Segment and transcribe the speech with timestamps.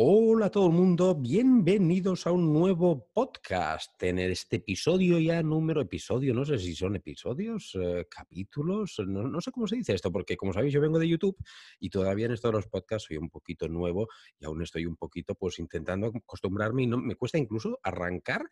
[0.00, 4.00] Hola a todo el mundo, bienvenidos a un nuevo podcast.
[4.00, 9.50] En este episodio ya número, episodio, no sé si son episodios, eh, capítulos, no, sé
[9.50, 11.36] cómo se dice esto, porque como sabéis yo vengo de YouTube
[11.80, 14.06] y todavía en estos los podcasts soy un poquito nuevo
[14.38, 18.42] y aún estoy un poquito pues intentando acostumbrarme y no, me cuesta incluso arrancar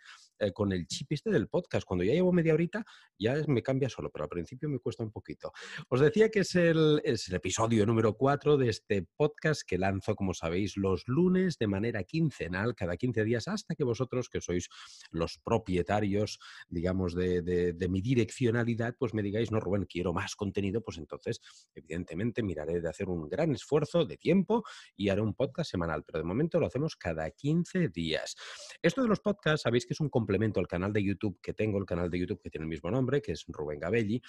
[0.41, 1.87] eh, con el chip este del podcast.
[1.87, 2.85] Cuando ya llevo media horita
[3.17, 5.53] ya me cambia solo, pero al principio me cuesta un poquito.
[5.91, 10.17] Os decía que es el, es el episodio número 4 de este podcast que lanzo,
[10.17, 14.69] como sabéis, los lunes de manera quincenal, cada 15 días, hasta que vosotros, que sois
[15.11, 20.99] los propietarios, digamos, de, mi direccionalidad, pues me digáis, no, Rubén, quiero más contenido, pues
[20.99, 21.41] entonces,
[21.75, 24.65] evidentemente, miraré de hacer un gran esfuerzo de tiempo
[24.97, 28.37] y haré un podcast semanal, pero de momento lo hacemos cada 15 días.
[28.83, 31.79] Esto de los podcasts, sabéis que es un complemento al canal de YouTube que tengo,
[31.79, 34.21] el canal de YouTube que tiene el mismo nombre, que es Rubén Gabelli.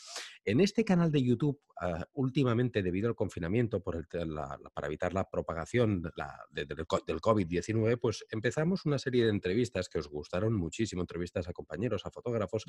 [0.44, 6.46] En este canal de YouTube, ah, últimamente, debido al confinamiento, para evitar la propagación la,
[6.52, 6.66] de,
[7.06, 12.06] del COVID-19, pues empezamos una serie de entrevistas que os gustaron muchísimo, entrevistas a compañeros,
[12.06, 12.66] a fotógrafos,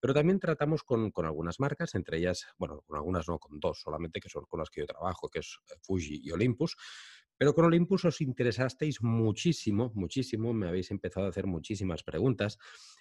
[0.00, 4.20] pero también tratamos con, algunas marcas, entre ellas, bueno, con algunas no, con dos solamente,
[4.20, 6.76] que son con las que yo trabajo, que es eh, Fuji y Olympus.
[7.36, 12.58] Pero con Olympus os interesasteis muchísimo, muchísimo, me habéis empezado a hacer muchísimas preguntas.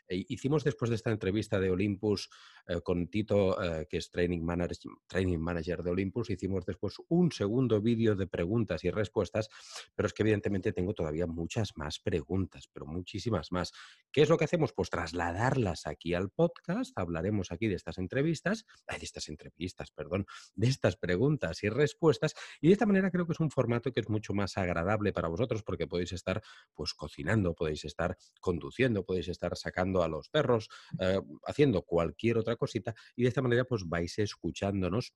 [0.07, 2.29] E hicimos después de esta entrevista de Olympus
[2.67, 7.31] eh, con Tito, eh, que es training manager, training manager de Olympus, hicimos después un
[7.31, 9.49] segundo vídeo de preguntas y respuestas,
[9.95, 13.71] pero es que evidentemente tengo todavía muchas más preguntas, pero muchísimas más.
[14.11, 14.73] ¿Qué es lo que hacemos?
[14.73, 20.25] Pues trasladarlas aquí al podcast, hablaremos aquí de estas entrevistas, de estas entrevistas, perdón,
[20.55, 24.01] de estas preguntas y respuestas, y de esta manera creo que es un formato que
[24.01, 26.41] es mucho más agradable para vosotros porque podéis estar
[26.73, 32.55] pues cocinando, podéis estar conduciendo, podéis estar sacando a los perros, eh, haciendo cualquier otra
[32.55, 35.13] cosita y de esta manera pues vais escuchándonos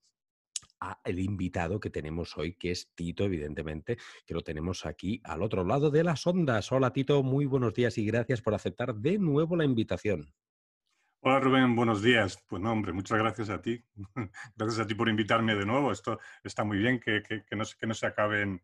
[0.80, 5.42] a el invitado que tenemos hoy, que es Tito, evidentemente, que lo tenemos aquí al
[5.42, 6.70] otro lado de las ondas.
[6.70, 10.34] Hola Tito, muy buenos días y gracias por aceptar de nuevo la invitación.
[11.20, 12.44] Hola Rubén, buenos días.
[12.46, 13.82] Pues no, hombre, muchas gracias a ti.
[14.56, 15.90] gracias a ti por invitarme de nuevo.
[15.90, 18.62] Esto está muy bien, que, que, no, que no se acaben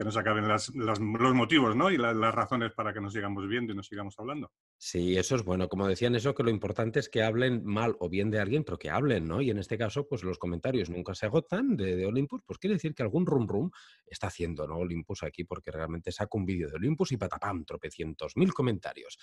[0.00, 1.00] que nos acaben los
[1.34, 1.90] motivos ¿no?
[1.90, 4.50] y las razones para que nos sigamos viendo y nos sigamos hablando.
[4.78, 5.68] Sí, eso es bueno.
[5.68, 8.78] Como decían eso, que lo importante es que hablen mal o bien de alguien, pero
[8.78, 9.42] que hablen, ¿no?
[9.42, 12.94] Y en este caso, pues los comentarios nunca se agotan de, Olympus, pues quiere decir
[12.94, 13.70] que algún rum rum
[14.06, 14.78] está haciendo, ¿no?
[14.78, 19.18] Olympus aquí, porque realmente saca un vídeo de Olympus y patapam, tropecientos mil comentarios.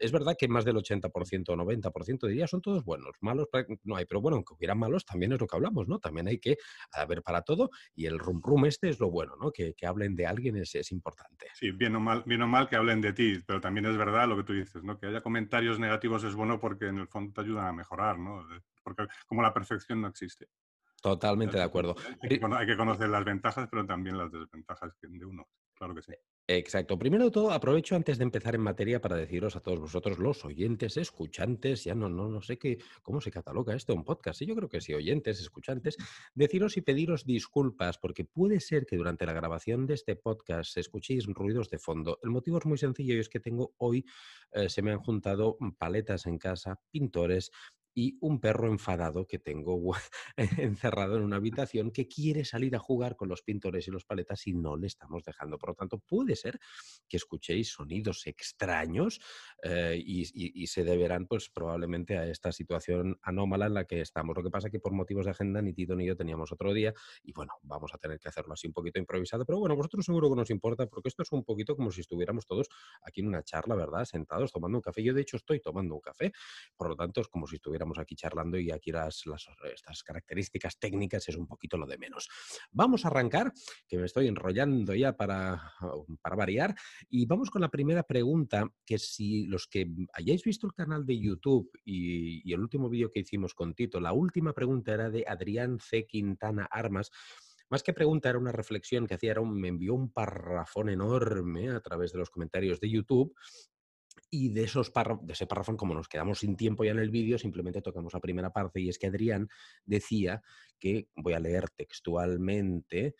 [0.00, 3.48] Es verdad que más del 80% o 90% diría son todos buenos, malos
[3.84, 5.98] no hay, pero bueno, aunque hubieran malos también es lo que hablamos, ¿no?
[5.98, 6.56] También hay que
[6.92, 9.52] haber para todo y el rum rum este es lo bueno, ¿no?
[9.52, 11.48] Que, hablen de alguien es, es, importante.
[11.54, 14.28] Sí, bien o, mal, bien o mal que hablen de ti, pero también es verdad
[14.28, 14.98] lo que tú dices, ¿no?
[14.98, 18.46] Que haya comentarios negativos es bueno porque en el fondo te ayudan a mejorar, ¿no?
[18.82, 20.46] Porque como la perfección no existe.
[21.02, 21.96] Totalmente de acuerdo.
[22.22, 22.28] Hay
[22.66, 25.46] que, conocer las ventajas, pero también las desventajas de uno.
[25.80, 26.12] Claro que sí.
[26.46, 26.98] Exacto.
[26.98, 30.44] Primero de todo, aprovecho antes de empezar en materia para deciros a todos vosotros, los
[30.44, 34.42] oyentes, escuchantes, ya no, no, no sé qué, cómo se cataloga esto un podcast.
[34.42, 35.96] yo creo que sí, oyentes, escuchantes,
[36.34, 41.24] deciros y pediros disculpas, porque puede ser que durante la grabación de este podcast escuchéis
[41.26, 42.18] ruidos de fondo.
[42.22, 44.04] El motivo es muy sencillo y es que tengo hoy,
[44.52, 47.52] eh, se me han juntado paletas en casa, pintores,
[47.94, 49.80] y un perro enfadado que tengo
[50.36, 54.46] encerrado en una habitación que quiere salir a jugar con los pintores y los paletas
[54.46, 55.58] y no le estamos dejando.
[55.58, 56.60] Por lo tanto, puede ser
[57.08, 59.20] que escuchéis sonidos extraños
[59.62, 64.36] eh, y, se deberán pues probablemente a esta situación anómala en la que estamos.
[64.36, 66.72] Lo que pasa es que por motivos de agenda ni Tito ni yo teníamos otro
[66.72, 69.44] día y bueno, vamos a tener que hacerlo así un poquito improvisado.
[69.44, 72.46] Pero bueno, vosotros seguro que nos importa porque esto es un poquito como si estuviéramos
[72.46, 72.68] todos
[73.02, 74.04] aquí en una charla, ¿verdad?
[74.04, 75.02] Sentados tomando un café.
[75.02, 76.32] Yo de hecho estoy tomando un café,
[76.76, 79.24] por lo tanto es como si estuviéramos aquí charlando y aquí las,
[79.72, 82.28] estas características técnicas es un poquito lo de menos.
[82.70, 83.52] Vamos a arrancar,
[83.88, 85.72] que me estoy enrollando ya para,
[86.20, 86.74] para variar,
[87.08, 91.18] y vamos con la primera pregunta, que si los que hayáis visto el canal de
[91.18, 95.78] YouTube y, el último vídeo que hicimos con Tito, la última pregunta era de Adrián
[95.80, 96.04] C.
[96.06, 97.10] Quintana Armas,
[97.70, 101.80] más que pregunta, era una reflexión que hacía, era me envió un parrafón enorme a
[101.80, 103.32] través de los comentarios de YouTube
[104.30, 104.92] y de, esos
[105.22, 108.20] de ese párrafo, como nos quedamos sin tiempo ya en el vídeo, simplemente tocamos la
[108.20, 109.48] primera parte y es que Adrián
[109.84, 110.42] decía
[110.78, 113.16] que, voy a leer textualmente,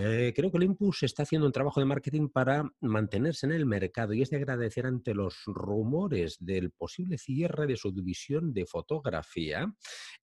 [0.00, 4.14] eh, creo que Olympus está haciendo un trabajo de marketing para mantenerse en el mercado
[4.14, 9.74] y es de agradecer ante los rumores del posible cierre de su división de fotografía.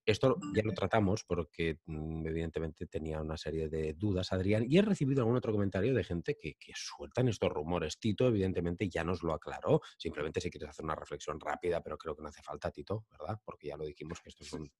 [0.06, 4.82] Esto ya lo tratamos porque mm, evidentemente tenía una serie de dudas, Adrián, y he
[4.82, 7.98] recibido algún otro comentario de gente que, que sueltan estos rumores.
[7.98, 9.82] Tito, evidentemente, ya nos lo aclaró.
[9.98, 13.38] Simplemente si quieres hacer una reflexión rápida, pero creo que no hace falta, Tito, ¿verdad?
[13.44, 14.70] Porque ya lo dijimos que esto es un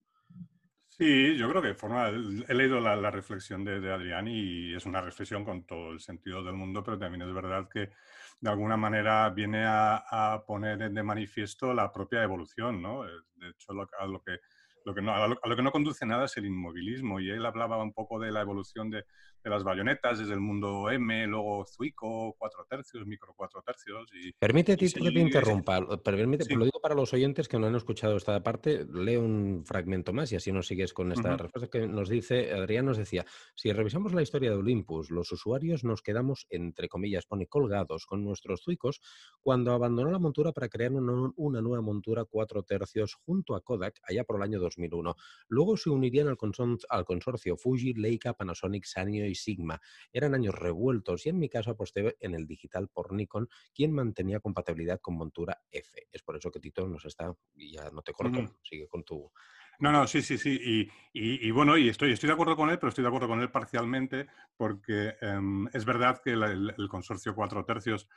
[0.99, 5.45] Sí, yo creo que forma, he leído la, reflexión de, Adrián y es una reflexión
[5.45, 7.91] con todo el sentido del mundo, pero también es verdad que
[8.39, 13.03] de alguna manera viene a, poner de manifiesto la propia evolución, ¿no?
[13.03, 14.39] De hecho, a lo que
[14.87, 17.19] lo que no, a, lo, que no conduce nada es el inmovilismo.
[17.19, 19.03] Y él hablaba un poco de la evolución de,
[19.43, 24.09] de las bayonetas desde el mundo M, luego Zuico, cuatro tercios, micro cuatro tercios.
[24.13, 25.85] Y, Permite, que te interrumpa.
[25.97, 28.85] Permite, Lo digo para los oyentes que no han escuchado esta parte.
[28.89, 32.85] Leo un fragmento más y así nos sigues con esta respuesta que nos dice, Adrián
[32.85, 33.25] nos decía,
[33.55, 38.23] si revisamos la historia de Olympus, los usuarios nos quedamos, entre comillas, pone colgados con
[38.23, 39.01] nuestros Zuicos
[39.41, 43.99] cuando abandonó la montura para crear una, una nueva montura cuatro tercios junto a Kodak
[44.07, 45.15] allá por el año 2000 2001.
[45.49, 49.79] Luego se unirían al, consorcio Fuji, Leica, Panasonic, Sanyo y Sigma.
[50.11, 54.39] Eran años revueltos y en mi caso aposté en el digital por Nikon, quien mantenía
[54.39, 56.07] compatibilidad con montura F.
[56.11, 59.31] Es por eso que Tito nos está, y ya no te corto, sigue con tu...
[59.79, 60.89] No, no, sí, sí, sí.
[61.13, 63.51] Y, bueno, y estoy, estoy de acuerdo con él, pero estoy de acuerdo con él
[63.51, 64.25] parcialmente
[64.55, 68.09] porque em, es verdad que el, consorcio cuatro tercios,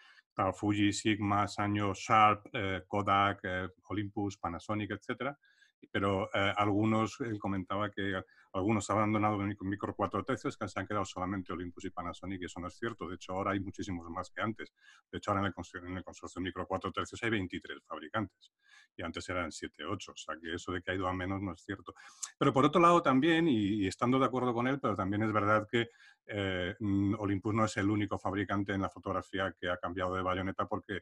[0.54, 5.38] Fuji, Sigma, Sanyo, Sharp, eh, Kodak, eh, Olympus, Panasonic, etcétera,
[5.90, 8.22] pero eh, algunos, él comentaba que
[8.52, 12.44] algunos han abandonado micro 4 tercios que se han quedado solamente Olympus y Panasonic y
[12.46, 13.08] eso no es cierto.
[13.08, 14.72] De hecho, ahora hay muchísimos más que antes.
[15.10, 18.52] De hecho, ahora en el, en el consorcio micro 4 tercios hay 23 fabricantes
[18.96, 20.12] y antes eran 7, 8.
[20.12, 21.94] O sea, que eso de que ha ido a menos no es cierto.
[22.38, 25.66] Pero por otro lado también, y, estando de acuerdo con él, pero también es verdad
[25.70, 25.90] que
[26.26, 26.74] eh,
[27.18, 31.00] Olympus no es el único fabricante en la fotografía que ha cambiado de bayoneta porque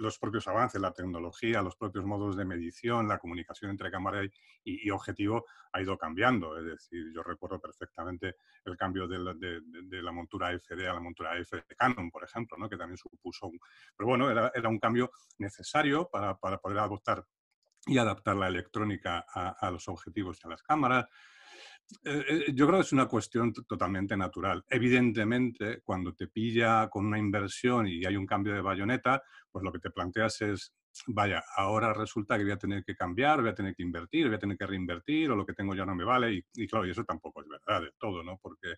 [0.00, 4.22] los propios avances, la tecnología, los propios modos de medición, la comunicación entre cámara
[4.64, 6.58] y, objetivo ha ido cambiando.
[6.58, 11.56] Es decir, yo recuerdo perfectamente el cambio de la, montura FD a la montura F
[11.56, 12.68] de Canon, por ejemplo, ¿no?
[12.68, 13.58] que también supuso un...
[13.96, 17.24] Pero bueno, era, un cambio necesario para, poder adoptar
[17.86, 21.06] y adaptar la electrónica a los objetivos y a las cámaras.
[22.04, 24.64] Eh, eh, yo creo que es una cuestión totalmente natural.
[24.68, 29.72] Evidentemente, cuando te pilla con una inversión y hay un cambio de bayoneta, pues lo
[29.72, 30.74] que te planteas es,
[31.06, 34.36] vaya, ahora resulta que voy a tener que cambiar, voy a tener que invertir, voy
[34.36, 36.42] a tener que reinvertir, o lo que tengo ya no me vale.
[36.54, 38.38] Y, claro, y eso tampoco es verdad de todo, ¿no?
[38.42, 38.74] Porque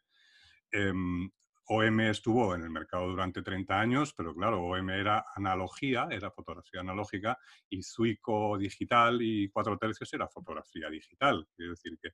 [0.72, 1.30] em,
[1.72, 6.81] OM estuvo en el mercado durante 30 años, pero claro, OM era analogía, era fotografía
[6.81, 7.38] analógica,
[7.69, 11.46] y Zuico digital y cuatro tercios era fotografía digital.
[11.55, 12.11] Quiero decir que,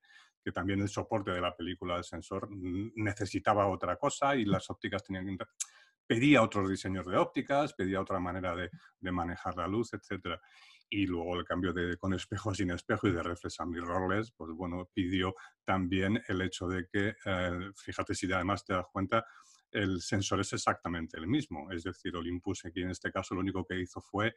[0.53, 5.37] también el soporte de la película del sensor necesitaba otra cosa y las ópticas tenían
[5.37, 5.45] que...
[6.07, 8.71] Pedía otros diseños de ópticas, pedía otra manera de,
[9.01, 10.41] de manejar la luz, etcétera
[10.89, 14.53] y luego el cambio de con espejo sin espejo y de reflex a mirrorless, pues
[14.53, 15.35] bueno, pidió
[15.65, 19.25] también el hecho de que, eh, fíjate si además te das cuenta,
[19.71, 21.71] el sensor es exactamente el mismo.
[21.73, 24.37] Es decir, Olympus aquí en este caso lo único que hizo fue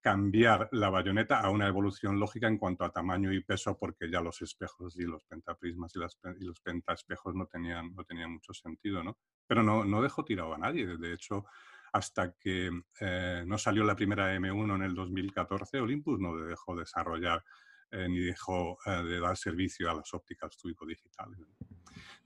[0.00, 4.20] cambiar la bayoneta a una evolución lógica en cuanto a tamaño y peso, porque ya
[4.20, 8.54] los espejos y los pentaprismas y, las, y los pentaespejos no tenían, no tenían mucho
[8.54, 9.18] sentido, ¿no?
[9.46, 10.86] Pero no, no dejó tirado a nadie.
[10.96, 11.44] De hecho,
[11.92, 12.70] hasta que
[13.00, 17.44] eh, no salió la primera M1 en el 2014, Olympus no dejó desarrollar
[17.90, 21.38] eh, ni dejó eh, de dar servicio a las ópticas tuico digitales.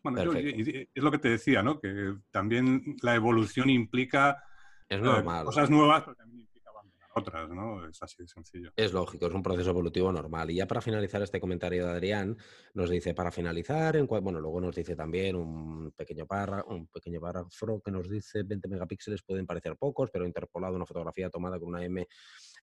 [0.03, 1.81] Bueno, es lo que te decía, ¿no?
[1.81, 4.45] Que también la evolución implica
[5.45, 6.47] cosas nuevas, pero también
[7.15, 7.87] otras, ¿no?
[7.89, 8.73] Es así de sencillo.
[8.77, 10.51] Es lógico, es un proceso evolutivo normal.
[10.51, 12.37] Y ya para finalizar este comentario de Adrián,
[12.75, 17.21] nos dice, para finalizar, en bueno, luego nos dice también un pequeño, párrafo, un pequeño
[17.21, 21.69] párrafo que nos dice 20 megapíxeles pueden parecer pocos, pero interpolado una fotografía tomada con
[21.69, 22.07] una M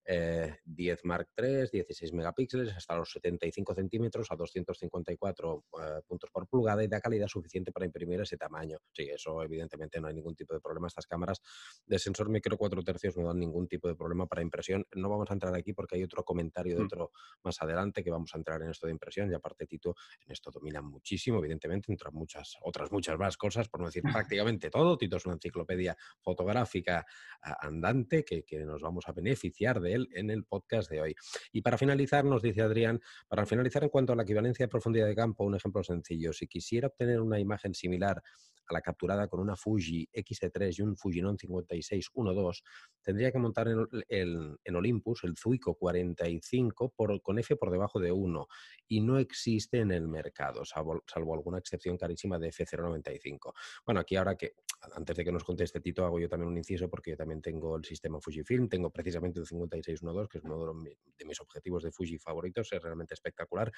[0.06, 6.48] 10 eh, Mark III, 16 megapíxeles, hasta los 75 centímetros a 254 eh, puntos por
[6.48, 8.80] pulgada y da calidad suficiente para imprimir ese tamaño.
[8.94, 10.88] Sí, eso evidentemente no hay ningún tipo de problema.
[10.88, 11.42] Estas cámaras
[11.86, 14.86] de sensor micro 4 tercios no dan ningún tipo de problema para impresión.
[14.96, 16.80] No vamos a entrar aquí porque hay otro comentario mm.
[16.80, 17.12] dentro
[17.44, 20.50] más adelante que vamos a entrar en esto de impresión y aparte Tito en esto
[20.52, 24.04] domina muchísimo, evidentemente, entre muchas otras muchas más cosas, por no decir
[24.34, 24.98] prácticamente todo.
[24.98, 27.06] Tito es una enciclopedia fotográfica
[27.42, 31.16] andante que, que nos vamos a beneficiar de en el podcast de hoy.
[31.52, 35.08] Y para finalizar, nos dice Adrián, para finalizar en cuanto a la equivalencia de profundidad
[35.08, 36.34] de campo, un ejemplo sencillo.
[36.34, 38.22] Si quisiera obtener una imagen similar
[38.68, 42.64] a la capturada con una Fuji X-T3 y un Fujinon 5612,
[43.02, 48.12] tendría que montar en, el, Olympus el Zuico 45 por, con F por debajo de
[48.12, 48.48] 1
[48.88, 53.54] y no existe en el mercado, salvo, salvo alguna excepción carísima de F095.
[53.86, 54.56] Bueno, aquí ahora que,
[54.96, 57.78] antes de que nos conteste Tito, hago yo también un inciso porque yo también tengo
[57.78, 61.92] el sistema Fujifilm, tengo precisamente el 56 5612, que es uno de, mis objetivos de
[61.92, 63.72] Fuji favoritos, es realmente espectacular.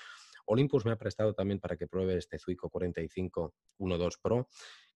[0.45, 4.47] Olympus me ha prestado también para que pruebe este Zuico 4512 Pro,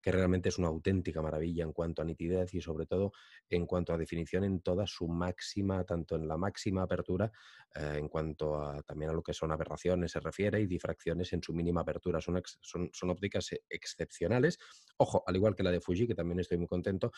[0.02, 3.12] que realmente es una auténtica maravilla en cuanto a nitidez y sobre todo
[3.50, 7.32] en cuanto a definición en toda su máxima, tanto en la máxima apertura,
[7.76, 11.44] eh, en cuanto a también a lo que son aberraciones se refiere y difracciones en
[11.44, 12.22] su mínima apertura.
[12.22, 14.60] Son, son, ópticas excepcionales.
[14.98, 17.12] Ojo, al igual que la de Fuji, que también estoy muy contento.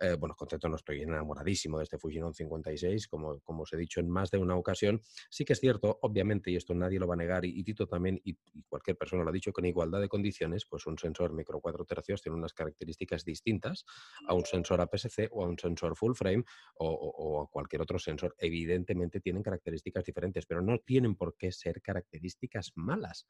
[0.00, 4.00] Eh, bueno, contento no estoy enamoradísimo de este Fujinon 56, como, como os he dicho
[4.00, 5.00] en más de una ocasión.
[5.30, 8.20] Sí que es cierto, obviamente, y esto nadie lo va a negar, y, Tito también,
[8.24, 11.60] y, y, cualquier persona lo ha dicho, con igualdad de condiciones, pues un sensor micro
[11.60, 13.84] 4 tercios tiene unas características distintas
[14.26, 16.44] a un sensor APS-C o a un sensor full frame
[16.74, 18.34] o, a cualquier otro sensor.
[18.38, 23.26] Evidentemente tienen características diferentes, pero no tienen por qué ser características malas.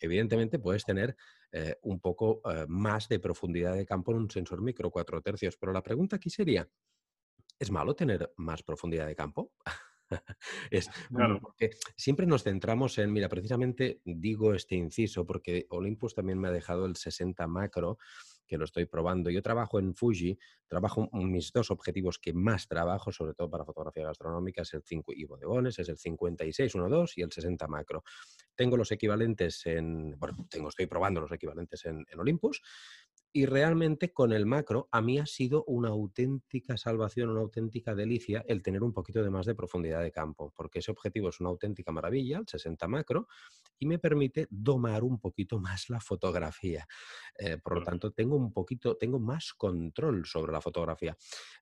[0.00, 1.16] Evidentemente puedes tener
[1.52, 5.56] eh, un poco eh, más de profundidad de campo en un sensor micro 4 tercios,
[5.56, 6.68] pero la pregunta aquí sería,
[7.58, 9.52] ¿es malo tener más profundidad de campo?
[10.70, 10.90] es
[11.40, 16.52] porque siempre nos centramos en, mira, precisamente digo este inciso porque Olympus también me ha
[16.52, 17.98] dejado el 60 macro
[18.50, 19.30] que lo estoy probando.
[19.30, 24.04] Yo trabajo en Fuji, trabajo mis dos objetivos que más trabajo, sobre todo para fotografía
[24.04, 28.02] gastronómica, es el 5 y bodegones, es el 5612 y el 60 macro.
[28.56, 32.60] Tengo los equivalentes en, bueno, tengo, estoy probando los equivalentes en, en Olympus
[33.32, 38.44] y realmente con el macro a mí ha sido una auténtica salvación, una auténtica delicia
[38.48, 41.50] el tener un poquito de más de profundidad de campo, porque ese objetivo es una
[41.50, 43.28] auténtica maravilla, el 60 macro,
[43.78, 46.86] y me permite domar un poquito más la fotografía.
[47.38, 51.16] Eh, por lo tanto, tengo un poquito, tengo más control sobre la fotografía.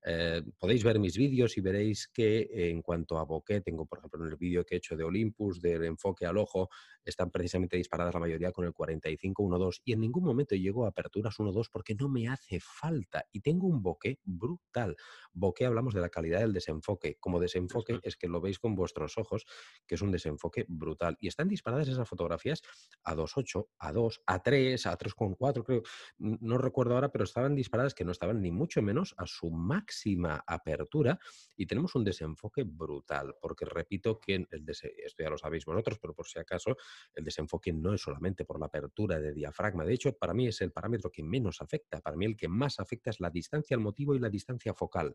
[0.05, 4.25] Eh, podéis ver mis vídeos y veréis que en cuanto a bokeh, tengo por ejemplo
[4.25, 6.71] en el vídeo que he hecho de Olympus, del enfoque al ojo,
[7.05, 11.37] están precisamente disparadas la mayoría con el 45-1.2 y en ningún momento llego a aperturas
[11.39, 14.97] 1.2 porque no me hace falta y tengo un bokeh brutal.
[15.33, 17.17] Bokeh hablamos de la calidad del desenfoque.
[17.19, 19.47] Como desenfoque es que lo veis con vuestros ojos,
[19.87, 21.17] que es un desenfoque brutal.
[21.19, 22.63] Y están disparadas esas fotografías
[23.03, 25.83] a 2.8, a 2, a 3, a 3.4, creo.
[26.19, 30.45] No recuerdo ahora, pero estaban disparadas que no estaban ni mucho menos a su máxima
[30.47, 31.19] apertura
[31.57, 36.15] y tenemos un desenfoque brutal, porque repito que el esto ya lo sabéis vosotros, pero
[36.15, 36.77] por si acaso,
[37.15, 39.85] el desenfoque no es solamente por la apertura de diafragma.
[39.85, 42.01] De hecho, para mí es el parámetro que menos afecta.
[42.01, 45.15] Para mí el que más afecta es la distancia al motivo y la distancia focal.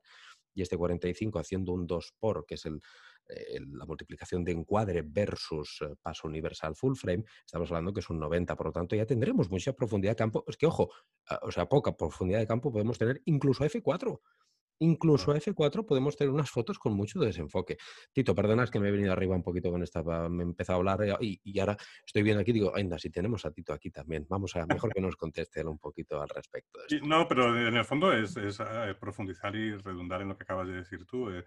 [0.54, 5.80] Y este 45 haciendo un 2 por, que es eh, la multiplicación de encuadre versus
[5.82, 9.06] eh, paso universal full frame, estamos hablando que es un 90, por lo tanto ya
[9.06, 10.44] tendremos mucha profundidad de campo.
[10.48, 10.92] Es que, ojo,
[11.30, 14.20] ah, o sea, poca profundidad de campo podemos tener incluso F4.
[14.80, 17.78] Incluso a F4 podemos tener unas fotos con mucho desenfoque.
[18.12, 20.80] Tito, perdonas que me he venido arriba un poquito con esta, me he empezado a
[20.80, 24.26] hablar eh, y, ahora estoy viendo aquí, digo, anda, si tenemos a Tito aquí también,
[24.30, 26.80] vamos a, mejor que nos conteste él un poquito al respecto.
[27.04, 30.74] no, pero en el fondo es, eh, profundizar y redundar en lo que acabas de
[30.74, 31.30] decir tú.
[31.30, 31.44] Eh,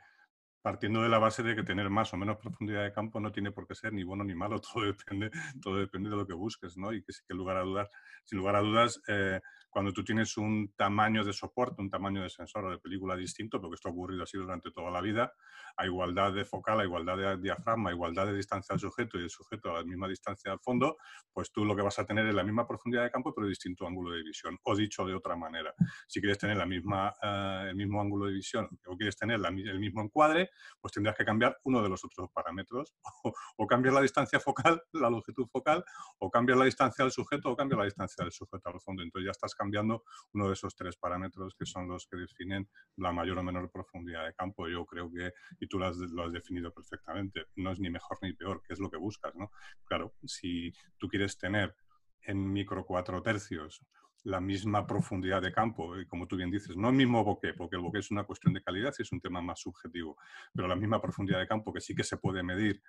[0.62, 3.52] partiendo de la base de que tener más o menos profundidad de campo no tiene
[3.52, 5.30] por qué ser ni bueno ni malo, todo depende,
[5.62, 6.92] todo depende de lo que busques, ¿no?
[6.92, 7.88] Y que, lugar a dudas,
[8.24, 9.00] sin lugar a dudas,
[9.76, 13.60] cuando tú tienes un tamaño de soporte, un tamaño de sensor o de película distinto,
[13.60, 15.34] porque esto ha ocurrido así durante toda la vida,
[15.76, 19.24] a igualdad de focal, a igualdad de diafragma, a igualdad de distancia al sujeto y
[19.24, 20.96] el sujeto a la misma distancia al fondo,
[21.30, 23.86] pues tú lo que vas a tener es la misma profundidad de campo, pero distinto
[23.86, 24.56] ángulo de visión.
[24.62, 25.74] O dicho de otra manera,
[26.06, 29.78] si quieres tener la misma, eh, el mismo ángulo de visión o quieres tener el
[29.78, 32.94] mismo encuadre, pues tendrás que cambiar uno de los otros parámetros.
[33.24, 35.84] O, o cambiar la distancia focal, la longitud focal,
[36.18, 39.02] o cambiar la distancia al sujeto, o cambiar la distancia del sujeto al fondo.
[39.02, 43.12] Entonces ya estás cambiando uno de esos tres parámetros que son los que definen la
[43.12, 44.68] mayor o menor profundidad de campo.
[44.68, 48.18] Yo creo que, y tú lo has, lo has definido perfectamente, no es ni mejor
[48.22, 49.50] ni peor, que es lo que buscas, ¿no?
[49.84, 51.74] Claro, si tú quieres tener
[52.20, 53.82] en micro cuatro tercios
[54.24, 57.76] la misma profundidad de campo, y como tú bien dices, no el mismo bokeh, porque
[57.76, 60.16] el bokeh es una cuestión de calidad y es un tema más subjetivo,
[60.52, 62.82] pero la misma profundidad de campo que sí que se puede medir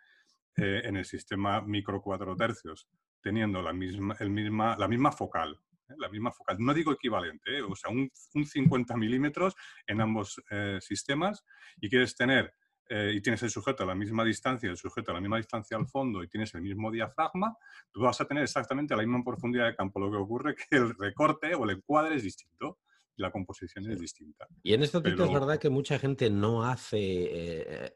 [0.57, 2.89] eh, en el sistema micro cuatro tercios,
[3.21, 5.93] teniendo la misma, el misma, la misma focal, ¿eh?
[5.97, 6.57] la misma focal.
[6.59, 7.61] No digo equivalente, ¿eh?
[7.61, 9.55] o sea, un, 50 milímetros
[9.85, 11.43] en ambos eh, sistemas
[11.79, 12.53] y quieres tener
[12.89, 15.87] y tienes el sujeto a la misma distancia, el sujeto a la misma distancia al
[15.87, 17.57] fondo y tienes el mismo diafragma,
[17.91, 19.99] tú vas a tener exactamente la misma profundidad de campo.
[19.99, 22.79] Lo que ocurre es que el recorte o el encuadre es distinto
[23.17, 24.47] la composición es distinta.
[24.63, 27.93] Y en este tipo es verdad que mucha gente no hace, eh,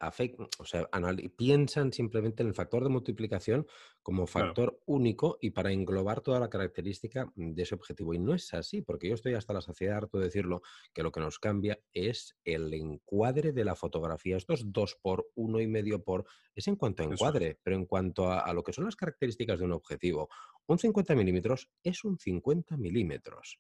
[0.57, 0.89] o sea,
[1.37, 3.67] piensan simplemente en el factor de multiplicación
[4.01, 8.13] como factor único y para englobar toda la característica de ese objetivo.
[8.13, 10.61] Y no es así, porque yo estoy hasta la saciedad harto de decirlo,
[10.93, 14.37] que lo que nos cambia es el encuadre de la fotografía.
[14.37, 16.25] Estos dos por uno y medio por,
[16.55, 19.59] es en cuanto a encuadre, pero en cuanto a, a lo que son las características
[19.59, 20.29] de un objetivo,
[20.67, 23.59] un 50 milímetros es un 50 milímetros.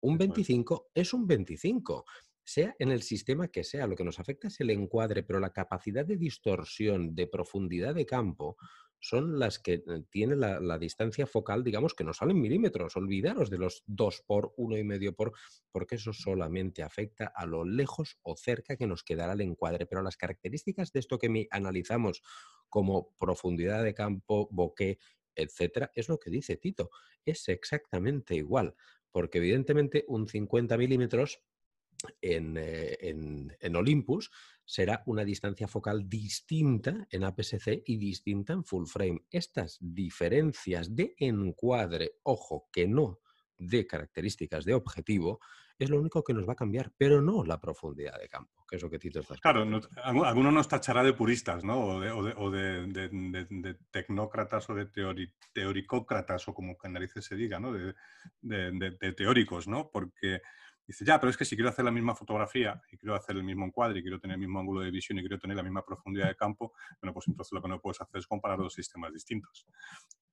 [0.00, 2.04] Un 25 es un 25.
[2.44, 3.86] sea en el sistema que sea.
[3.86, 8.06] Lo que nos afecta es el encuadre, pero la capacidad de distorsión, de profundidad de
[8.06, 8.56] campo,
[9.00, 12.96] son las que eh, tiene la, distancia focal, digamos, que no salen milímetros.
[12.96, 15.32] Olvidaros de los 2 por, uno y medio por,
[15.70, 19.86] porque eso solamente afecta a lo lejos o cerca que nos quedará el encuadre.
[19.86, 22.22] Pero las características de esto que analizamos
[22.68, 24.98] como profundidad de campo, bokeh,
[25.34, 26.90] etcétera, es lo que dice Tito.
[27.24, 28.74] Es exactamente igual,
[29.10, 31.42] porque evidentemente un 50 milímetros
[32.22, 34.30] eh, en, Olympus
[34.64, 39.24] será una distancia focal distinta en APS-C y distinta en full frame.
[39.30, 43.20] Estas diferencias de encuadre, ojo, que no
[43.56, 45.40] de características de objetivo,
[45.78, 48.76] es lo único que nos va a cambiar, pero no la profundidad de campo, que
[48.76, 49.64] es lo que Tito está Claro,
[50.02, 51.80] alguno nos tachará de puristas, ¿no?
[51.86, 54.88] O de, tecnócratas o de
[55.52, 57.72] teoricócratas, o como que narices se diga, ¿no?
[57.72, 59.90] De, teóricos, ¿no?
[59.90, 60.40] Porque
[60.88, 63.44] Dice, ya, pero es que si quiero hacer la misma fotografía y quiero hacer el
[63.44, 65.84] mismo encuadre y quiero tener el mismo ángulo de visión y quiero tener la misma
[65.84, 69.12] profundidad de campo, bueno, pues entonces lo que no puedes hacer es comparar dos sistemas
[69.12, 69.66] distintos.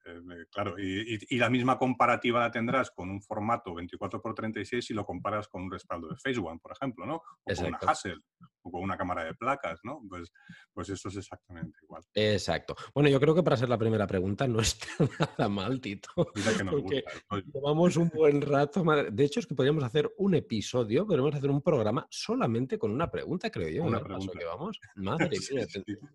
[0.05, 5.47] Eh, claro, y, la misma comparativa la tendrás con un formato 24x36 si lo comparas
[5.47, 7.15] con un respaldo de One, por ejemplo, ¿no?
[7.15, 8.23] O con una Hassel,
[8.65, 10.01] o con una cámara de placas, ¿no?
[10.09, 10.31] Pues,
[10.73, 12.01] pues eso es exactamente igual.
[12.15, 12.75] Exacto.
[12.93, 14.87] Bueno, yo creo que para ser la primera pregunta no está
[15.19, 16.09] nada mal, Tito.
[16.33, 18.83] Que nos Llevamos un buen rato.
[19.11, 23.09] De hecho, es que podríamos hacer un episodio, podríamos hacer un programa solamente con una
[23.11, 23.83] pregunta, creo yo.
[23.83, 24.33] Una pregunta.
[24.37, 24.79] que vamos.
[24.95, 25.65] Madre mía.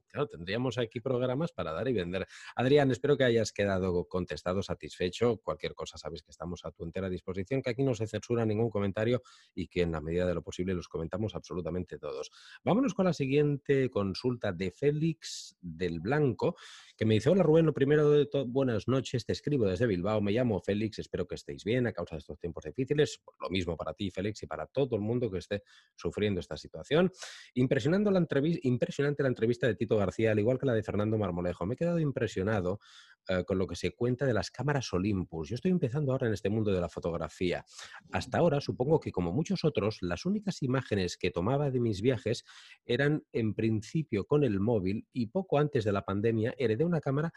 [0.08, 2.26] Claro, tendríamos aquí programas para dar y vender.
[2.56, 5.36] Adrián, espero que hayas quedado contestado, satisfecho.
[5.38, 8.70] Cualquier cosa sabes que estamos a tu entera disposición, que aquí no se censura ningún
[8.70, 9.22] comentario
[9.54, 12.30] y que en la medida de lo posible los comentamos absolutamente todos.
[12.64, 16.56] Vámonos con la siguiente consulta de Félix del Blanco,
[17.00, 20.20] que me dice, hola Rubén, lo primero de todo, buenas noches, te escribo desde Bilbao,
[20.20, 23.22] me llamo Félix, espero que estéis bien a causa de estos tiempos difíciles.
[23.40, 25.62] Lo mismo para ti, Félix, y para todo el mundo que esté
[25.96, 27.10] sufriendo esta situación.
[27.54, 31.16] Impresionando la entrevista, impresionante la entrevista de Tito García, al igual que la de Fernando
[31.16, 31.64] Marmolejo.
[31.64, 32.80] Me he quedado impresionado
[33.28, 35.48] eh, con lo que se cuenta de las cámaras Olympus.
[35.48, 37.64] Yo estoy empezando ahora en este mundo de la fotografía.
[38.12, 42.44] Hasta ahora, supongo que como muchos otros, las únicas imágenes que tomaba de mis viajes
[42.84, 47.32] eran en principio con el móvil y poco antes de la pandemia heredé una cámara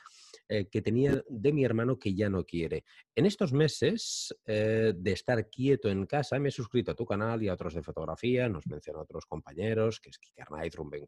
[0.49, 2.83] eh, que tenía de mi hermano que ya no quiere.
[3.15, 7.41] En estos meses eh, de estar quieto en casa, me he suscrito a tu canal
[7.41, 11.07] y a otros de fotografía, nos menciono a otros compañeros, que es Kike Arnaiz, Rumben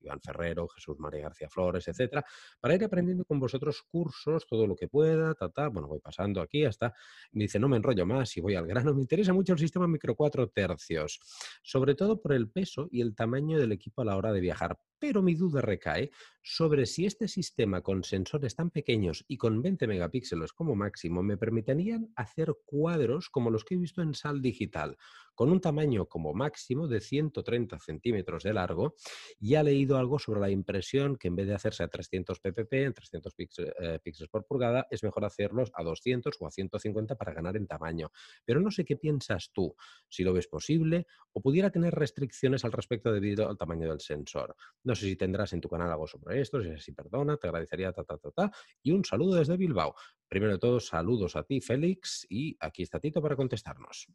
[0.00, 2.24] Iván Ferrero, Jesús María García Flores, etcétera,
[2.60, 6.64] para ir aprendiendo con vosotros cursos, todo lo que pueda, ta, bueno, voy pasando aquí
[6.64, 6.94] hasta,
[7.32, 9.88] me dice, no me enrollo más y voy al grano, me interesa mucho el sistema
[9.88, 11.20] micro 4 tercios,
[11.62, 14.78] sobre todo por el peso y el tamaño del equipo a la hora de viajar,
[14.98, 16.10] pero mi duda recae
[16.42, 21.36] sobre si este sistema con sensores tan pequeños y con 20 megapíxeles como máximo me
[21.36, 24.96] permitirían hacer cuadros como los que he visto en Sal Digital,
[25.34, 28.94] con un tamaño como máximo de 130 centímetros de largo.
[29.38, 32.84] Y ha leído algo sobre la impresión que en vez de hacerse a 300 ppp,
[32.84, 37.32] en 300 eh, píxeles por pulgada, es mejor hacerlos a 200 o a 150 para
[37.32, 38.10] ganar en tamaño.
[38.44, 39.74] Pero no sé qué piensas tú,
[40.08, 44.54] si lo ves posible o pudiera tener restricciones al respecto debido al tamaño del sensor.
[44.84, 47.46] No sé si tendrás en tu canal algo sobre esto, si es así, perdona, te
[47.48, 48.50] agradecería ta, ta, ta, ta.
[48.82, 49.94] Y un saludo desde Bilbao.
[50.28, 54.08] Primero de todo, saludos a ti, Félix, y aquí está Tito para contestarnos.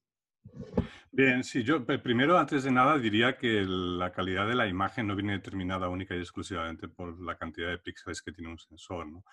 [1.12, 5.16] Bien, sí, yo primero, antes de nada, diría que la calidad de la imagen no
[5.16, 9.08] viene determinada única y exclusivamente por la cantidad de píxeles que tiene un sensor.
[9.08, 9.24] ¿no?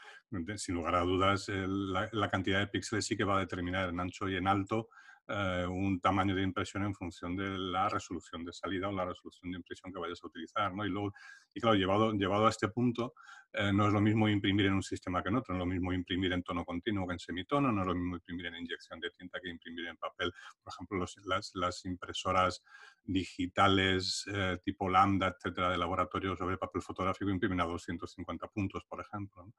[0.57, 3.98] Sin lugar a dudas, la, la, cantidad de píxeles sí que va a determinar en
[3.98, 4.90] ancho y en alto
[5.29, 9.53] eh, un tamaño de impresión en función de la resolución de salida o la resolución
[9.53, 10.75] de impresión que vayas a utilizar.
[10.75, 10.85] ¿no?
[10.85, 11.13] Y, luego,
[11.55, 13.15] y claro, llevado, llevado a este punto,
[13.55, 15.73] eh, no es lo mismo imprimir en un sistema que en otro, no es lo
[15.75, 18.99] mismo imprimir en tono continuo que en semitono, no es lo mismo imprimir en inyección
[18.99, 20.33] de tinta que imprimir en papel.
[20.63, 22.63] Por ejemplo, las, las, impresoras
[23.05, 29.01] digitales eh, tipo lambda, etcétera, de laboratorio sobre papel fotográfico imprimen a 250 puntos, por
[29.01, 29.53] ejemplo.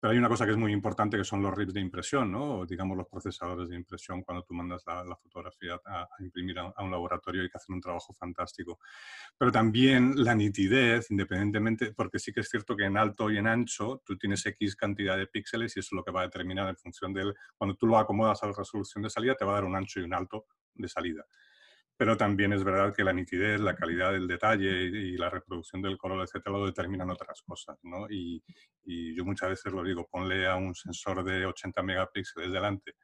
[0.00, 2.60] Pero hay una cosa que es muy importante que son los RIPs de impresión, ¿no?
[2.60, 6.90] o digamos los procesadores de impresión cuando tú mandas la, fotografía a, imprimir a, un
[6.90, 8.78] laboratorio y que hacen un trabajo fantástico.
[9.36, 13.46] Pero también la nitidez, independientemente, porque sí que es cierto que en alto y en
[13.46, 16.68] ancho tú tienes X cantidad de píxeles y eso es lo que va a determinar
[16.68, 19.54] en función de cuando tú lo acomodas a la resolución de salida, te va a
[19.54, 21.24] dar un ancho y un alto de salida
[21.98, 25.98] pero también es verdad que la nitidez, la calidad del detalle y, la reproducción del
[25.98, 28.06] color, etcétera, lo determinan otras cosas, ¿no?
[28.08, 28.42] Y,
[28.86, 32.94] yo muchas veces lo digo, ponle a un sensor de 80 megapíxeles delante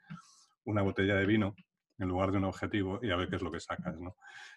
[0.65, 1.55] una botella de vino
[1.99, 3.97] en lugar de un objetivo y a ver qué es lo que sacas.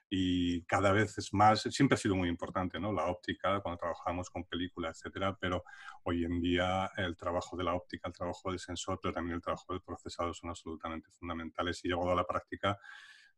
[0.09, 2.91] Y cada vez es más, siempre ha sido muy importante, ¿no?
[2.93, 5.63] La óptica, cuando trabajamos con películas, etcétera, pero
[6.03, 9.41] hoy en día el trabajo de la óptica, el trabajo del sensor, pero también el
[9.41, 12.77] trabajo del procesador son absolutamente fundamentales y llevado a la práctica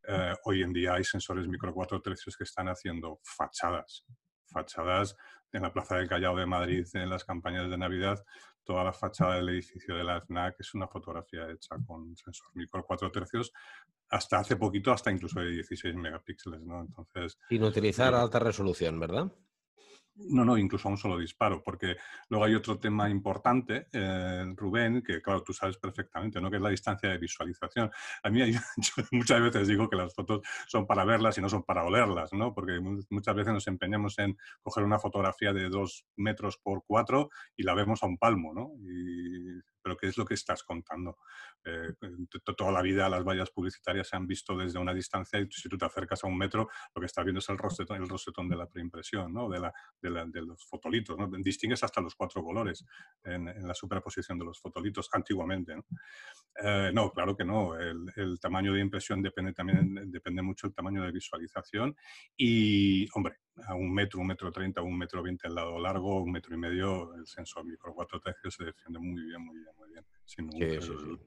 [0.07, 4.05] Eh, hoy en día hay sensores micro cuatro tercios que están haciendo fachadas,
[4.47, 5.15] fachadas
[5.51, 8.23] en la Plaza del Callao de Madrid, en las campañas de Navidad,
[8.63, 12.85] toda la fachada del edificio de la FNAC es una fotografía hecha con sensor micro
[12.85, 13.51] cuatro tercios,
[14.09, 16.81] hasta hace poquito, hasta incluso de 16 megapíxeles, ¿no?
[16.81, 17.37] Entonces...
[17.47, 19.31] Sin utilizar alta resolución, ¿verdad?
[20.27, 21.95] No, no, incluso a un solo disparo, porque
[22.29, 26.49] luego hay otro tema importante, eh, Rubén, que claro, tú sabes perfectamente, ¿no?
[26.49, 27.89] que es la distancia de visualización.
[28.23, 31.63] A mí yo muchas veces digo que las fotos son para verlas y no son
[31.63, 32.53] para olerlas, ¿no?
[32.53, 32.79] porque
[33.09, 37.73] muchas veces nos empeñamos en coger una fotografía de dos metros por cuatro y la
[37.73, 38.71] vemos a un palmo, ¿no?
[39.81, 41.17] Pero ¿qué es lo que estás contando?
[41.65, 41.93] Eh,
[42.57, 45.77] toda la vida las vallas publicitarias se han visto desde una distancia y si tú
[45.77, 48.55] te acercas a un metro, lo que estás viendo es el rosetón, el rosetón de
[48.55, 49.49] la preimpresión, ¿no?
[49.49, 51.17] de, la, de, los fotolitos.
[51.17, 51.29] ¿no?
[51.39, 52.85] Distingues hasta los cuatro colores
[53.23, 55.75] en, la superposición de los fotolitos antiguamente.
[55.75, 55.85] ¿no?
[56.63, 57.75] Eh, no, claro que no.
[57.75, 61.95] El, tamaño de impresión depende también depende mucho del tamaño de visualización
[62.37, 66.31] y, hombre, a un metro, un metro treinta, un metro veinte al lado largo, un
[66.31, 69.89] metro y medio, el sensor micro 4 tercios se defiende muy bien, muy bien, muy
[69.89, 70.05] bien.
[70.25, 70.43] sí,
[70.81, 71.19] sí, sí.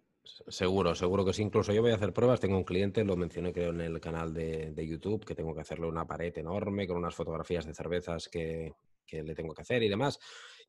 [0.49, 1.43] Seguro, seguro que sí.
[1.43, 2.41] Incluso yo voy a hacer pruebas.
[2.41, 5.87] Tengo un cliente, lo mencioné creo en el canal de, YouTube, que tengo que hacerle
[5.87, 8.73] una pared enorme con unas fotografías de cervezas que,
[9.13, 10.19] que le tengo que hacer y demás.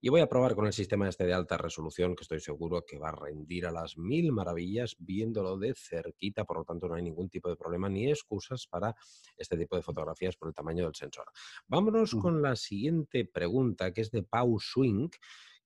[0.01, 2.97] Y voy a probar con el sistema este de alta resolución, que estoy seguro que
[2.97, 7.03] va a rendir a las mil maravillas viéndolo de cerquita, por lo tanto no hay
[7.03, 8.93] ningún tipo de problema ni excusas para
[9.37, 11.27] este tipo de fotografías por el tamaño del sensor.
[11.67, 15.09] Vámonos con la siguiente pregunta, que es de Pau Swing,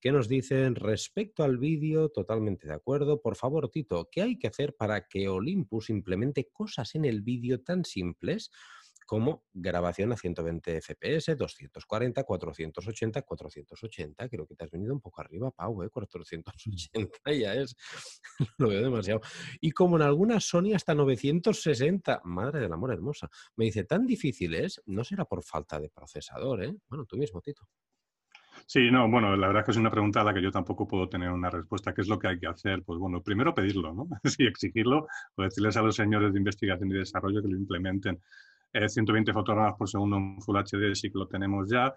[0.00, 3.20] que nos dicen respecto al vídeo, totalmente de acuerdo.
[3.20, 7.60] Por favor, Tito, ¿qué hay que hacer para que Olympus implemente cosas en el vídeo
[7.60, 8.52] tan simples
[9.08, 14.28] como grabación a 120 FPS, 240, 480, 480.
[14.28, 15.88] Creo que te has venido un poco arriba, Pau, ¿eh?
[15.88, 16.52] 480
[17.40, 17.74] ya es,
[18.58, 19.22] lo veo demasiado.
[19.62, 22.20] Y como en algunas Sony hasta 960.
[22.24, 23.30] Madre del amor hermosa.
[23.56, 24.82] Me dice, ¿tan difícil es?
[24.84, 26.76] No será por falta de procesador, ¿eh?
[26.90, 27.66] Bueno, tú mismo, Tito.
[28.66, 30.86] Sí, no, bueno, la verdad es que es una pregunta a la que yo tampoco
[30.86, 31.94] puedo tener una respuesta.
[31.94, 32.82] ¿Qué es lo que hay que hacer?
[32.82, 34.08] Pues bueno, primero pedirlo, ¿no?
[34.24, 38.20] Sí, exigirlo, o decirles a los señores de investigación y desarrollo que lo implementen.
[38.72, 41.92] 120 eh, fotogramas por segundo en Full HD sí que lo tenemos ya.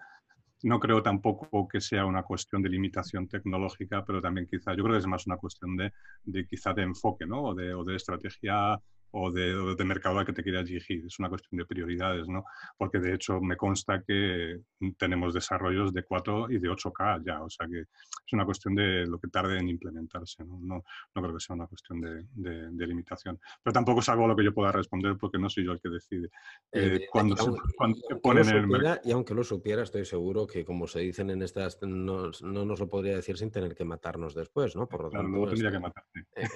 [0.64, 4.94] No creo tampoco que sea una cuestión de limitación tecnológica, pero también quizá, yo creo
[4.94, 5.92] que es más una cuestión de,
[6.24, 7.42] de quizá de enfoque, ¿no?
[7.42, 8.80] O de, o de estrategia
[9.12, 11.04] o de, de, mercado al que te quieras dirigir.
[11.06, 12.44] Es una cuestión de prioridades, ¿no?
[12.76, 14.60] Porque de hecho me consta que
[14.98, 19.06] tenemos desarrollos de 4 y de 8K ya, o sea que es una cuestión de
[19.06, 20.58] lo que tarde en implementarse, ¿no?
[20.60, 23.38] No, no creo que sea una cuestión de, de, limitación.
[23.62, 25.80] Pero tampoco es algo a lo que yo pueda responder porque no soy yo el
[25.80, 26.30] que decide.
[26.72, 30.86] Eh, cuando, se, cuando ponen en el Y aunque lo supiera, estoy seguro que, como
[30.86, 34.74] se dicen en estas, no, no, nos lo podría decir sin tener que matarnos después,
[34.74, 34.88] ¿no?
[34.88, 36.46] Por lo tanto, tendría que matar, eh,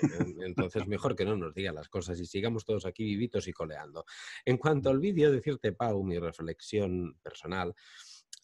[0.46, 4.04] entonces, mejor que no nos diga las cosas y siga todos aquí vivitos y coleando.
[4.44, 7.74] En cuanto al vídeo, decirte, Pau, mi reflexión personal,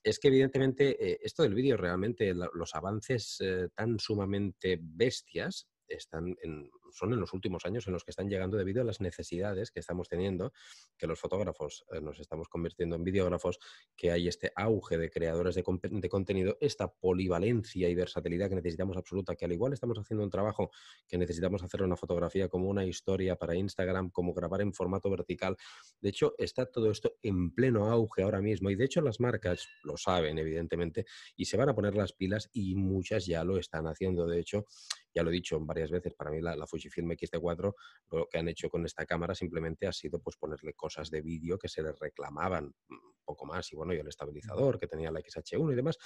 [0.02, 6.36] es que evidentemente eh, esto del vídeo realmente, los avances eh, tan sumamente bestias están
[6.42, 9.70] en, son en los últimos años en los que están llegando debido a las necesidades
[9.70, 10.52] que estamos teniendo,
[10.96, 13.58] que los fotógrafos eh, nos estamos convirtiendo en videógrafos,
[13.96, 18.96] que hay este auge de creadores de, de, contenido, esta polivalencia y versatilidad que necesitamos
[18.96, 20.70] absoluta, que al igual estamos haciendo un trabajo
[21.08, 25.56] que necesitamos hacer una fotografía como una historia para Instagram, como grabar en formato vertical.
[26.00, 29.68] De hecho, está todo esto en pleno auge ahora mismo y de hecho las marcas
[29.84, 33.86] lo saben, evidentemente, y se van a poner las pilas y muchas ya lo están
[33.86, 34.26] haciendo.
[34.26, 34.66] De hecho,
[35.14, 37.74] ya lo he dicho varias veces, para mí la, la Fujifilm X-T4
[38.10, 41.58] lo que han hecho con esta cámara simplemente ha sido pues ponerle cosas de vídeo
[41.58, 45.20] que se les reclamaban un poco más y bueno, y el estabilizador que tenía la
[45.20, 45.98] XH1 y demás.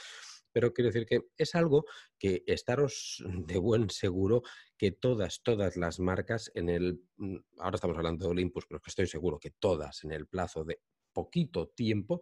[0.52, 1.84] Pero quiero decir que es algo
[2.18, 4.42] que estaros de buen seguro
[4.76, 8.90] que todas, todas las marcas en el, mm, ahora estamos hablando de Olympus, pero que
[8.90, 10.80] estoy seguro que todas en el plazo de
[11.12, 12.20] poquito tiempo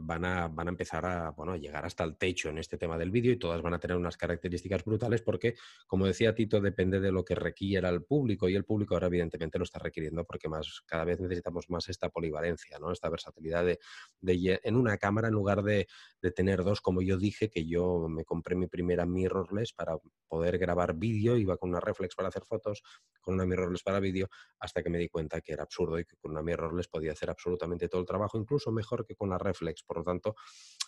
[0.00, 2.96] van a, van a empezar a, bueno, a llegar hasta el techo en este tema
[2.98, 5.54] del vídeo y todas van a tener unas características brutales porque,
[5.86, 9.58] como decía Tito, depende de lo que requiera el público y el público ahora evidentemente
[9.58, 12.92] lo está requiriendo porque más, cada vez necesitamos más esta polivalencia, ¿no?
[12.92, 13.78] esta versatilidad de,
[14.20, 15.86] de en una cámara en lugar de,
[16.20, 19.96] de, tener dos, como yo dije, que yo me compré mi primera mirrorless para
[20.28, 22.82] poder grabar vídeo, iba con una reflex para hacer fotos,
[23.20, 24.28] con una mirrorless para vídeo,
[24.58, 27.30] hasta que me di cuenta que era absurdo y que con una mirrorless podía hacer
[27.30, 30.34] absolutamente todo el trabajo, incluso mejor que con la reflex por lo tanto,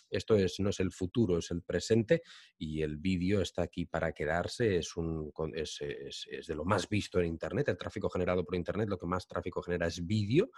[0.09, 2.21] esto es, no es el futuro, es el presente
[2.57, 7.19] y el vídeo está aquí para quedarse, es, un, es, es, de lo más visto
[7.19, 10.49] en Internet, el tráfico generado por Internet, lo que más tráfico genera es vídeo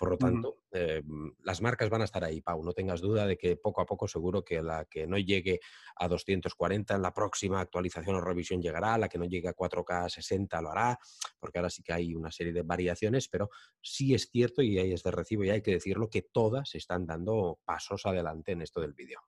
[0.00, 1.02] Por lo tanto, eh,
[1.42, 2.64] las marcas van a estar ahí, Pau.
[2.64, 5.60] No tengas duda de que poco a poco seguro que la que no llegue
[5.94, 10.08] a 240 en la próxima actualización o revisión llegará, la que no llegue a 4K
[10.08, 10.98] 60 lo hará,
[11.38, 13.50] porque ahora sí que hay una serie de variaciones, pero
[13.82, 17.04] sí es cierto y ahí es de recibo y hay que decirlo que todas están
[17.04, 19.20] dando pasos adelante en esto del vídeo.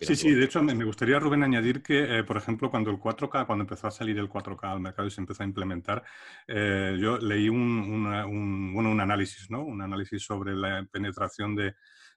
[0.00, 3.46] Sí, sí, de hecho me gustaría, Rubén, añadir que, eh, por ejemplo, cuando el 4K,
[3.46, 6.02] cuando empezó a salir el 4K al mercado y se empezó a implementar,
[6.48, 9.62] eh, yo leí un, bueno, un análisis, ¿no?
[9.62, 11.74] Un análisis sobre la penetración de,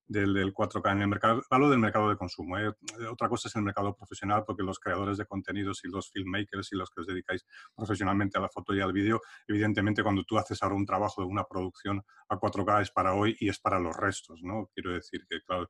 [0.08, 1.44] del, 4K en el mercado.
[1.50, 2.58] Hablo del mercado de consumo.
[2.58, 2.72] ¿eh?
[3.12, 6.76] Otra cosa es el mercado profesional, porque los creadores de contenidos y los filmmakers y
[6.76, 10.62] los que os dedicáis profesionalmente a la foto y al vídeo, evidentemente cuando tú haces
[10.62, 13.96] ahora un trabajo de una producción a 4K es para hoy y es para los
[13.96, 14.70] restos, ¿no?
[14.74, 15.70] Quiero decir que, claro,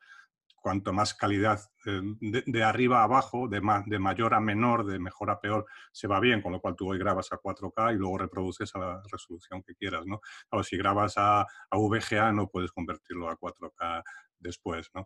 [0.65, 2.01] cuanto más calidad eh,
[2.47, 6.19] de, arriba a abajo, de, de mayor a menor, de mejor a peor, se va
[6.19, 9.61] bien, con lo cual tú hoy grabas a 4K y luego reproduces a la resolución
[9.61, 10.21] que quieras, ¿no?
[10.49, 14.01] O si grabas a, a, VGA no puedes convertirlo a 4K
[14.39, 15.05] después, ¿no?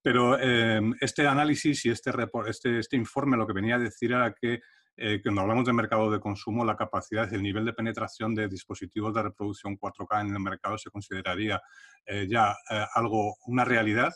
[0.00, 2.12] Pero em, este análisis y este,
[2.46, 4.60] este, este, informe lo que venía a decir era que
[4.96, 9.12] eh, cuando hablamos de mercado de consumo, la capacidad, el nivel de penetración de dispositivos
[9.12, 11.60] de reproducción 4K en el mercado se consideraría
[12.06, 12.54] eh, ya
[12.94, 14.12] algo, una realidad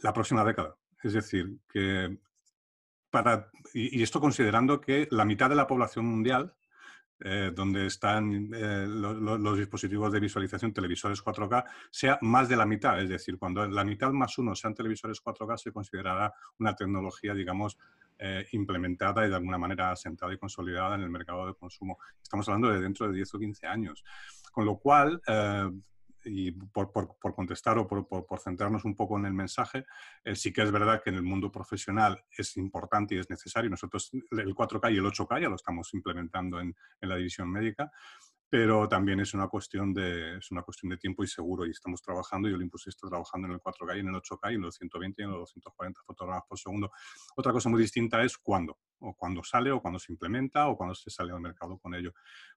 [0.00, 0.76] la próxima década.
[1.02, 2.18] Es decir, que
[3.10, 6.54] para, y, esto considerando que la mitad de la población mundial,
[7.20, 13.00] eh, donde están eh, los dispositivos de visualización, televisores 4K, sea más de la mitad.
[13.00, 17.76] Es decir, cuando la mitad más uno sean televisores 4K, se considerará una tecnología, digamos,
[18.18, 21.98] eh, implementada y de alguna manera asentada y consolidada en el mercado de consumo.
[22.22, 24.04] Estamos hablando de dentro de 10 o 15 años.
[24.52, 25.20] Con lo cual,
[26.28, 29.84] y por, por, contestar o por, por, centrarnos un poco en el mensaje,
[30.24, 33.70] eh, sí que es verdad que en el mundo profesional es importante y es necesario.
[33.70, 37.90] Nosotros el 4K y el 8K ya lo estamos implementando en, en la división médica,
[38.50, 42.00] pero también es una cuestión de, es una cuestión de tiempo y seguro y estamos
[42.00, 44.74] trabajando y Olympus está trabajando en el 4K y en el 8K y en los
[44.76, 46.90] 120 y en los 240 fotogramas por segundo.
[47.36, 50.94] Otra cosa muy distinta es cuándo, o cuándo sale, o cuándo se implementa, o cuándo
[50.94, 52.12] se sale al mercado con ello,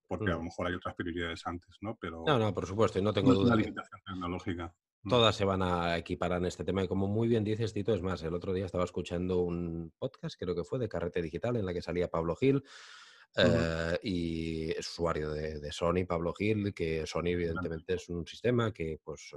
[0.08, 1.98] porque a lo mejor hay otras prioridades antes, ¿no?
[2.00, 3.56] Pero no, no, por supuesto, y no tengo duda.
[3.56, 4.74] limitación tecnológica.
[5.04, 5.10] Mm.
[5.10, 8.02] Todas se van a equiparar en este tema y como muy bien dices, Tito, es
[8.02, 11.66] más, el otro día estaba escuchando un podcast, creo que fue de Carrete Digital, en
[11.66, 12.64] la que salía Pablo Gil,
[13.38, 19.00] eh, y es usuario de, Sony, Pablo Gil, que Sony evidentemente es un sistema que
[19.04, 19.32] pues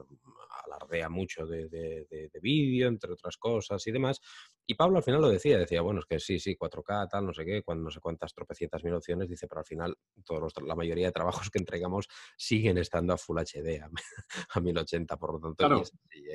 [0.67, 4.21] alardea mucho de, vídeo, entre otras cosas y demás.
[4.67, 7.33] Y Pablo al final lo decía, decía, bueno, es que sí, sí, 4K, tal, no
[7.33, 10.75] sé qué, cuando no sé cuántas tropecientas mil opciones, dice, pero al final todos la
[10.75, 15.83] mayoría de trabajos que entregamos siguen estando a Full HD, a, 1080, por lo tanto.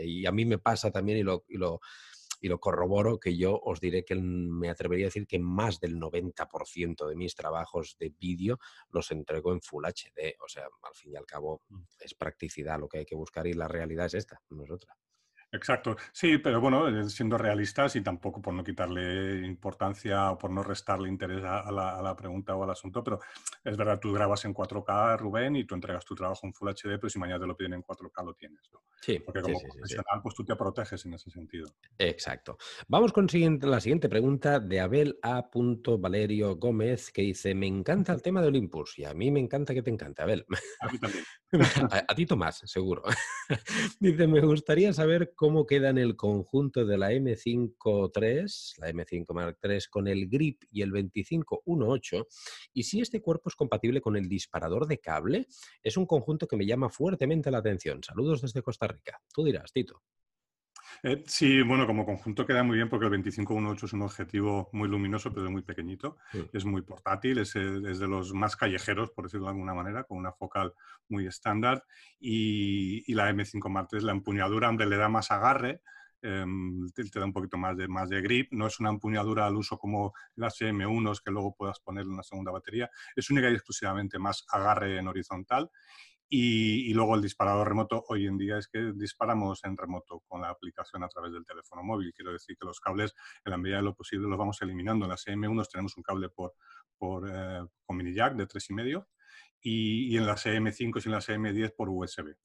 [0.02, 1.82] Y, a mí me pasa también y lo, y lo
[2.39, 5.99] y lo corroboro que yo os diré que me atrevería a decir que más del
[5.99, 10.36] 90% de mis trabajos de vídeo los entrego en Full HD.
[10.43, 11.82] O sea, al fin y al cabo mm.
[11.99, 14.95] es practicidad lo que hay que buscar y la realidad es esta, no es otra.
[15.52, 20.52] Exacto, sí, pero bueno, eh, siendo realistas y tampoco por no quitarle importancia o por
[20.52, 23.20] no restarle interés a, la, pregunta o al asunto, pero
[23.64, 27.00] es verdad, tú grabas en 4K, Rubén, y tú entregas tu trabajo en Full HD,
[27.00, 28.70] pero si mañana te lo piden en 4K, lo tienes.
[28.72, 28.82] ¿no?
[29.02, 31.68] Sí, Porque como profesional, pues tú te proteges en ese sentido.
[31.98, 32.58] Exacto.
[32.88, 35.50] Vamos con la siguiente pregunta de Abel A.
[36.00, 39.74] Valerio Gómez, que dice, me encanta el tema de Olympus y a mí me encanta
[39.74, 40.46] que te encante, Abel.
[40.82, 41.24] A mí también.
[42.08, 43.04] a, ti Tomás, seguro.
[44.00, 49.34] dice, me gustaría saber cómo queda en el conjunto de la M5 III, la M5
[49.34, 52.28] Mark III, con el grip y el 2518,
[52.73, 55.47] y si este cuerpo es compatible con el disparador de cable,
[55.82, 58.04] es un conjunto que me llama fuertemente la atención.
[58.04, 59.21] Saludos desde Costa Rica.
[59.34, 60.04] Tú dirás, Tito.
[61.04, 64.88] Eh, sí, bueno, como conjunto queda muy bien porque el 2518 es un objetivo muy
[64.89, 66.17] luminoso, pero muy pequeñito.
[66.54, 70.04] Es muy portátil, es, eh, es, de los más callejeros, por decirlo de alguna manera,
[70.04, 70.73] con una focal
[71.08, 71.86] muy estándar.
[72.19, 75.82] Y, la M5 Mark III, la empuñadura, hombre, le da más agarre,
[76.21, 78.52] em, te, da un poquito más de, más de grip.
[78.52, 82.23] No es una empuñadura al uso como las M1 que luego puedas poner en una
[82.23, 82.89] segunda batería.
[83.15, 85.69] Es única y exclusivamente más agarre en horizontal.
[86.32, 90.50] Y, luego el disparador remoto, hoy en día es que disparamos en remoto con la
[90.50, 92.13] aplicación a través del teléfono móvil.
[92.13, 95.06] Quiero decir que los cables, en la medida de lo posible, los vamos eliminando.
[95.06, 96.54] En la CM1 tenemos un cable por,
[96.98, 99.08] por, eh, con mini jack de 3,5
[99.62, 102.36] y, y en la CM5 y en la CM10 por USB.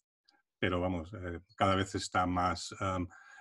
[0.58, 2.74] Pero vamos, eh, cada vez está más...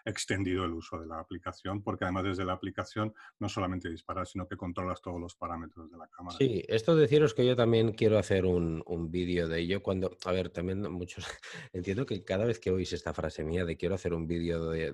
[0.06, 4.48] extendido el uso de la aplicación, porque además desde la aplicación no solamente disparas, sino
[4.48, 6.38] que controlas todos los parámetros de la cámara.
[6.38, 10.32] Sí, esto deciros que yo también quiero hacer un, un vídeo de ello cuando, a
[10.32, 11.26] ver, también muchos,
[11.74, 14.94] entiendo que cada vez que oís esta frase mía de quiero hacer un vídeo de,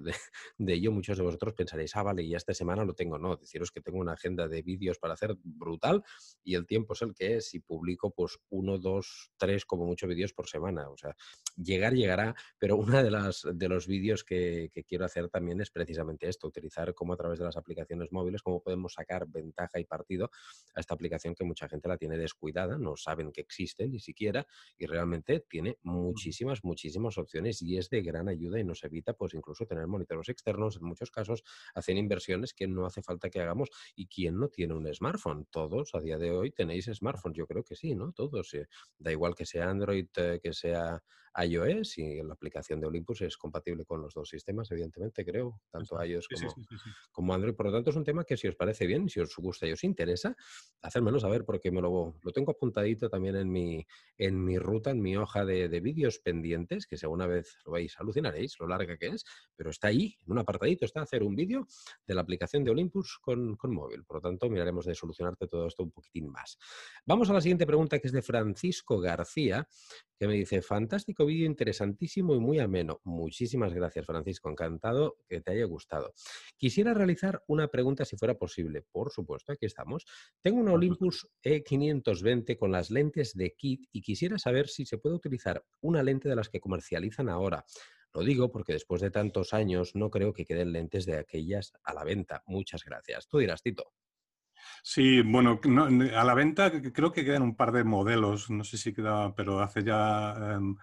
[0.58, 3.18] de, ello, muchos de vosotros pensaréis, ah, vale, y esta semana lo tengo.
[3.18, 6.04] No, deciros que tengo una agenda de vídeos para hacer brutal
[6.44, 10.08] y el tiempo es el que es y publico pues uno, dos, tres, como mucho
[10.08, 10.90] vídeos por semana.
[10.90, 11.16] O sea,
[11.56, 15.72] llegar llegará, pero una de las de los vídeos que, que quiero hacer también es
[15.72, 19.86] precisamente esto, utilizar cómo a través de las aplicaciones móviles, cómo podemos sacar ventaja y
[19.86, 20.30] partido
[20.76, 24.46] a esta aplicación que mucha gente la tiene descuidada, no saben que existe ni siquiera
[24.78, 29.34] y realmente tiene muchísimas, muchísimas opciones y es de gran ayuda y nos evita pues
[29.34, 33.70] incluso tener monitores externos, en muchos casos hacen inversiones que no hace falta que hagamos
[33.96, 37.64] y quién no tiene un smartphone, todos a día de hoy tenéis smartphones, yo creo
[37.64, 38.12] que sí, ¿no?
[38.12, 41.02] Todos, eh, da igual que sea Android, eh, que sea
[41.44, 46.02] iOS y la aplicación de Olympus es compatible con los dos sistemas, evidentemente, creo, tanto
[46.04, 46.28] iOS
[47.12, 47.56] como, Android.
[47.56, 49.72] Por lo tanto, es un tema que si os parece bien, si os gusta y
[49.72, 50.36] os interesa,
[50.82, 53.86] hacérmelo saber porque me lo, lo tengo apuntadito también en mi,
[54.18, 57.74] en mi ruta, en mi hoja de, de vídeos pendientes, que si alguna vez lo
[57.74, 59.26] veis, alucinaréis lo larga que es,
[59.56, 61.68] pero está ahí, en un apartadito, está hacer un vídeo
[62.06, 64.04] de la aplicación de Olympus con, con móvil.
[64.04, 66.58] Por lo tanto, miraremos de solucionarte todo esto un poquitín más.
[67.06, 69.68] Vamos a la siguiente pregunta, que es de Francisco García,
[70.18, 73.00] que me dice, fantástico vídeo, interesantísimo y muy ameno.
[73.04, 74.50] Muchísimas gracias, Francisco.
[74.50, 76.14] Encantado que te haya gustado.
[76.58, 78.82] Quisiera realizar una pregunta si fuera posible.
[78.92, 80.06] Por supuesto, aquí estamos.
[80.42, 85.16] Tengo un Olympus E520 con las lentes de kit y quisiera saber si se puede
[85.16, 87.66] utilizar una lente de las que comercializan ahora.
[88.14, 91.94] Lo digo porque después de tantos años no creo que queden lentes de aquellas a
[91.94, 92.44] la venta.
[92.48, 93.28] Muchas gracias.
[93.28, 93.94] Tú dirás, Tito.
[94.84, 95.60] Sí, bueno,
[96.16, 99.60] a la venta creo que quedan un par de modelos, no sé si queda, pero
[99.60, 100.76] hace ya, em,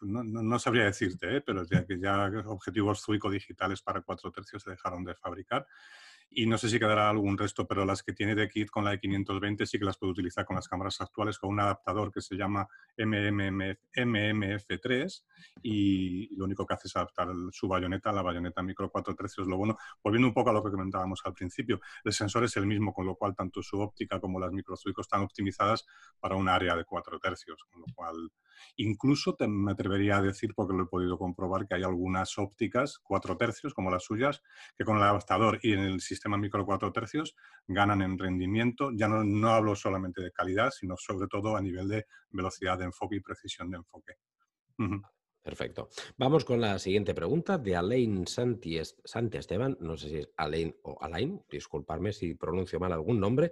[0.00, 1.40] no, sabría decirte, ¿eh?
[1.40, 5.66] pero ya que ya objetivos Zuico digitales para cuatro tercios se dejaron de fabricar
[6.34, 8.94] y no sé si quedará algún resto, pero las que tiene de kit con la
[8.94, 12.36] E520 sí que las puedo utilizar con las cámaras actuales con un adaptador que se
[12.36, 15.26] llama MMF, 3
[15.62, 19.46] y lo único que hace es adaptar su bayoneta a la bayoneta micro 4 tercios.
[19.46, 22.66] Lo bueno, volviendo un poco a lo que comentábamos al principio, el sensor es el
[22.66, 25.84] mismo, con lo cual tanto su óptica como las microzuicos están optimizadas
[26.18, 28.30] para un área de 4 tercios, con lo cual
[28.76, 32.98] incluso te, me atrevería a decir, porque lo he podido comprobar, que hay algunas ópticas
[33.02, 34.42] 4 tercios, como las suyas,
[34.76, 37.34] que con el adaptador y en el sistema micro 4 tercios
[37.66, 38.90] ganan en rendimiento.
[38.94, 42.84] Ya no, no hablo solamente de calidad, sino sobre todo a nivel de velocidad de
[42.84, 44.14] enfoque y precisión de enfoque.
[45.42, 45.88] Perfecto.
[46.16, 49.76] Vamos con la siguiente pregunta de Alain Santi, Santi Esteban.
[49.80, 53.50] No sé si es Alain o Alain, disculparme si pronuncio mal algún nombre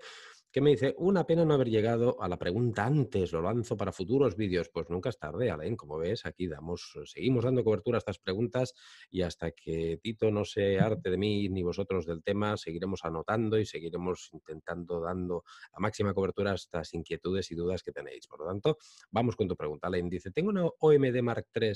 [0.53, 3.93] que me dice, una pena no haber llegado a la pregunta antes, lo lanzo para
[3.93, 4.69] futuros vídeos.
[4.69, 8.75] Pues nunca es tarde, Alain, como ves, aquí damos, seguimos dando cobertura a estas preguntas
[9.11, 13.59] y hasta que Tito no se arte de mí ni vosotros del tema, seguiremos anotando
[13.59, 18.27] y seguiremos intentando dando la máxima cobertura a estas inquietudes y dudas que tenéis.
[18.27, 18.79] Por lo tanto,
[19.11, 19.87] vamos con tu pregunta.
[19.87, 21.73] Alain dice, tengo una OMD Mark III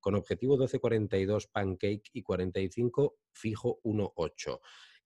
[0.00, 4.60] con objetivo 1242 pancake y 45 fijo 1.8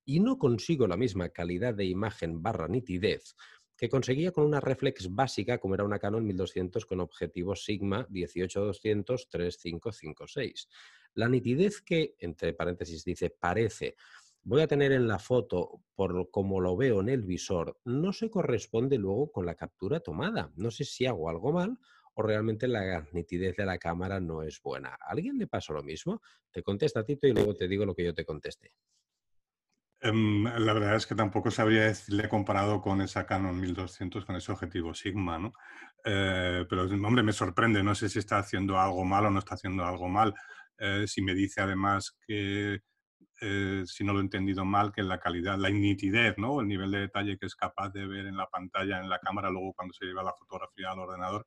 [0.05, 3.35] y no consigo la misma calidad de imagen barra nitidez
[3.77, 10.69] que conseguía con una reflex básica como era una Canon 1200 con objetivo Sigma 18-200-3556.
[11.15, 13.97] La nitidez que, entre paréntesis, dice parece
[14.45, 18.31] voy a tener en la foto por como lo veo en el visor, no se
[18.31, 20.53] corresponde luego con la captura tomada.
[20.57, 21.79] No sé si hago algo mal
[22.15, 24.91] o realmente la nitidez de la cámara no es buena.
[24.91, 26.21] ¿A alguien le pasó lo mismo?
[26.51, 28.73] Te contesta Tito y luego te digo lo que yo te contesté.
[30.05, 34.51] Em, la verdad es que tampoco sabría decirle comparado con esa Canon 1200, con ese
[34.51, 35.53] objetivo Sigma, ¿no?
[36.05, 39.55] Eh, pero, hombre, me sorprende, no sé si está haciendo algo mal o no está
[39.55, 40.35] haciendo algo mal.
[40.79, 42.81] Eh, si me dice además que,
[43.41, 46.61] eh, si no lo he entendido mal, que la calidad, la nitidez, ¿no?
[46.61, 49.51] El nivel de detalle que es capaz de ver en la pantalla, en la cámara,
[49.51, 51.47] luego cuando se lleva la fotografía al ordenador,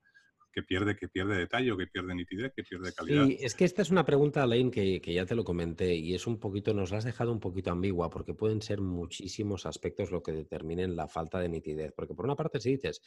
[0.55, 3.25] que pierde, que pierde detalle que pierde nitidez, que pierde calidad.
[3.25, 6.15] Sí, es que esta es una pregunta, Alain, que, que, ya te lo comenté y
[6.15, 10.11] es un poquito, nos la has dejado un poquito ambigua porque pueden ser muchísimos aspectos
[10.11, 11.91] lo que determinen la falta de nitidez.
[11.93, 13.01] Porque por una parte si dices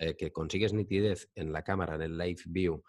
[0.00, 2.82] eh, que consigues nitidez en la cámara, en el live view,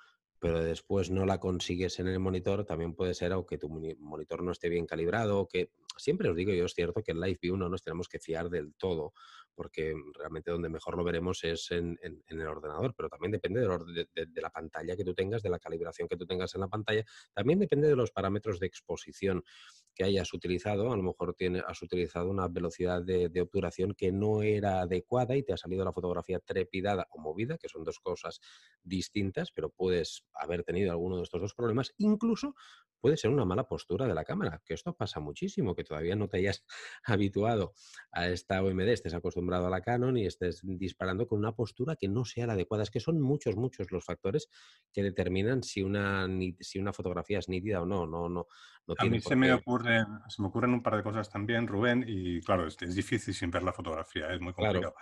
[0.43, 4.43] pero después no la consigues en el monitor, también puede ser o que tu monitor
[4.43, 7.55] no esté bien calibrado, que siempre os digo yo, es cierto que el live view
[7.55, 9.13] no nos tenemos que fiar del todo,
[9.55, 14.49] porque realmente donde mejor lo veremos es en, el ordenador, pero también depende de, la
[14.49, 17.87] pantalla que tú tengas, de la calibración que tú tengas en la pantalla, también depende
[17.87, 19.45] de los parámetros de exposición
[19.93, 24.41] que hayas utilizado, a lo mejor tiene, has utilizado una velocidad de, obturación que no
[24.41, 28.39] era adecuada y te ha salido la fotografía trepidada o movida, que son dos cosas
[28.83, 32.55] distintas, pero puedes haber tenido alguno de estos dos problemas, incluso
[33.03, 36.29] puede ser una mala postura de la cámara, que esto pasa muchísimo, que todavía no
[36.29, 36.65] te hayas
[37.03, 37.73] habituado
[38.13, 42.07] a esta OMD, estés acostumbrado a la Canon y estés disparando con una postura que
[42.07, 42.83] no sea la adecuada.
[42.83, 44.47] Es que son muchos, muchos los factores
[44.93, 46.29] que determinan si una,
[46.61, 48.07] si una fotografía es nítida o no.
[48.07, 48.47] no, no,
[48.87, 52.05] no a mí se, me ocurren, se me ocurren un par de cosas también, Rubén,
[52.07, 54.95] y claro, es, es difícil sin ver la fotografía, es muy complicado.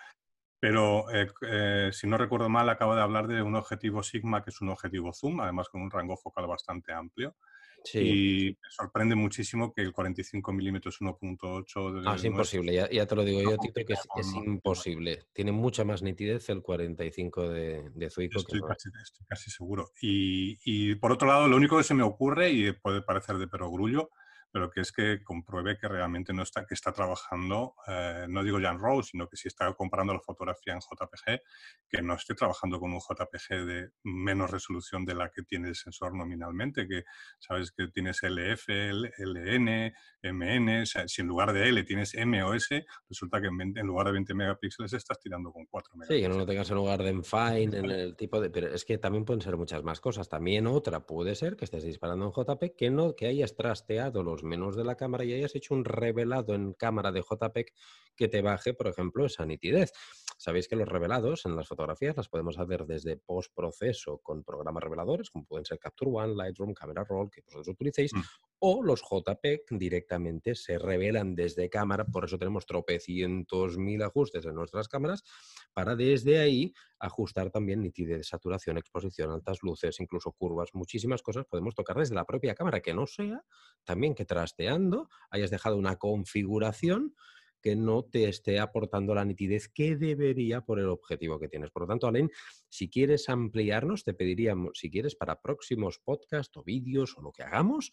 [0.62, 4.52] Pero eh, eh, si no recuerdo mal, acabo de hablar de un objetivo Sigma, que
[4.52, 7.36] es un objetivo zoom, además con un rango focal bastante amplio.
[7.94, 12.04] Y me sorprende muchísimo que el 45 milímetros 1.8...
[12.06, 15.24] Ah, es imposible, ya, te lo digo yo, Tito, que es, imposible.
[15.34, 18.40] Tiene mucha más nitidez el 45 de, de Zuico.
[18.40, 19.92] Estoy, casi, estoy casi seguro.
[20.02, 23.48] Y, y, por otro lado, lo único que se me ocurre, y puede parecer de
[23.48, 24.10] perogrullo,
[24.52, 28.60] pero que es que compruebe que realmente no está, que está trabajando, eh, no digo
[28.60, 31.41] ya en RAW, sino que si está comparando la fotografía en JPG,
[31.89, 35.76] que no esté trabajando con un JPG de menos resolución de la que tiene el
[35.76, 37.04] sensor nominalmente, que
[37.39, 38.68] sabes que tienes LF,
[39.18, 39.93] LN,
[40.24, 43.88] MN, o sea, si en lugar de L tienes M o S, resulta que en,
[43.88, 46.20] lugar de 20 megapíxeles estás tirando con 4 megapíxeles.
[46.20, 48.49] Sí, que no lo tengas en lugar de en fine, en el tipo de...
[48.49, 50.30] Pero es que también pueden ser muchas más cosas.
[50.30, 54.41] También otra puede ser que estés disparando en JPG, que no, que hayas trasteado los
[54.44, 57.74] menos de la cámara y hayas hecho un revelado en cámara de JPEG
[58.16, 59.92] que te baje, por ejemplo, esa nitidez.
[60.38, 65.30] Sabéis que los revelados en las fotografías las podemos hacer desde postproceso con programas reveladores,
[65.30, 68.22] como pueden ser Capture One, Lightroom, Camera Roll, que vosotros utilicéis, mm.
[68.64, 74.53] O los JPEG directamente se revelan desde cámara, por eso tenemos tropecientos mil ajustes en
[74.53, 75.24] nuestras cámaras,
[75.74, 81.74] para desde ahí ajustar también nitidez, saturación, exposición, altas luces, incluso curvas, muchísimas cosas podemos
[81.74, 83.43] tocar desde la propia cámara, que no sea
[83.84, 87.16] también que trasteando hayas dejado una configuración
[87.62, 91.70] que no te esté aportando la nitidez que debería por el objetivo que tienes.
[91.72, 92.30] Por lo tanto, Alain,
[92.70, 97.43] si quieres ampliarnos, te pediríamos, si quieres para próximos podcasts o vídeos o lo que
[97.43, 97.91] hagamos,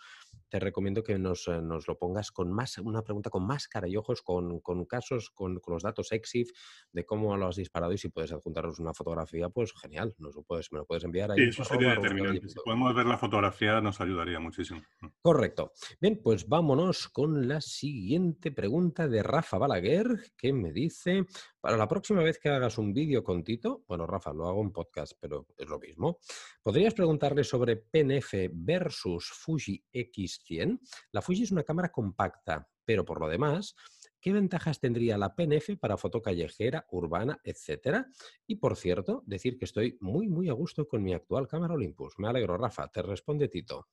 [0.48, 3.96] te recomiendo que nos, eh, lo pongas con más, una pregunta con más cara y
[3.96, 6.50] ojos, con, casos, con, los datos EXIF
[6.92, 10.42] de cómo lo has disparado y si puedes adjuntarnos una fotografía, pues genial, nos lo
[10.42, 11.38] puedes, me lo puedes enviar ahí.
[11.38, 12.48] Sí, eso sería determinante.
[12.48, 14.80] Si podemos ver la fotografía, nos ayudaría muchísimo.
[15.00, 15.06] Mm.
[15.20, 15.72] Correcto.
[16.00, 21.24] Bien, pues vámonos con la siguiente pregunta de Rafa Balaguer, que me dice,
[21.60, 24.72] para la próxima vez que hagas un vídeo con Tito, bueno, Rafa, lo hago en
[24.72, 26.18] podcast, pero es lo mismo,
[26.62, 30.80] ¿podrías preguntarle sobre PNF versus Fuji X100?
[31.12, 33.74] La Fuji es una cámara compacta, pero por lo demás,
[34.20, 38.06] ¿qué ventajas tendría la PNF para foto callejera, urbana, etcétera?
[38.46, 42.14] Y por cierto, decir que estoy muy, muy a gusto con mi actual cámara Olympus.
[42.18, 42.88] Me alegro, Rafa.
[42.88, 43.88] Te responde Tito.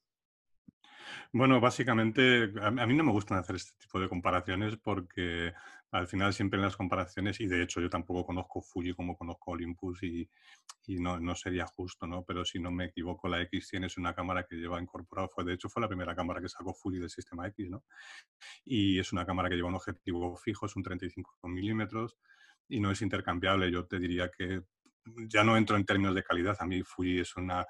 [1.37, 5.51] Bueno, básicamente a mí no me gustan hacer este tipo de comparaciones porque
[5.91, 9.51] al final siempre en las comparaciones, y de hecho yo tampoco conozco Fuji como conozco
[9.51, 10.29] Olympus y,
[10.87, 12.23] no, sería justo, ¿no?
[12.23, 15.55] Pero si no me equivoco, la X100 es una cámara que lleva incorporado, fue, de
[15.55, 17.83] hecho fue la primera cámara que sacó Fuji del sistema X, ¿no?
[18.63, 22.15] Y es una cámara que lleva un objetivo fijo, es un 35 milímetros
[22.69, 23.69] y no es intercambiable.
[23.69, 24.61] Yo te diría que
[25.27, 27.65] ya no entro en términos de calidad, a mí Fuji es una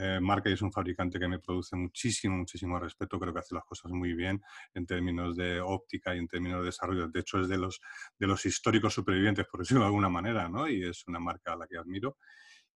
[0.00, 3.18] eh, marca es un fabricante que me produce muchísimo, muchísimo respeto.
[3.18, 4.40] Creo que hace las cosas muy bien
[4.72, 7.08] en términos de óptica y en términos de desarrollo.
[7.08, 7.80] De hecho, es de los,
[8.16, 10.68] de los históricos supervivientes, por decirlo de alguna manera, ¿no?
[10.68, 12.16] Y es una marca a la que admiro.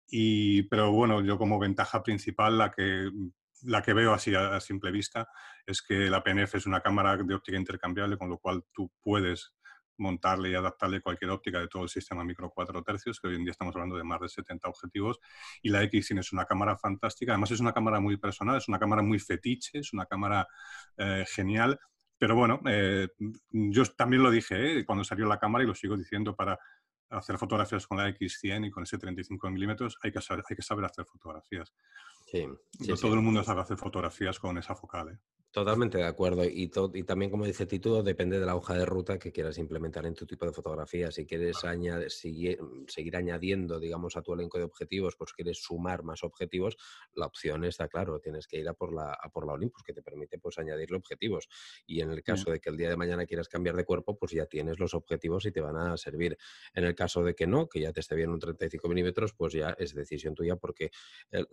[0.08, 3.08] Y, pero bueno, yo como ventaja principal, la que,
[3.62, 5.28] la que veo así a simple vista,
[5.64, 9.54] es que la PNF es una cámara de óptica intercambiable, con lo cual tú puedes
[10.02, 13.44] montarle y adaptarle cualquier óptica de todo el sistema micro 4 tercios, que hoy en
[13.44, 15.20] día estamos hablando de más de 70 objetivos,
[15.62, 18.78] y la X es una cámara fantástica, además es una cámara muy personal, es una
[18.78, 20.46] cámara muy fetiche, es una cámara
[20.98, 21.78] eh, genial,
[22.22, 23.08] pero bueno, eh,
[23.50, 26.56] yo también lo dije eh, cuando salió la cámara y lo sigo diciendo para
[27.12, 30.62] hacer fotografías con la X100 y con ese 35 milímetros hay que saber, hay que
[30.62, 31.72] saber hacer fotografías.
[32.30, 35.20] Sí, no todo el mundo sabe hacer fotografías con esa focal.
[35.52, 36.44] Totalmente de acuerdo.
[36.44, 40.06] Y, y también, como dice Tito, depende de la hoja de ruta que quieras implementar
[40.06, 41.10] en tu tipo de fotografía.
[41.10, 46.24] Si quieres añadir, seguir, añadiendo, digamos, a tu elenco de objetivos, pues quieres sumar más
[46.24, 46.78] objetivos,
[47.12, 49.92] la opción está claro, tienes que ir a por la, a por la Olympus, que
[49.92, 51.50] te permite pues añadirle objetivos.
[51.86, 52.22] Y en el mm.
[52.22, 54.94] caso de que el día de mañana quieras cambiar de cuerpo, pues ya tienes los
[54.94, 56.38] objetivos y te van a servir.
[56.72, 59.52] En el caso de que no, que ya te esté bien un 35 milímetros, pues
[59.54, 60.90] ya es decisión tuya, porque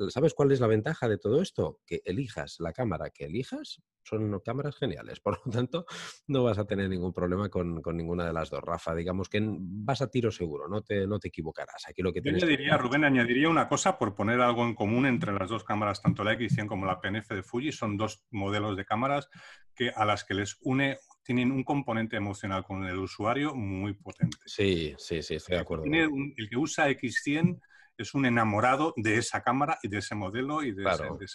[0.09, 1.79] ¿sabes cuál es la ventaja de todo esto?
[1.87, 5.19] Que elijas la cámara que elijas son cámaras geniales.
[5.23, 5.85] Por lo tanto,
[6.27, 8.61] no vas a tener ningún problema con, ninguna de las dos.
[8.61, 11.87] Rafa, digamos que vas a tiro seguro, no te, no te equivocarás.
[11.87, 15.33] Aquí lo que Yo añadiría, Rubén, añadiría una cosa por poner algo en común entre
[15.33, 17.71] las dos cámaras, tanto la X100 como la PNF de Fuji.
[17.71, 19.29] Son dos modelos de cámaras
[19.73, 20.97] que, a las que les une
[21.29, 24.39] tienen un componente emocional con el usuario muy potente.
[24.47, 25.85] Sí, sí, sí, estoy de acuerdo.
[25.85, 27.61] el que usa X100
[27.95, 31.27] es un enamorado de esa cámara y de ese modelo y de, ese, de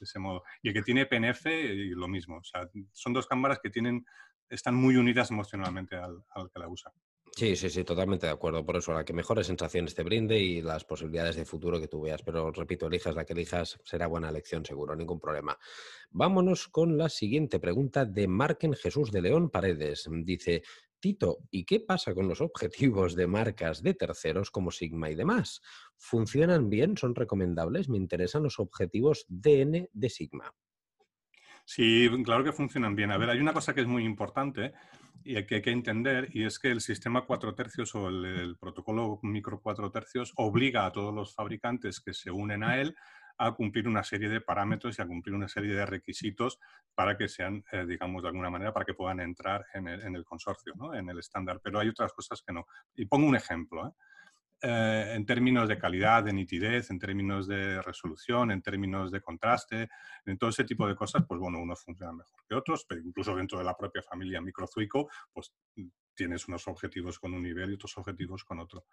[0.00, 0.42] ese modo.
[0.60, 1.46] Y el que tiene PNF,
[1.94, 2.38] lo mismo.
[2.38, 4.04] O sea, son dos cámaras que tienen,
[4.50, 6.92] están muy unidas emocionalmente al, al que la usa.
[7.38, 8.66] Sí, sí, sí, totalmente de acuerdo.
[8.66, 12.00] Por eso, la que mejores sensaciones te brinde y las posibilidades de futuro que tú
[12.00, 12.20] veas.
[12.24, 15.56] Pero repito, elijas la que elijas, será buena elección seguro, ningún problema.
[16.10, 20.08] Vámonos con la siguiente pregunta de Marquen Jesús de León Paredes.
[20.24, 20.64] Dice,
[20.98, 25.60] Tito, ¿y qué pasa con los objetivos de marcas de terceros como Sigma y demás?
[25.96, 26.96] ¿Funcionan bien?
[26.96, 27.88] ¿Son recomendables?
[27.88, 30.52] Me interesan los objetivos DN de Sigma.
[31.64, 33.12] Sí, claro que funcionan bien.
[33.12, 34.72] A ver, hay una cosa que es muy importante
[35.24, 39.18] y que hay que entender, y es que el sistema 4 tercios o el, protocolo
[39.22, 42.96] micro 4 tercios obliga a todos los fabricantes que se unen a él
[43.38, 46.58] a cumplir una serie de parámetros y a cumplir una serie de requisitos
[46.94, 50.72] para que sean, eh, digamos, de alguna manera, para que puedan entrar en el, consorcio,
[50.76, 50.92] ¿no?
[50.92, 51.60] en el estándar.
[51.62, 52.66] Pero hay otras cosas que no.
[52.96, 53.86] Y pongo un ejemplo.
[53.86, 53.92] ¿eh?
[54.60, 59.88] Eh, en términos de calidad, de nitidez, en términos de resolución, en términos de contraste,
[60.26, 63.36] en todo ese tipo de cosas, pues bueno, unos funcionan mejor que otros, pero incluso
[63.36, 65.52] dentro de la propia familia Microzuico, pues
[66.12, 68.86] tienes unos objetivos con un nivel y otros objetivos con otro.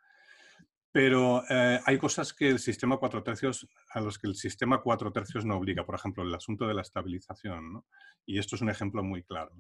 [0.95, 5.11] Pero eh, hay cosas que el sistema cuatro tercios, a los que el sistema cuatro
[5.11, 5.85] tercios no obliga.
[5.85, 7.83] Por ejemplo, el asunto de la estabilización.
[8.25, 9.51] Y esto es un ejemplo muy claro,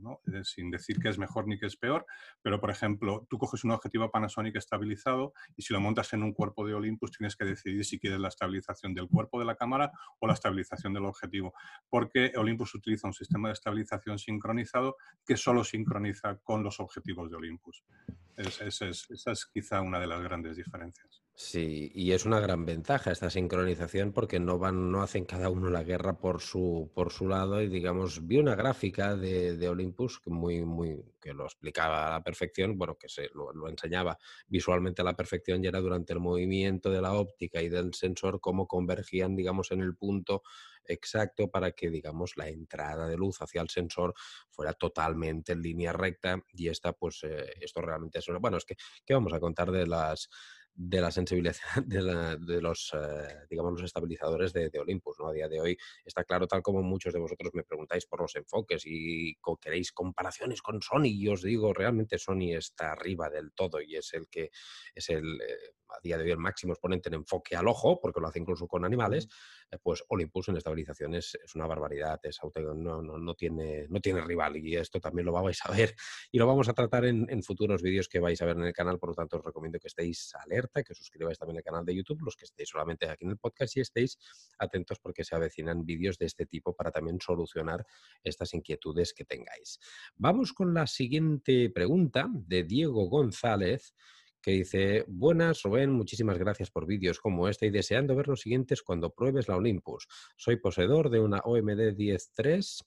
[0.43, 2.05] sin decir que es mejor ni que es peor.
[2.41, 6.31] Pero, por ejemplo, tú coges un objetivo Panasonic estabilizado y si lo montas en un
[6.31, 9.91] cuerpo de Olympus tienes que decidir si quieres la estabilización del cuerpo de la cámara
[10.19, 11.53] o la estabilización del objetivo.
[11.89, 17.35] Porque Olympus utiliza un sistema de estabilización sincronizado que solo sincroniza con los objetivos de
[17.35, 17.83] Olympus.
[18.37, 21.24] esa es quizá una de las grandes diferencias.
[21.37, 25.69] Sí, y es una gran ventaja esta sincronización porque no van, no hacen cada uno
[25.69, 27.61] la guerra por su, por su lado.
[27.61, 32.11] Y digamos, vi una gráfica de, de Olympus que muy, muy, que lo explicaba a
[32.11, 34.17] la perfección, bueno, que se lo, enseñaba
[34.47, 38.39] visualmente a la perfección y era durante el movimiento de la óptica y del sensor
[38.39, 40.41] cómo convergían, digamos, en el punto
[40.87, 44.13] exacto para que, digamos, la entrada de luz hacia el sensor
[44.49, 46.39] fuera totalmente en línea recta.
[46.53, 48.25] Y esta, pues, eh, esto realmente es.
[48.39, 48.75] Bueno, es que,
[49.05, 50.29] ¿qué vamos a contar de las
[50.75, 51.55] de la sensibilidad
[51.85, 55.17] de, los, eh, digamos, los estabilizadores de, Olympus.
[55.19, 55.29] ¿no?
[55.29, 58.35] A día de hoy está claro, tal como muchos de vosotros me preguntáis por los
[58.35, 63.81] enfoques y queréis comparaciones con Sony, y os digo, realmente Sony está arriba del todo
[63.81, 64.51] y es el que
[64.93, 68.19] es el, eh, a día de hoy el máximo exponente en enfoque al ojo, porque
[68.19, 69.27] lo hace incluso con animales,
[69.71, 74.21] eh, pues Olympus en estabilización es, una barbaridad, es no, no, no, tiene, no tiene
[74.21, 75.95] rival y esto también lo vais a ver
[76.31, 78.97] y lo vamos a tratar en, futuros vídeos que vais a ver en el canal,
[78.97, 81.95] por lo tanto os recomiendo que estéis alerta, que os suscribáis también al canal de
[81.95, 84.17] YouTube, los que estéis solamente aquí en el podcast y estéis
[84.57, 87.85] atentos porque se avecinan vídeos de este tipo para también solucionar
[88.23, 89.79] estas inquietudes que tengáis.
[90.15, 93.93] Vamos con la siguiente pregunta de Diego González
[94.45, 98.83] que dice, buenas Rubén, muchísimas gracias por vídeos como este y deseando ver los siguientes
[98.83, 100.07] cuando pruebes la Olympus.
[100.37, 102.85] Soy poseedor de una OMD 10.3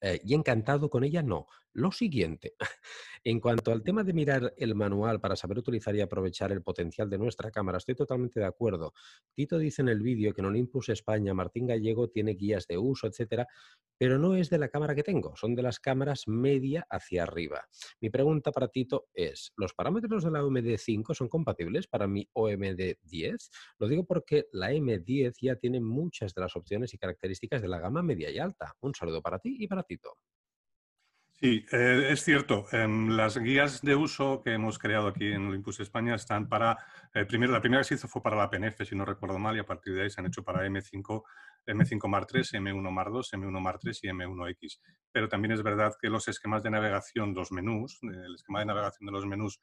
[0.00, 1.46] eh, y encantado con ella, no.
[1.76, 2.54] Lo siguiente,
[3.24, 7.10] en cuanto al tema de mirar el manual para saber utilizar y aprovechar el potencial
[7.10, 8.92] de nuestra cámara, estoy totalmente de acuerdo.
[9.34, 13.08] Tito dice en el vídeo que en Olympus España Martín Gallego tiene guías de uso,
[13.08, 13.48] etcétera,
[13.98, 17.66] pero no es de la cámara que tengo, son de las cámaras media hacia arriba.
[18.00, 23.50] Mi pregunta para Tito es, ¿los parámetros de la OMD5 son compatibles para mi OMD10?
[23.78, 27.80] Lo digo porque la M10 ya tiene muchas de las opciones y características de la
[27.80, 28.76] gama media y alta.
[28.80, 30.18] Un saludo para ti y para Tito.
[31.40, 32.66] Sí, eh, es cierto.
[32.72, 36.78] Em, las guías de uso que hemos creado aquí en Olympus España están para,
[37.12, 39.56] eh, primero, la primera que se hizo fue para la PNF, si no recuerdo mal,
[39.56, 41.24] y a partir de ahí se han hecho para M5,
[41.66, 44.80] M5 Mar 3, M1 Mar 2, M1 Mar 3 y M1X.
[45.12, 49.06] Pero también es verdad que los esquemas de navegación, los menús, el esquema de navegación
[49.06, 49.60] de los menús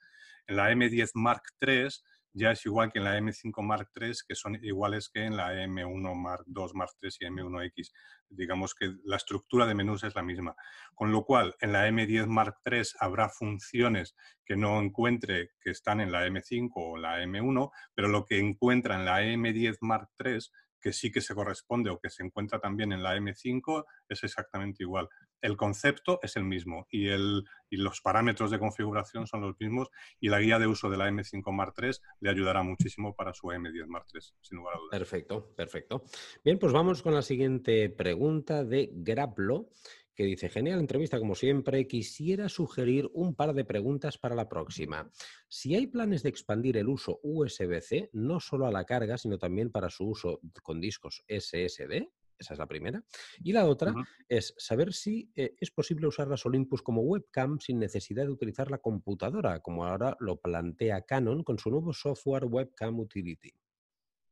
[0.48, 2.04] en la M10 Mark 3
[2.34, 5.54] ya es igual que en la M5 Mark III, que son iguales que en la
[5.54, 7.92] M1 Mark II, Mark III y M1X.
[8.30, 10.56] Digamos que la estructura de menús es la misma.
[10.96, 14.16] Con lo cual, en la M10 Mark III habrá funciones
[14.46, 18.96] que no encuentre que están en la M5 o la M1, pero lo que encuentra
[18.96, 20.40] en la M10 Mark III
[20.82, 24.84] que sí que se corresponde o que se encuentra también en la M5 es exactamente
[24.84, 25.08] igual.
[25.42, 29.90] El concepto es el mismo y, el, y los parámetros de configuración son los mismos
[30.20, 33.48] y la guía de uso de la M5 Mark III le ayudará muchísimo para su
[33.48, 34.92] M10 Mark III, sin lugar a dudas.
[34.92, 36.04] Perfecto, perfecto.
[36.44, 39.70] Bien, pues vamos con la siguiente pregunta de Grablo
[40.16, 45.10] que dice, genial entrevista como siempre, quisiera sugerir un par de preguntas para la próxima.
[45.48, 49.72] Si hay planes de expandir el uso USB-C, no solo a la carga, sino también
[49.72, 52.08] para su uso con discos SSD,
[52.42, 53.04] esa es la primera.
[53.44, 53.94] Y la otra
[54.28, 58.72] es saber si eh, es posible usar las Olympus como webcam sin necesidad de utilizar
[58.72, 63.52] la computadora, como ahora lo plantea Canon con su nuevo software Webcam Utility.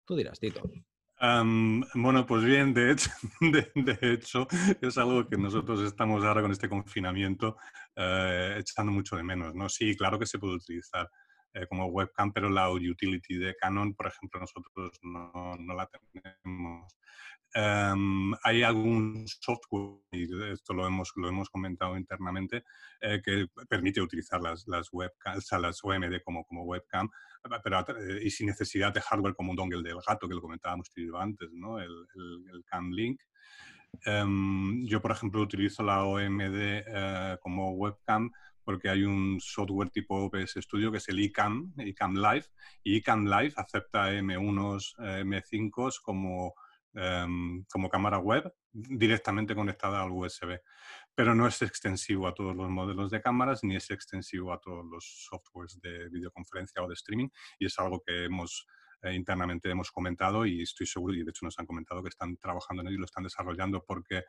[0.06, 0.64] Tú dirás, Tito.
[1.22, 3.10] Bueno, pues bien, de hecho,
[3.42, 4.48] de, hecho,
[4.82, 7.58] es algo que nosotros estamos ahora con este confinamiento
[7.96, 9.68] eh, echando mucho de menos, ¿no?
[9.70, 11.10] Sí, claro que se puede utilizar
[11.54, 16.96] eh, como webcam, pero la utility de Canon, por ejemplo, nosotros no, no la tenemos.
[17.54, 22.64] Em, hay algún software, y esto lo hemos, lo hemos comentado internamente,
[23.02, 27.10] eh, que permite utilizar las, las, webcams, las OMD como, como webcam,
[27.64, 30.90] pero, eh, y sin necesidad de hardware como un dongle del gato, que lo comentábamos
[31.20, 31.80] antes, ¿no?
[31.80, 31.92] el,
[32.54, 33.22] el, Cam Link.
[34.06, 38.32] Em, yo, por ejemplo, utilizo la OMD eh, como webcam
[38.64, 42.46] porque hay un software tipo OBS Studio que es el iCam, iCam Live,
[42.84, 46.54] y iCam Live acepta M1s, M5s como
[46.96, 50.60] Em, como cámara web directamente conectada al USB.
[51.14, 54.84] Pero no es extensivo a todos los modelos de cámaras ni es extensivo a todos
[54.86, 57.30] los softwares de videoconferencia o de streaming
[57.60, 58.66] y es algo que hemos
[59.02, 62.36] eh, internamente hemos comentado y estoy seguro, y de hecho nos han comentado que están
[62.38, 64.26] trabajando en ello y lo están desarrollando porque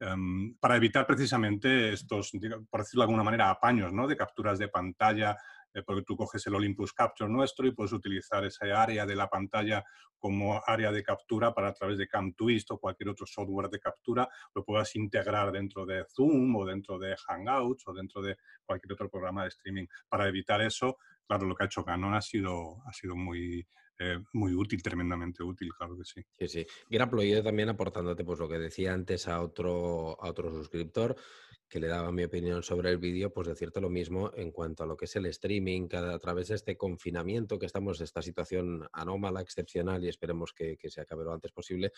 [0.00, 2.32] em, para evitar precisamente estos,
[2.70, 4.06] por decirlo de alguna manera, apaños ¿no?
[4.06, 5.36] de capturas de pantalla
[5.76, 9.28] eh, porque tú coges el Olympus Capture nuestro y puedes utilizar esa área de la
[9.28, 9.84] pantalla
[10.18, 14.26] como área de captura para a través de CamTwist o cualquier otro software de captura,
[14.54, 19.10] lo puedas integrar dentro de Zoom o dentro de Hangouts o dentro de cualquier otro
[19.10, 19.86] programa de streaming.
[20.08, 20.96] Para evitar eso,
[21.26, 23.68] claro, lo que ha hecho Canon ha sido, ha sido muy,
[23.98, 26.22] eh, muy útil, tremendamente útil, claro que sí.
[26.38, 26.66] Sí, sí.
[26.88, 31.16] Graplo, yo también aportándote pues lo que decía antes a otro, a otro suscriptor,
[31.68, 34.86] que le daba mi opinión sobre el vídeo, pues decirte lo mismo en cuanto a
[34.86, 38.88] lo que es el streaming, que a través de este confinamiento que estamos, esta situación
[38.92, 41.92] anómala, excepcional y esperemos que, se acabe lo antes posible,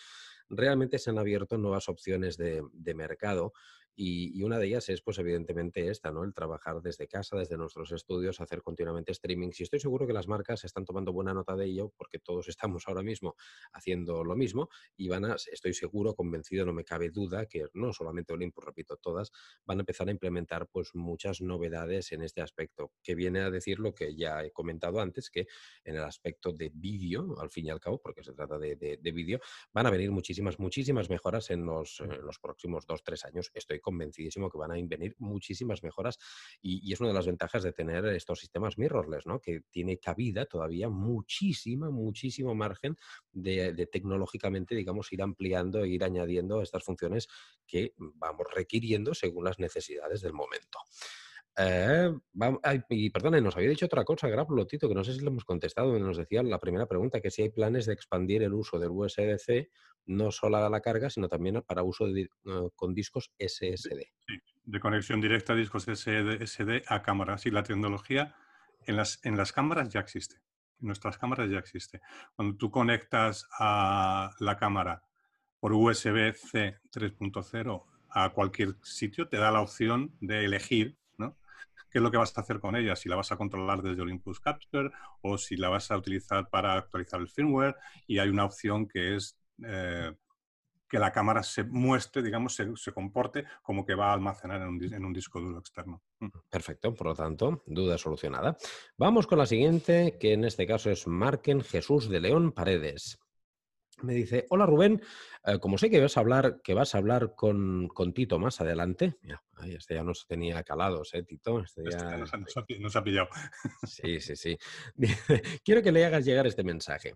[0.49, 3.53] realmente se han abierto nuevas opciones de, de mercado
[4.01, 6.23] y, una de ellas es, pues evidentemente esta, ¿no?
[6.23, 9.49] El trabajar desde casa, desde nuestros estudios, hacer continuamente streaming.
[9.59, 12.87] Y estoy seguro que las marcas están tomando buena nota de ello porque todos estamos
[12.87, 13.35] ahora mismo
[13.73, 17.91] haciendo lo mismo y van a, estoy seguro, convencido, no me cabe duda, que no
[17.91, 19.33] solamente Olympus, repito, todas,
[19.65, 23.79] van a empezar a implementar pues muchas novedades en este aspecto, que viene a decir
[23.79, 25.47] lo que ya he comentado antes, que
[25.83, 29.11] en el aspecto de vídeo, al fin y al cabo, porque se trata de, de,
[29.11, 29.41] vídeo,
[29.73, 33.51] van a venir muchísimas, muchísimas mejoras en los, en los próximos dos, tres años.
[33.53, 36.19] Estoy convencidísimo que van a venir muchísimas mejoras
[36.61, 39.39] y, es una de las ventajas de tener estos sistemas mirrorless, ¿no?
[39.39, 42.95] que tiene cabida todavía muchísima, muchísimo margen
[43.31, 47.27] de, tecnológicamente, digamos, ir ampliando e ir añadiendo estas funciones
[47.65, 50.79] que vamos requiriendo según las necesidades del momento.
[51.57, 52.13] Eh,
[52.89, 55.43] y perdone, nos había dicho otra cosa, Graplo, Tito, que no sé si le hemos
[55.43, 55.97] contestado.
[55.97, 59.69] Nos decía la primera pregunta, que si hay planes de expandir el uso del USB-C,
[60.05, 62.27] no solo a la carga, sino también para uso eh,
[62.75, 64.01] con discos SSD.
[64.27, 67.45] Sí, de conexión directa a discos SSD a cámaras.
[67.45, 68.35] Y la tecnología
[68.85, 70.35] en las, en las cámaras ya existe.
[70.79, 72.01] En nuestras cámaras ya existe.
[72.35, 75.03] Cuando tú conectas a la cámara
[75.59, 80.97] por USB-C 3.0 a cualquier sitio, te da la opción de elegir
[81.89, 84.01] qué es lo que vas a hacer con ella, si la vas a controlar desde
[84.01, 84.91] Olympus Capture
[85.21, 87.75] o si la vas a utilizar para actualizar el firmware
[88.07, 90.13] y hay una opción que es eh,
[90.87, 94.93] que la cámara se muestre, digamos, se, comporte como que va a almacenar en un,
[94.93, 96.01] en un, disco duro externo.
[96.19, 96.29] Mm.
[96.49, 98.57] Perfecto, por lo tanto, duda solucionada.
[98.97, 103.19] Vamos con la siguiente, que en este caso es Marquen Jesús de León Paredes.
[104.01, 105.01] Me dice, hola Rubén,
[105.45, 108.61] eh, como sé que vas a hablar, que vas a hablar con, con Tito más
[108.61, 109.17] adelante,
[109.65, 111.59] este ya nos tenía calados, ¿eh, Tito?
[111.61, 112.17] Este, este ya...
[112.17, 113.27] nos, ha, pillado.
[113.85, 114.57] Sí, sí, sí.
[115.63, 117.15] Quiero que le hagas llegar este mensaje.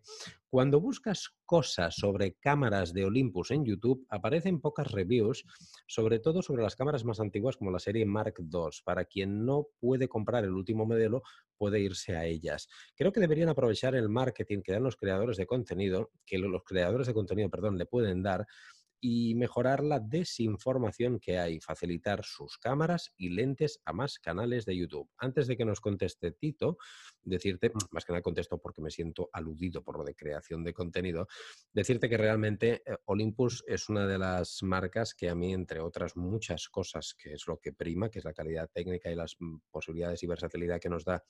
[0.50, 5.46] Cuando buscas cosas sobre cámaras de Olympus en YouTube, aparecen pocas reviews,
[5.88, 8.70] sobre todo sobre las cámaras más antiguas como la serie Mark II.
[8.84, 11.24] Para quien no puede comprar el último modelo,
[11.58, 12.68] puede irse a ellas.
[12.96, 17.08] Creo que deberían aprovechar el marketing que dan los creadores de contenido, que los creadores
[17.08, 18.46] de contenido, perdón, le pueden dar
[19.06, 24.78] y mejorar la desinformación que hay, facilitar sus cámaras y lentes a más canales de
[24.78, 25.10] YouTube.
[25.18, 26.78] Antes de que nos conteste Tito,
[27.22, 27.80] decirte, mm.
[27.92, 31.28] más que nada contesto porque me siento aludido por lo de creación de contenido,
[31.74, 36.16] decirte que realmente eh, Olympus es una de las marcas que a mí, entre otras
[36.16, 39.58] muchas cosas, que es lo que prima, que es la calidad técnica y las mm,
[39.70, 41.22] posibilidades y versatilidad que nos da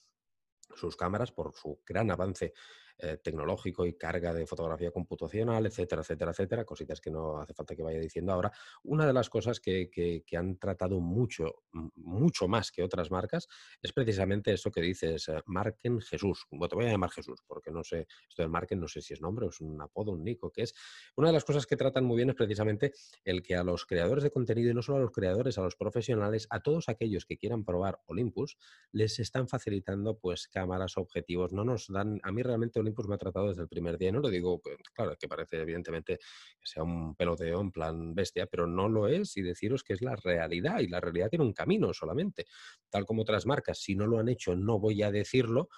[0.76, 2.52] sus cámaras por su gran avance
[2.98, 7.74] eh, tecnológico y carga de fotografía computacional, etcétera, etcétera, etcétera, cositas que no hace falta
[7.74, 8.52] que vaya diciendo ahora.
[8.84, 11.62] Una de las cosas que, han tratado mucho,
[11.96, 13.48] mucho más que otras marcas,
[13.82, 16.46] es precisamente eso que dices, eh, Marquen Jesús.
[16.50, 19.12] Bueno, te voy a llamar Jesús, porque no sé, esto del Marquen no sé si
[19.12, 20.74] es nombre o es un apodo, un nico, que es.
[21.16, 22.92] Una de las cosas que tratan muy bien es precisamente
[23.24, 25.74] el que a los creadores de contenido, y no solo a los creadores, a los
[25.74, 28.56] profesionales, a todos aquellos que quieran probar Olympus,
[28.92, 31.52] les están facilitando pues cámaras, objetivos.
[31.52, 34.12] No nos dan, a mí realmente Olympus me ha tratado desde el primer día.
[34.12, 34.60] no lo digo,
[34.94, 39.36] claro, que parece evidentemente que sea un peloteo en plan bestia, pero no lo es
[39.36, 42.46] y deciros que es la realidad y la realidad tiene un camino solamente.
[42.90, 45.68] Tal como otras marcas, si no lo han hecho, no voy a decirlo,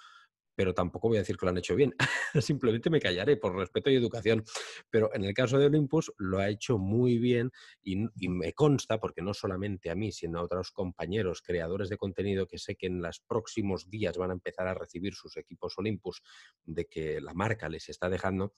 [0.57, 1.93] pero tampoco voy a decir que lo han hecho bien.
[2.41, 4.43] Simplemente me callaré por respeto y educación.
[4.89, 7.51] Pero en el caso de Olympus lo ha hecho muy bien
[7.83, 7.95] y,
[8.27, 12.57] me consta, porque no solamente a mí, sino a otros compañeros creadores de contenido que
[12.57, 16.23] sé que en los próximos días van a empezar a recibir sus equipos Olympus,
[16.65, 18.55] de que la marca les está dejando,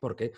[0.00, 0.32] porque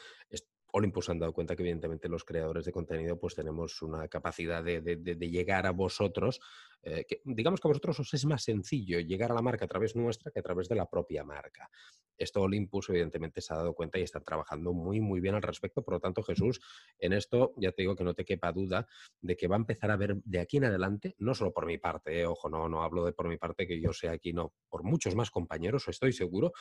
[0.72, 4.80] Olympus han dado cuenta que evidentemente los creadores de contenido pues tenemos una capacidad de,
[5.20, 6.40] llegar a vosotros,
[6.82, 9.68] eh, que digamos que a vosotros os es más sencillo llegar a la marca a
[9.68, 11.70] través nuestra que a través de la propia marca.
[12.16, 15.82] Esto Olympus evidentemente se ha dado cuenta y está trabajando muy muy bien al respecto,
[15.82, 16.60] por lo tanto Jesús,
[16.98, 18.86] en esto ya te digo que no te quepa duda
[19.20, 21.78] de que va a empezar a ver de aquí en adelante, no solo por mi
[21.78, 24.52] parte, eh, ojo, no, no hablo de por mi parte que yo sea aquí, no,
[24.68, 26.52] por muchos más compañeros, estoy seguro,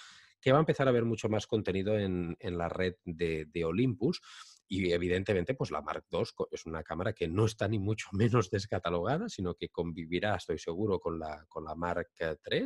[0.41, 4.21] que va a empezar a ver mucho más contenido en, la red de, Olympus.
[4.69, 8.49] Y evidentemente, pues la Mark II es una cámara que no está ni mucho menos
[8.49, 12.65] descatalogada, sino que convivirá, estoy seguro, con la, con la Mark III.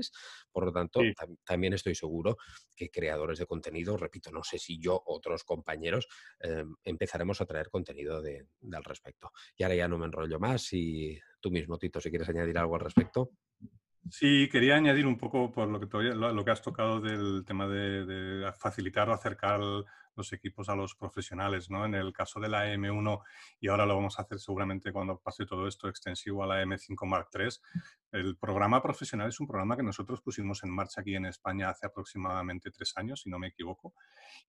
[0.52, 1.02] Por lo tanto,
[1.44, 2.38] también estoy seguro
[2.76, 6.08] que creadores de contenido, repito, no sé si yo, otros compañeros,
[6.40, 9.32] em, empezaremos a traer contenido de, al respecto.
[9.56, 12.76] Y ahora ya no me enrollo más y tú mismo, Tito, si quieres añadir algo
[12.76, 13.32] al respecto.
[14.10, 17.68] Sí, quería añadir un poco por lo que, todavía, lo, que has tocado del tema
[17.68, 19.62] de, facilitar o acercar
[20.22, 21.86] los equipos a los profesionales, ¿no?
[21.86, 23.22] En el caso de la M1,
[23.60, 27.06] y ahora lo vamos a hacer seguramente cuando pase todo esto extensivo a la M5
[27.08, 27.50] Mark III,
[28.12, 31.88] el programa profesional es un programa que nosotros pusimos en marcha aquí en España hace
[31.88, 33.94] aproximadamente tres años, si no me equivoco,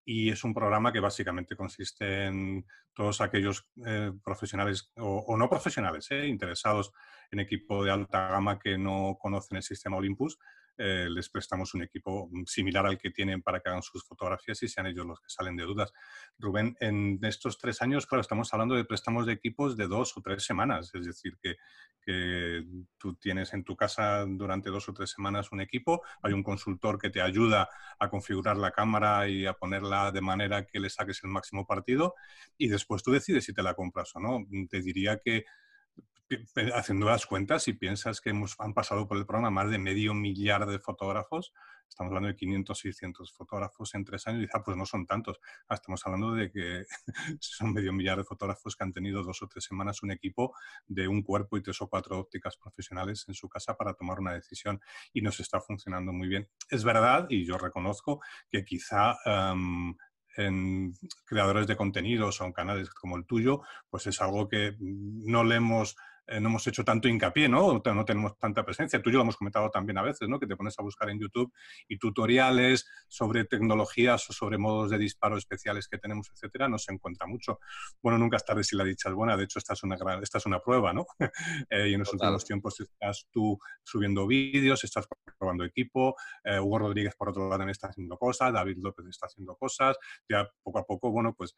[0.05, 6.11] y es un programa que básicamente consiste en todos aquellos eh, profesionales o, no profesionales,
[6.11, 6.93] eh, interesados
[7.31, 10.39] en equipo de alta gama que no conocen el sistema Olympus,
[10.79, 14.69] eh, les prestamos un equipo similar al que tienen para que hagan sus fotografías y
[14.69, 15.93] sean ellos los que salen de dudas.
[16.39, 20.23] Rubén, en estos tres años, claro, estamos hablando de préstamos de equipos de dos o
[20.23, 21.57] tres semanas, es decir, que
[22.99, 26.99] tú tienes en tu casa durante dos o tres semanas un equipo, hay un consultor
[26.99, 27.69] que te ayuda
[27.99, 32.15] a configurar la cámara y a ponerla de manera que le saques el máximo partido
[32.59, 34.45] y después tú decides si te la compras o no.
[34.69, 35.45] Te diría que
[36.75, 40.15] haciendo las cuentas, si piensas que hemos, han pasado por el programa más de medio
[40.15, 41.53] millar de fotógrafos,
[41.89, 45.41] estamos hablando de 500, 600 fotógrafos en tres años, y ah, pues no son tantos.
[45.69, 46.85] Ah, estamos hablando de que
[47.41, 50.55] son medio millar de fotógrafos que han tenido dos o tres semanas un equipo
[50.87, 54.33] de un cuerpo y tres o cuatro ópticas profesionales en su casa para tomar una
[54.33, 54.81] decisión
[55.13, 56.49] y nos está funcionando muy bien.
[56.71, 59.17] Es verdad, y yo reconozco que quizá
[60.37, 65.45] en creadores de contenidos o en canales como el tuyo, pues es algo que no
[65.45, 65.97] le hemos
[66.27, 67.83] eh, no hemos hecho tanto hincapié, ¿no?
[67.85, 69.03] No tenemos tanta presencia.
[69.03, 70.39] Tú y yo lo hemos comentado también a veces, ¿no?
[70.39, 71.53] Que te pones a buscar en YouTube
[71.89, 76.93] y tutoriales sobre tecnologías o sobre modos de disparo especiales que tenemos, etcétera, no se
[76.93, 77.59] encuentra mucho.
[78.01, 79.37] Bueno, nunca es tarde si la dicha es buena.
[79.37, 81.07] De hecho, esta es una, esta es una prueba, ¿no?
[81.71, 85.07] Eh, y en los últimos tiempos estás tú subiendo vídeos, estás
[85.39, 86.15] probando equipo,
[86.45, 89.97] eh, Hugo Rodríguez, por otro lado, también está haciendo cosas, David López está haciendo cosas.
[90.29, 91.55] Ya poco a poco, bueno, pues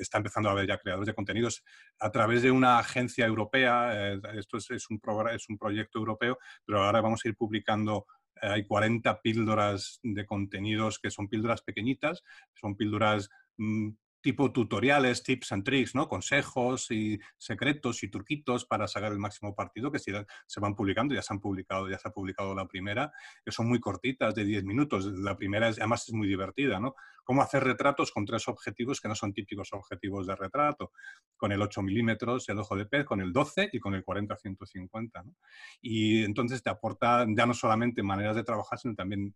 [0.00, 1.64] está empezando a haber ya creadores de contenidos
[1.98, 5.00] a través de una agencia europea europea, eh, esto es, un
[5.32, 8.06] es un proyecto europeo, pero ahora vamos a ir publicando
[8.40, 12.22] eh, hay 40 píldoras de contenidos que son píldoras pequeñitas,
[12.54, 13.90] son píldoras mm,
[14.22, 16.08] tipo tutoriales, tips and tricks, ¿no?
[16.08, 20.12] Consejos y secretos y truquitos para sacar el máximo partido que se,
[20.60, 23.12] van publicando, ya se han publicado, ya se ha publicado la primera,
[23.44, 25.06] que son muy cortitas, de 10 minutos.
[25.06, 26.94] La primera es, además es muy divertida, ¿no?
[27.24, 30.92] Cómo hacer retratos con tres objetivos que no son típicos objetivos de retrato,
[31.36, 35.24] con el 8 milímetros, el ojo de pez, con el 12 y con el 40-150,
[35.24, 35.34] ¿no?
[35.80, 39.34] Y entonces te aporta ya no solamente maneras de trabajar, sino también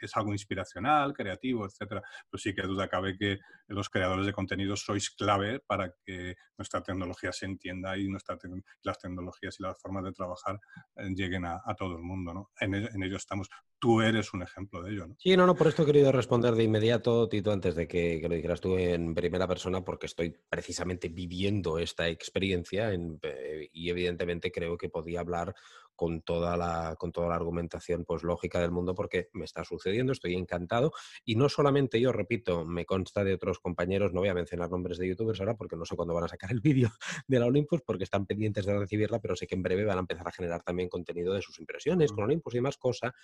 [0.00, 2.02] es algo inspiracional, creativo, etcétera.
[2.30, 3.38] Pero sí que duda cabe que
[3.68, 8.36] los creadores de contenidos sois clave para que nuestra tecnología se entienda y nuestra
[8.82, 10.58] las tecnologías y las formas de trabajar
[10.96, 12.32] eh, lleguen a, todo el mundo.
[12.32, 12.50] ¿no?
[12.60, 13.48] En, ello, estamos.
[13.78, 15.06] Tú eres un ejemplo de ello.
[15.06, 15.14] ¿no?
[15.18, 18.34] Sí, no, no, por esto he querido responder de inmediato, Tito, antes de que, lo
[18.34, 24.76] dijeras tú en primera persona, porque estoy precisamente viviendo esta experiencia eh, y evidentemente creo
[24.76, 25.54] que podía hablar
[25.96, 30.12] con toda la, con toda la argumentación pues, lógica del mundo porque me está sucediendo,
[30.12, 30.92] estoy encantado.
[31.24, 34.98] Y no solamente yo, repito, me consta de otros compañeros, no voy a mencionar nombres
[34.98, 36.90] de youtubers ahora porque no sé cuándo van a sacar el vídeo
[37.26, 40.00] de la Olympus porque están pendientes de recibirla, pero sé que en breve van a
[40.00, 43.14] empezar a generar también contenido de sus impresiones con Olympus y más cosa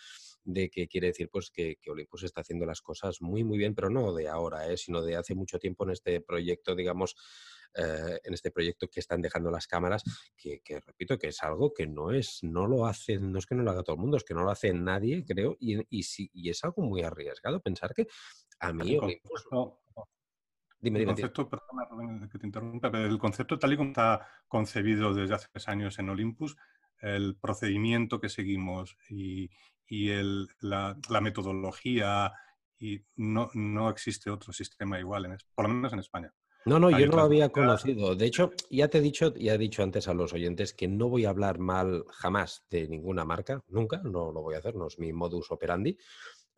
[0.45, 3.75] de que quiere decir pues que, que, Olympus está haciendo las cosas muy muy bien,
[3.75, 4.77] pero no de ahora, ¿eh?
[4.77, 7.17] sino de hace mucho tiempo en este proyecto, digamos,
[7.75, 10.03] eh, en este proyecto que están dejando las cámaras,
[10.37, 13.63] que, repito que es algo que no es, no lo hace, no es que no
[13.63, 16.51] lo haga todo el mundo, es que no lo hace nadie, creo, y, y, y
[16.51, 18.07] es algo muy arriesgado pensar que
[18.61, 18.99] a mí...
[20.83, 25.15] Dime, el concepto, perdona, que te interrumpa, pero el concepto tal y como está concebido
[25.15, 26.57] desde hace tres años en Olympus,
[26.99, 29.49] el procedimiento que seguimos y,
[30.61, 32.33] la, metodología,
[32.81, 36.35] y no, no existe otro sistema igual, en, por lo menos en España.
[36.65, 38.15] No, no, yo no lo había conocido.
[38.15, 41.09] De hecho, ya te he dicho, ya he dicho antes a los oyentes que no
[41.09, 44.87] voy a hablar mal jamás de ninguna marca, nunca, no lo voy a hacer, no
[44.87, 45.99] es mi modus operandi.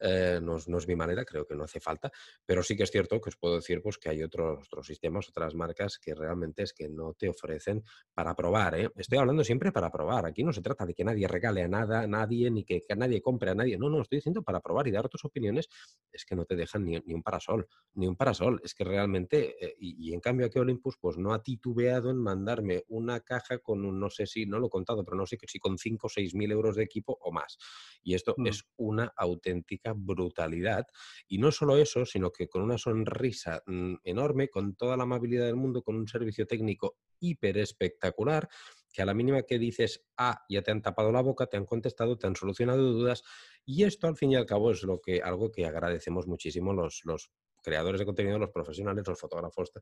[0.01, 2.11] Eh, no, es mi manera, creo que no hace falta,
[2.45, 5.29] pero sí que es cierto que os puedo decir pues, que hay otros, otros sistemas,
[5.29, 7.83] otras marcas que realmente es que no te ofrecen
[8.13, 8.79] para probar.
[8.79, 8.91] ¿eh?
[8.97, 10.27] Estoy hablando siempre para probar.
[10.27, 13.21] Aquí no se trata de que nadie regale a nada, a nadie, ni que, nadie
[13.23, 13.79] compre a nadie.
[13.79, 15.69] No, no, estoy diciendo para probar y dar tus opiniones.
[16.13, 18.61] Es que no te dejan ni, un parasol, ni un parasol.
[18.65, 22.85] Es que realmente, eh, y, en cambio aquí Olympus, pues no ha titubeado en mandarme
[22.89, 25.59] una caja con un, no sé si, no lo he contado, pero no sé si
[25.59, 27.59] con 5 o 6 mil euros de equipo o más.
[28.03, 28.47] Y esto mm.
[28.47, 30.87] es una auténtica brutalidad.
[31.29, 35.47] Y no solo eso, sino que con una sonrisa mm, enorme, con toda la amabilidad
[35.47, 38.49] del mundo, con un servicio técnico hiper espectacular,
[38.93, 41.67] que a la mínima que dices, ah, ya te han tapado la boca, te han
[41.67, 43.23] contestado, te han solucionado dudas.
[43.65, 47.01] Y esto, al fin y al cabo, es lo que, algo que agradecemos muchísimo los,
[47.05, 47.31] los
[47.65, 49.73] creadores de contenido, los profesionales, los fotógrafos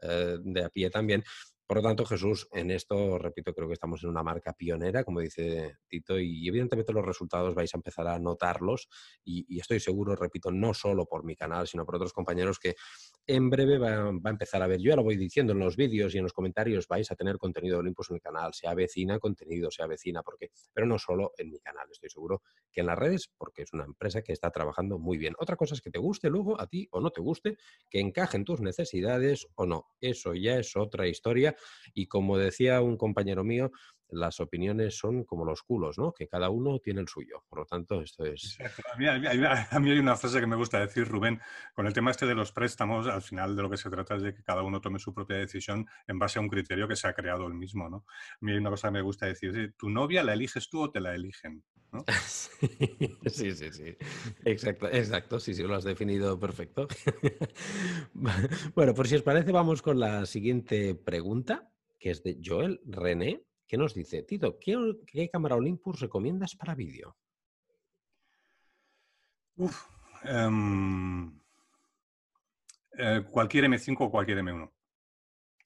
[0.00, 1.22] eh, de a pie también,
[1.72, 5.20] por lo tanto, Jesús, en esto, repito, creo que estamos en una marca pionera, como
[5.20, 8.90] dice Tito, y evidentemente los resultados vais a empezar a notarlos
[9.24, 12.74] y, estoy seguro, repito, no solo por mi canal, sino por otros compañeros que
[13.26, 14.80] en breve va, a empezar a ver.
[14.80, 17.38] Yo ya lo voy diciendo en los vídeos y en los comentarios, vais a tener
[17.38, 21.32] contenido de Olympus en mi canal, sea vecina, contenido, sea vecina, porque, pero no solo
[21.38, 24.50] en mi canal, estoy seguro que en las redes, porque es una empresa que está
[24.50, 25.32] trabajando muy bien.
[25.38, 27.56] Otra cosa es que te guste luego a ti o no te guste,
[27.88, 29.86] que encaje en tus necesidades o no.
[30.02, 31.56] Eso ya es otra historia
[31.94, 33.70] y como decía un compañero mío,
[34.12, 36.12] las opiniones son como los culos, ¿no?
[36.12, 37.44] Que cada uno tiene el suyo.
[37.48, 38.58] Por lo tanto, esto es...
[38.92, 41.40] A mí, hay una frase que me gusta decir, Rubén,
[41.74, 44.22] con el tema este de los préstamos, al final de lo que se trata es
[44.22, 47.08] de que cada uno tome su propia decisión en base a un criterio que se
[47.08, 48.04] ha creado el mismo, ¿no?
[48.06, 50.90] A mí hay una cosa que me gusta decir, ¿tu novia la eliges tú o
[50.90, 51.64] te la eligen?
[53.26, 53.96] sí, sí, sí.
[54.44, 55.40] Exacto, exacto.
[55.40, 56.88] Sí, sí, lo has definido perfecto.
[58.74, 61.68] bueno, por si os parece, vamos con la siguiente pregunta
[62.02, 67.16] que es de Joel René, que nos dice, Tito, ¿qué, cámara Olympus recomiendas para vídeo?
[70.24, 71.40] Em,
[72.98, 74.70] eh, cualquier M5 o cualquier M1.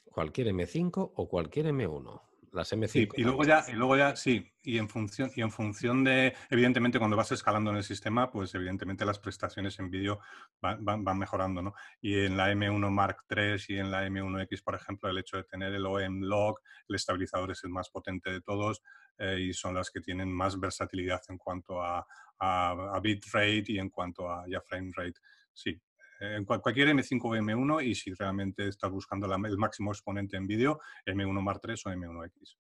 [0.05, 2.23] Cualquier M5 o cualquier M1
[2.57, 3.13] las M5.
[3.17, 6.99] y, luego ya, y luego ya, sí, y en función, y en función de, evidentemente,
[6.99, 10.19] cuando vas escalando en el sistema, pues evidentemente las prestaciones en vídeo
[10.61, 11.75] van, mejorando, ¿no?
[12.01, 15.45] Y en la M1 Mark III y en la M1X, por ejemplo, el hecho de
[15.45, 18.83] tener el OM log, el estabilizador es el más potente de todos
[19.19, 22.05] eh, y son las que tienen más versatilidad en cuanto a,
[22.41, 25.21] a, bit rate y en cuanto a frame rate.
[25.53, 25.81] Sí,
[26.21, 30.81] en cualquier M5 o M1 y si realmente estás buscando el máximo exponente en vídeo,
[31.07, 32.57] M1 Mark III o M1X.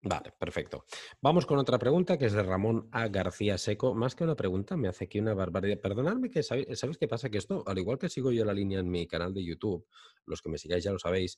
[0.00, 0.84] Vale, perfecto.
[1.20, 3.08] Vamos con otra pregunta que es de Ramón A.
[3.08, 3.94] García Seco.
[3.94, 5.80] Más que una pregunta, me hace aquí una barbaridad.
[5.80, 8.88] Perdonadme que sabéis, qué pasa, que esto, al igual que sigo yo la línea en
[8.88, 9.88] mi canal de YouTube,
[10.24, 11.36] los que me sigáis ya lo sabéis,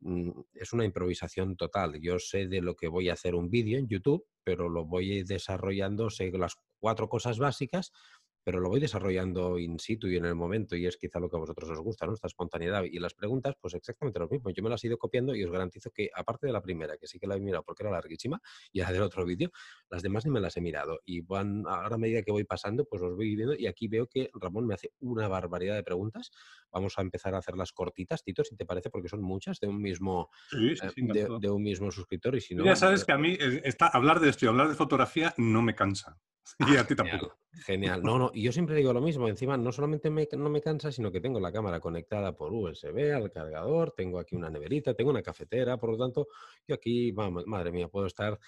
[0.00, 2.00] mm, es una improvisación total.
[2.00, 5.24] Yo sé de lo que voy a hacer un vídeo en YouTube, pero lo voy
[5.24, 7.92] desarrollando, sé las cuatro cosas básicas,
[8.42, 11.36] pero lo voy desarrollando in situ y en el momento y es quizá lo que
[11.36, 12.14] a vosotros os gusta, ¿no?
[12.14, 12.84] Esta espontaneidad.
[12.84, 14.50] Y las preguntas, pues exactamente lo mismo.
[14.50, 17.06] Yo me las he ido copiando y os garantizo que, aparte de la primera, que
[17.06, 18.40] sí que la he mirado porque era larguísima,
[18.72, 19.50] y la del otro vídeo,
[19.90, 21.00] las demás ni me las he mirado.
[21.04, 24.06] Y van, ahora a medida que voy pasando, pues os voy viendo y aquí veo
[24.06, 26.30] que Ramón me hace una barbaridad de preguntas.
[26.72, 29.80] Vamos a empezar a hacerlas cortitas, Tito, si te parece, porque son muchas de un
[29.80, 30.74] mismo, eh,
[31.40, 32.36] de, un mismo suscriptor.
[32.36, 34.68] Y si no, ya sabes que a mí eh, está, hablar de esto y hablar
[34.68, 36.18] de fotografía no me cansa.
[36.74, 37.38] y a ti tampoco.
[37.64, 38.02] Genial.
[38.02, 39.28] No, no, y yo siempre digo lo mismo.
[39.28, 43.30] Encima, no solamente no me cansa, sino que tengo la cámara conectada por USB al
[43.30, 46.28] cargador, tengo aquí una neverita, tengo una cafetera, por lo tanto,
[46.66, 48.38] yo aquí, madre mía, puedo estar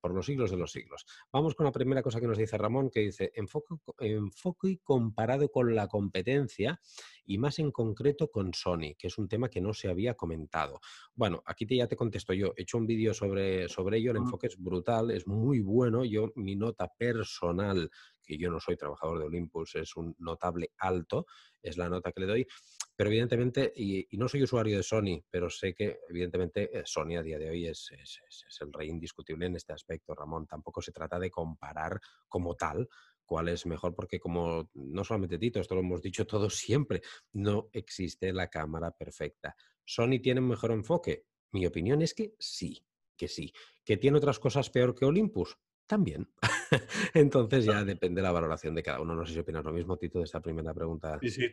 [0.00, 1.04] por los siglos de los siglos.
[1.32, 5.74] Vamos con la primera cosa que nos dice Ramón, que dice enfoque, enfoque comparado con
[5.74, 6.80] la competencia
[7.24, 10.80] y más en concreto con Sony, que es un tema que no se había comentado.
[11.14, 12.52] Bueno, aquí te, ya te contesto yo.
[12.56, 16.04] He hecho un vídeo sobre, sobre ello, el enfoque es brutal, es muy bueno.
[16.04, 17.90] Yo, mi nota personal
[18.30, 21.26] que yo no soy trabajador de Olympus, es un notable alto,
[21.60, 22.46] es la nota que le doy.
[22.94, 27.22] Pero evidentemente, y, no soy usuario de Sony, pero sé que evidentemente eh, Sony a
[27.24, 27.90] día de hoy es,
[28.60, 30.46] el rey indiscutible en este aspecto, Ramón.
[30.46, 32.88] Tampoco se trata de comparar como tal
[33.24, 37.00] cuál es mejor, porque como no solamente Tito, esto lo hemos dicho todos siempre,
[37.32, 39.56] no existe la cámara perfecta.
[39.84, 41.24] ¿Sony tiene un mejor enfoque?
[41.50, 43.52] Mi opinión es que sí, que sí.
[43.84, 45.58] ¿Que tiene otras cosas peor que Olympus?
[45.88, 46.32] También.
[47.14, 49.14] Entonces ya depende de la valoración de cada uno.
[49.14, 51.18] No sé si opinas lo mismo, Tito, de esta primera pregunta.
[51.20, 51.50] Sí, sí,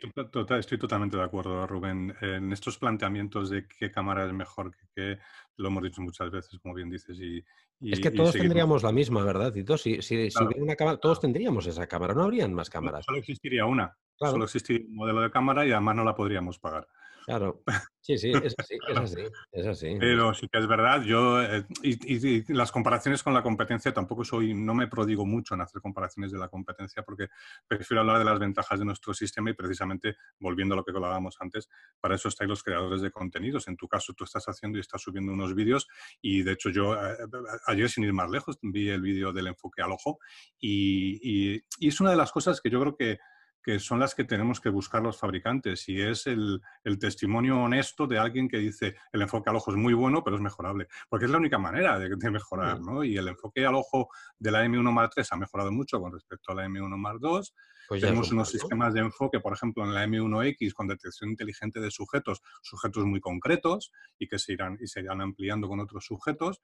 [0.59, 2.13] estoy totalmente de acuerdo, Rubén.
[2.21, 5.19] En estos planteamientos de qué cámara es mejor que qué,
[5.57, 7.19] lo hemos dicho muchas veces, como bien dices.
[7.19, 7.43] Y,
[7.81, 9.77] es que todos tendríamos la misma, ¿verdad, Tito?
[9.77, 13.05] Si, si, una cámara, todos tendríamos esa cámara, no habrían más cámaras.
[13.05, 13.95] Solo existiría una.
[14.15, 16.87] Solo existiría un modelo de cámara y además no la podríamos pagar.
[17.27, 17.61] Claro,
[17.99, 19.21] sí, sí, es así, es así,
[19.51, 19.97] es así.
[19.99, 24.53] Pero sí que es verdad, yo, eh, y, las comparaciones con la competencia, tampoco soy,
[24.53, 27.27] no me prodigo mucho en hacer comparaciones de la competencia porque
[27.67, 31.35] prefiero hablar de las ventajas de nuestro sistema y precisamente, volviendo a lo que hablábamos
[31.41, 31.67] antes,
[31.99, 33.67] para eso estáis los creadores de contenidos.
[33.67, 35.85] En tu caso, tú estás haciendo y estás subiendo unos vídeos
[36.21, 37.17] y de hecho yo, eh,
[37.65, 40.19] ayer sin ir más lejos, vi el vídeo del enfoque al ojo
[40.61, 43.19] y, y es una de las cosas que yo creo que
[43.67, 46.61] que son las que tenemos que buscar los fabricantes y es el,
[47.01, 50.41] testimonio honesto de alguien que dice el enfoque al ojo es muy bueno, pero es
[50.41, 53.03] mejorable, porque es la única manera de, mejorar, ¿no?
[53.03, 54.07] Y el enfoque al ojo
[54.39, 57.55] de la M1 Mark 3 ha mejorado mucho con respecto a la M1 Mark 2.
[57.89, 61.91] Pues Tenemos unos sistemas de enfoque, por ejemplo, en la M1X con detección inteligente de
[61.91, 66.61] sujetos, sujetos muy concretos y que se irán, y se irán ampliando con otros sujetos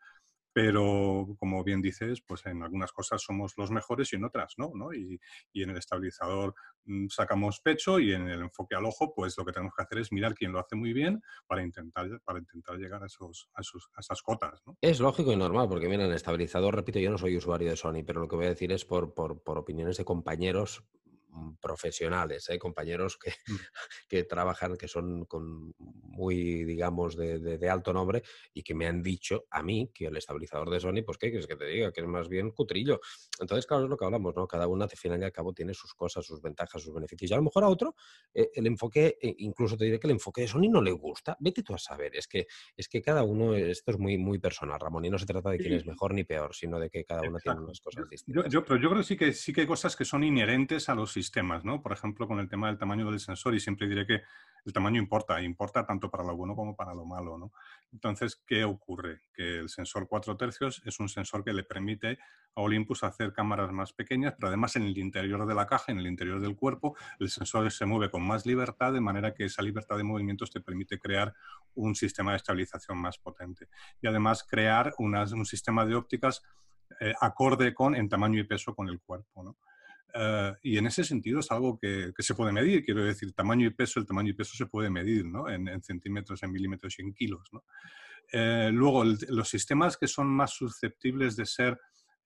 [0.54, 4.72] pero como bien dices, pues en algunas cosas somos los mejores y en otras no,
[4.76, 4.94] ¿no?
[4.94, 5.20] Y,
[5.54, 6.54] en el estabilizador
[6.86, 10.00] mm, sacamos pecho y en el enfoque al ojo, pues lo que tenemos que hacer
[10.00, 13.62] es mirar quién lo hace muy bien para intentar, para intentar llegar a, esos, a,
[14.00, 14.62] esas cotas.
[14.82, 17.78] Es lógico y normal, porque mira, en el estabilizador, repito, yo no soy usuario de
[17.78, 20.84] Sony, pero lo que voy a decir es por, por, por opiniones de compañeros
[21.60, 22.60] profesionales, ¿eh?
[22.60, 23.56] compañeros que, mm.
[24.08, 28.24] que, trabajan, que son con muy, digamos, de, alto nombre
[28.54, 31.48] y que me han dicho a mí que el estabilizador de Sony, pues, ¿qué quieres
[31.48, 31.92] que te diga?
[31.92, 33.00] Que es más bien cutrillo.
[33.40, 34.48] Entonces, claro, es lo que hablamos, ¿no?
[34.48, 37.32] Cada uno, al final y al cabo, tiene sus cosas, sus ventajas, sus beneficios.
[37.32, 37.96] Y a lo mejor a otro,
[38.34, 41.36] eh, el enfoque, eh, incluso te diré que el enfoque de Sony no le gusta.
[41.40, 42.16] Vete tú a saber.
[42.16, 45.26] Es que, es que cada uno, esto es muy, muy personal, Ramón, y no se
[45.26, 48.10] trata de quién es mejor ni peor, sino de que cada uno tiene unas cosas
[48.10, 48.52] distintas.
[48.52, 50.96] Yo, pero yo creo que sí que sí que hay cosas que son inherentes a
[50.96, 51.23] los sistemas,
[51.64, 51.82] ¿no?
[51.82, 54.22] Por ejemplo, con el tema del tamaño del sensor, y siempre diré que
[54.66, 57.52] el tamaño importa, importa tanto para lo bueno como para lo malo, ¿no?
[57.92, 59.22] Entonces, ¿qué ocurre?
[59.34, 62.18] Que el sensor 4 tercios es un sensor que le permite
[62.56, 66.00] a Olympus hacer cámaras más pequeñas, pero además en el interior de la caja, en
[66.00, 69.62] el interior del cuerpo, el sensor se mueve con más libertad, de manera que esa
[69.62, 71.34] libertad de movimientos te permite crear
[71.76, 73.68] un sistema de estabilización más potente.
[74.02, 76.42] Y además crear un sistema de ópticas
[77.00, 79.58] eh, acorde con en tamaño y peso con el cuerpo, ¿no?
[80.14, 83.72] Eh, y en ese sentido es algo que, se puede medir, quiero decir, tamaño y
[83.72, 85.50] peso, el tamaño y peso se puede medir ¿no?
[85.50, 87.50] en, centímetros, en milímetros y en kilos.
[87.52, 87.64] ¿no?
[88.32, 91.80] Eh, luego, los sistemas que son más susceptibles de ser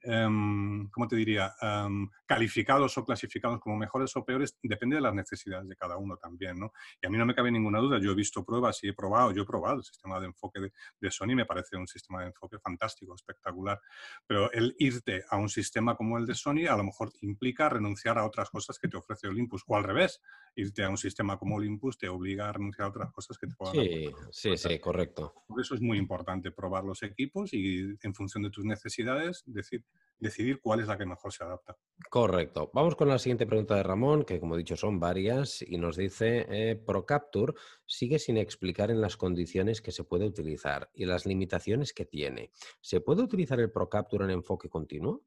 [0.10, 5.14] Em, ¿cómo te diría?, em, calificados o clasificados como mejores o peores, depende de las
[5.14, 6.72] necesidades de cada uno también, ¿no?
[7.02, 9.34] Y a mí no me cabe ninguna duda, yo he visto pruebas y he probado,
[9.34, 12.28] yo he probado el sistema de enfoque de, de Sony, me parece un sistema de
[12.28, 13.82] enfoque fantástico, espectacular,
[14.26, 18.18] pero el irte a un sistema como el de Sony a lo mejor implica renunciar
[18.18, 20.22] a otras cosas que te ofrece Olympus, o al revés,
[20.56, 23.56] irte a un sistema como Olympus te obliga a renunciar a otras cosas que te
[23.56, 25.44] puedan Sí, sí, sí, correcto.
[25.48, 29.84] Por eso es muy importante probar los equipos y en función de tus necesidades decir
[30.20, 31.78] decidir cuál es la que mejor se adapta.
[32.10, 32.72] Correcto.
[32.74, 35.98] Vamos con la siguiente pregunta de Ramón, que como he dicho son varias, y nos
[35.98, 37.54] dice, eh, ProCapture
[37.86, 42.52] sigue sin explicar en las condiciones que se puede utilizar y las limitaciones que tiene.
[42.82, 45.24] ¿Se puede utilizar el ProCapture en enfoque continuo?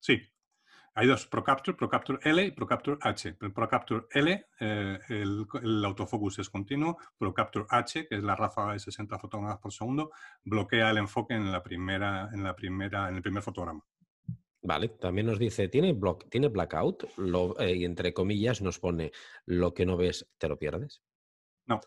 [0.00, 0.18] Sí,
[0.94, 3.36] hay dos, ProCapture, ProCapture L y ProCapture H.
[3.40, 6.98] El ProCapture L, eh, el, autofocus es continuo.
[7.16, 10.10] ProCapture H, que es la ráfaga de 60 fotogramas por segundo,
[10.44, 13.84] bloquea el enfoque en la primera, en la primera, en el primer fotograma.
[14.62, 17.04] Vale, también nos dice, ¿tiene, block, ¿tiene blackout?
[17.60, 19.12] Eh, y entre comillas nos pone,
[19.46, 21.02] lo que no ves, te lo pierdes.
[21.66, 21.80] No.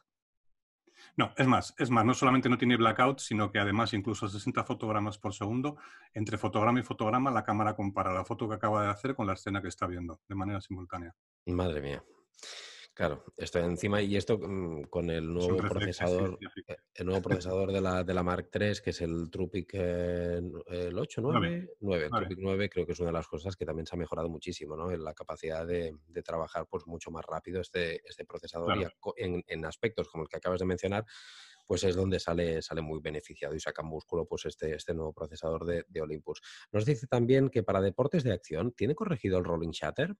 [1.16, 4.64] No, es más, es más, no solamente no tiene blackout, sino que además incluso 60
[4.64, 5.78] fotogramas por segundo,
[6.14, 9.34] entre fotograma y fotograma, la cámara compara la foto que acaba de hacer con la
[9.34, 11.16] escena que está viendo, de manera simultánea.
[11.46, 12.04] Madre mía.
[12.96, 17.82] Claro, esto encima y esto mm, con el nuevo procesador, eh, el nuevo procesador de
[17.82, 22.38] la, de la Mark III, que es el Trupic eh, el 8, 9, 9, Trupic
[22.40, 24.92] 9, creo que es una de las cosas que también se ha mejorado muchísimo, ¿no?
[24.92, 28.86] En la capacidad de, trabajar pues mucho más rápido este, este procesador y
[29.18, 31.06] en, aspectos como el que acabas de mencionar,
[31.66, 35.66] pues es donde sale, sale muy beneficiado y saca músculo pues este, este nuevo procesador
[35.66, 36.42] de, de Olympus.
[36.72, 40.16] Nos dice también que para deportes de acción, ¿tiene corregido el rolling shutter?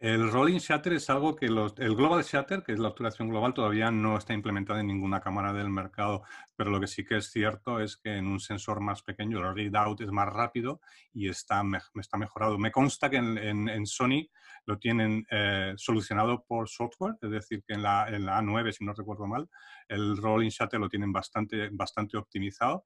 [0.00, 3.52] El rolling shutter es algo que los, el global shutter, que es la obturación global,
[3.52, 6.22] todavía no está implementada en ninguna cámara del mercado,
[6.56, 9.54] pero lo que sí que es cierto es que en un sensor más pequeño el
[9.54, 10.80] readout es más rápido
[11.12, 11.62] y está,
[12.00, 12.56] está mejorado.
[12.56, 14.30] Me consta que en, Sony
[14.64, 18.86] lo tienen eh, solucionado por software, es decir, que en la, en la A9, si
[18.86, 19.50] no recuerdo mal,
[19.86, 22.84] el rolling shutter lo tienen bastante, bastante optimizado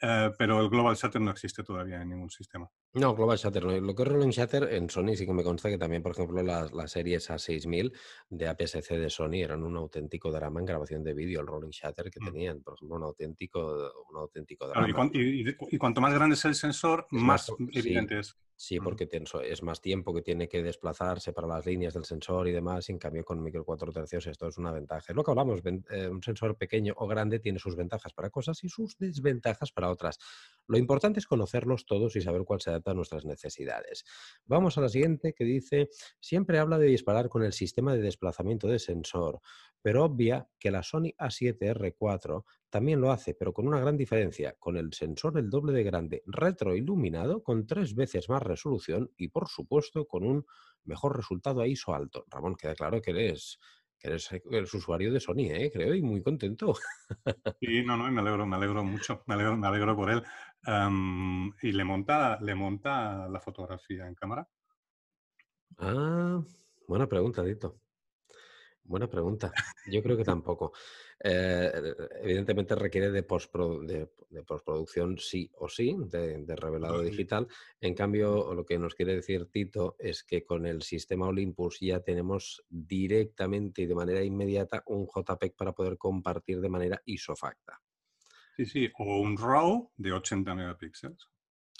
[0.00, 2.70] eh, pero el Global Shutter no existe todavía en ningún sistema.
[2.96, 3.78] No, Global Shutter no.
[3.78, 6.42] Lo que es Rolling Shutter en Sony sí que me consta que también, por ejemplo,
[6.42, 7.92] las, las series A6000
[8.30, 12.10] de APS-C de Sony eran un auténtico drama en grabación de vídeo, el Rolling Shutter
[12.10, 12.24] que mm.
[12.24, 15.10] tenían, por ejemplo, un auténtico, un auténtico drama.
[15.12, 18.34] y, cuanto más grande es el sensor, más, evidente es.
[18.58, 19.06] Sí, porque
[19.44, 22.88] es más tiempo que tiene que desplazarse para las líneas del sensor y demás.
[22.88, 25.04] Y en cambio, con micro 4 tercios esto es una ventaja.
[25.12, 28.64] Es lo que hablamos, eh, un sensor pequeño o grande tiene sus ventajas para cosas
[28.64, 30.18] y sus desventajas para otras.
[30.68, 34.04] Lo importante es conocerlos todos y saber cuál se nuestras necesidades.
[34.44, 35.88] Vamos a la siguiente que dice,
[36.20, 39.40] siempre habla de disparar con el sistema de desplazamiento de sensor,
[39.82, 44.76] pero obvia que la Sony A7R4 también lo hace, pero con una gran diferencia, con
[44.76, 50.06] el sensor el doble de grande, retroiluminado, con tres veces más resolución y, por supuesto,
[50.06, 50.44] con un
[50.84, 52.24] mejor resultado a ISO alto.
[52.28, 53.58] Ramón, queda claro que eres,
[53.98, 54.18] que
[54.74, 55.70] usuario de Sony, ¿eh?
[55.72, 56.74] creo, y muy contento.
[57.60, 60.22] Sí, no, no, me alegro, me alegro mucho, me alegro, me alegro por él.
[60.66, 64.48] ¿Y le monta, le monta la fotografía en cámara?
[65.78, 66.42] Ah,
[66.88, 67.80] buena pregunta, Dito.
[68.82, 69.52] Buena pregunta.
[69.90, 70.72] Yo creo que tampoco.
[71.22, 71.72] Eh,
[72.22, 77.48] evidentemente requiere de, postproducción sí o sí, de, revelado digital.
[77.80, 82.00] En cambio, lo que nos quiere decir Tito es que con el sistema Olympus ya
[82.00, 87.80] tenemos directamente y de manera inmediata un JPEG para poder compartir de manera isofacta.
[88.56, 91.28] Sí, sí, o un RAW de 80 megapíxeles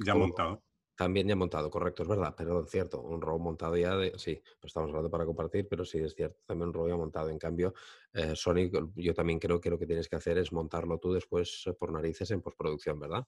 [0.04, 0.62] ya montado.
[0.94, 4.42] También ya montado, correcto, es verdad, pero es cierto, un RAW montado ya, de, sí,
[4.60, 7.28] pues estamos hablando para compartir, pero sí es cierto, también un RAW ya montado.
[7.30, 7.74] En cambio,
[8.14, 11.64] eh, Sonic, yo también creo que lo que tienes que hacer es montarlo tú después
[11.66, 13.26] eh, por narices en postproducción, ¿verdad?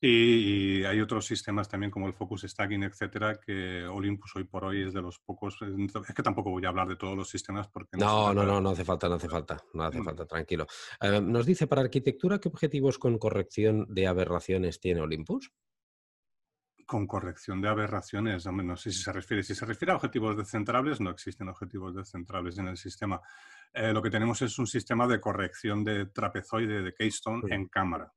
[0.00, 4.82] Y, hay otros sistemas también como el Focus Stacking, etcétera, que Olympus hoy por hoy
[4.82, 5.58] es de los pocos.
[5.62, 7.96] Es que tampoco voy a hablar de todos los sistemas porque.
[7.96, 10.04] No, no, no, no, hace falta, no hace falta, no hace mm.
[10.04, 10.66] falta, tranquilo.
[11.00, 15.50] Eh, nos dice para arquitectura, ¿qué objetivos con corrección de aberraciones tiene Olympus?
[16.86, 19.42] con corrección de aberraciones, no sé si se refiere.
[19.42, 23.20] Si se refiere a objetivos descentrables, no existen objetivos descentrables en el sistema.
[23.74, 28.12] Eh, lo que tenemos es un sistema de corrección de trapezoide de Keystone en cámara.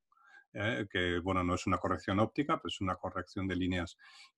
[0.52, 3.96] Eh, que bueno, no es una corrección óptica, pero es una corrección de líneas.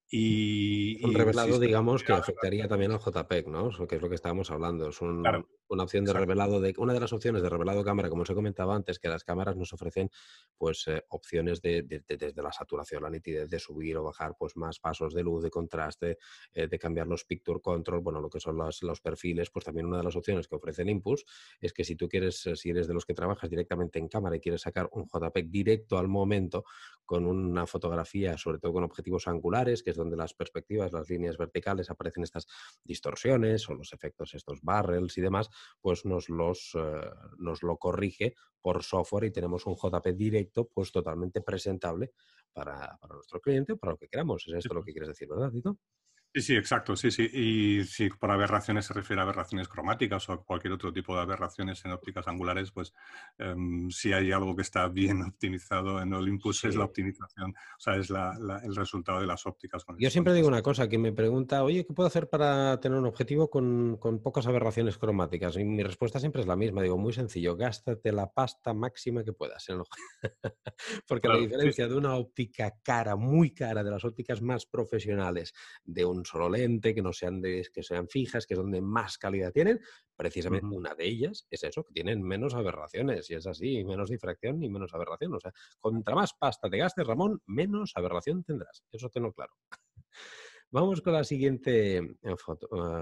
[0.08, 3.70] Y, un revelado, digamos, que afectaría también al JPEG, ¿no?
[3.86, 4.88] Que es lo que estábamos hablando.
[4.88, 5.24] Es un,
[5.72, 8.34] una opción de revelado de una de las opciones de revelado cámara, como os he
[8.34, 10.10] comentado antes, que las cámaras nos ofrecen
[10.56, 14.78] pues eh, opciones de, desde la saturación, la nitidez, de subir o bajar pues más
[14.78, 16.18] pasos de luz, de contraste,
[16.52, 19.86] eh, de cambiar los picture control, bueno, lo que son los, los, perfiles, pues también
[19.86, 21.24] una de las opciones que ofrecen Impulse
[21.60, 24.36] es que si tú quieres, eh, si eres de los que trabajas directamente en cámara
[24.36, 26.64] y quieres sacar un JPEG directo al momento
[27.06, 31.36] con una fotografía, sobre todo con objetivos angulares, que es donde las perspectivas, las líneas
[31.36, 32.46] verticales aparecen estas
[32.84, 35.48] distorsiones o los efectos, estos barrels y demás,
[35.80, 40.92] pues nos, los, eh, nos lo corrige por software y tenemos un JP directo pues
[40.92, 42.12] totalmente presentable
[42.52, 44.46] para, para nuestro cliente o para lo que queramos.
[44.46, 45.78] Es esto lo que quieres decir, ¿verdad, Tito?
[46.34, 47.28] Sí, sí, exacto, sí, sí.
[47.30, 51.84] Y si por aberraciones se refiere a aberraciones cromáticas o cualquier otro tipo de aberraciones
[51.84, 52.94] en ópticas angulares, pues
[53.36, 57.96] em, si hay algo que está bien optimizado en Olympus es la optimización, o sea,
[57.96, 59.84] es el resultado de las ópticas.
[59.98, 63.04] Yo siempre digo una cosa, que me pregunta, oye, ¿qué puedo hacer para tener un
[63.04, 65.58] objetivo con, pocas aberraciones cromáticas?
[65.58, 69.34] Y mi respuesta siempre es la misma, digo, muy sencillo, gástate la pasta máxima que
[69.34, 69.84] puedas en el
[71.06, 75.52] Porque la diferencia de una óptica cara, muy cara, de las ópticas más profesionales,
[75.84, 79.18] de un solo lente, que no sean, de, que sean fijas, que es donde más
[79.18, 79.80] calidad tienen.
[80.16, 84.62] Precisamente una de ellas es eso, que tienen menos aberraciones, y es así, menos difracción
[84.62, 85.34] y menos aberración.
[85.34, 88.84] O sea, contra más pasta te gastes, Ramón, menos aberración tendrás.
[88.92, 89.54] Eso tengo claro.
[90.74, 92.36] Vamos con la siguiente eh, eh,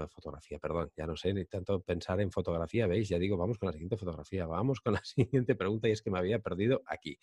[0.09, 3.07] fotografía, perdón, ya no sé ni tanto pensar en fotografía, ¿veis?
[3.07, 6.11] Ya digo, vamos con la siguiente fotografía, vamos con la siguiente pregunta y es que
[6.11, 7.17] me había perdido aquí.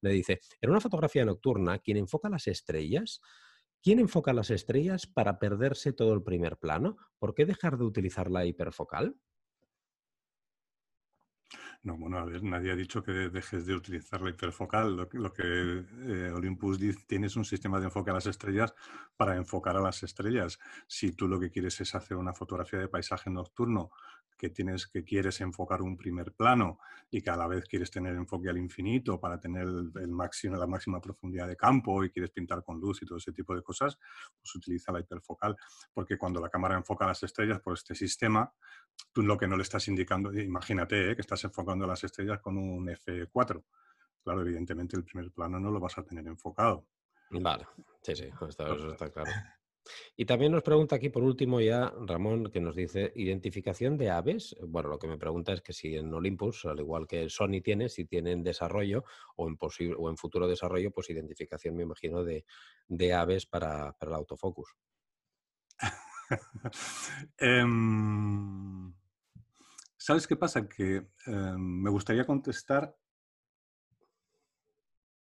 [0.00, 3.20] Le dice, en una fotografía nocturna, quien enfoca las estrellas
[3.82, 6.98] ¿Quién enfoca las estrellas para perderse todo el primer plano?
[7.18, 9.16] ¿Por qué dejar de utilizar la hiperfocal?
[11.82, 15.08] No, bueno, a ver, nadie ha dicho que dejes de utilizar la hiperfocal.
[15.10, 18.74] Lo, que eh, Olympus dice, tienes un sistema de enfoque a las estrellas
[19.16, 20.58] para enfocar a las estrellas.
[20.86, 23.92] Si tú lo que quieres es hacer una fotografía de paisaje nocturno,
[24.40, 26.78] que, tienes, que quieres enfocar un primer plano
[27.10, 30.66] y que a la vez quieres tener enfoque al infinito para tener el, máximo, la
[30.66, 33.98] máxima profundidad de campo y quieres pintar con luz y todo ese tipo de cosas,
[34.40, 35.54] pues utiliza la hiperfocal.
[35.92, 38.50] Porque cuando la cámara enfoca las estrellas por este sistema,
[39.12, 41.14] tú lo que no le estás indicando, imagínate ¿eh?
[41.14, 43.62] que estás enfocando las estrellas con un F4.
[44.24, 46.86] Claro, evidentemente el primer plano no lo vas a tener enfocado.
[47.30, 47.66] Vale,
[48.02, 48.48] sí, sí, eso
[48.92, 49.30] está claro.
[50.16, 54.56] Y también nos pregunta aquí, por último, ya Ramón, que nos dice identificación de aves.
[54.66, 57.88] Bueno, lo que me pregunta es que si en Olympus, al igual que Sony tiene,
[57.88, 59.04] si tienen desarrollo
[59.36, 62.44] o en, posible, o en futuro desarrollo, pues identificación, me imagino, de,
[63.12, 64.74] aves para, para el autofocus.
[67.38, 68.94] Em,
[69.96, 70.68] ¿Sabes qué pasa?
[70.68, 72.96] Que em, me gustaría contestar.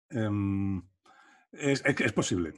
[0.09, 0.81] Em,
[1.51, 1.81] es,
[2.13, 2.53] posible.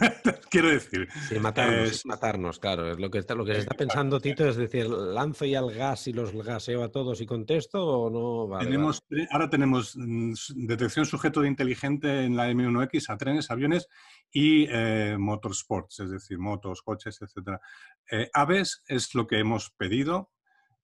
[0.50, 1.08] Quiero decir.
[1.28, 2.90] Sí, matarnos, matarnos, claro.
[2.92, 5.74] Es lo que, está, lo que se está pensando, Tito, es decir, ¿lanzo ya el
[5.74, 8.58] gas y los gaseo a todos y contesto o no?
[8.58, 10.32] tenemos, Ahora tenemos mm,
[10.66, 13.88] detección sujeto de inteligente en la M1X a trenes, aviones
[14.30, 17.58] y eh, motorsports, es decir, motos, coches, etc.
[18.10, 20.30] Eh, aves es lo que hemos pedido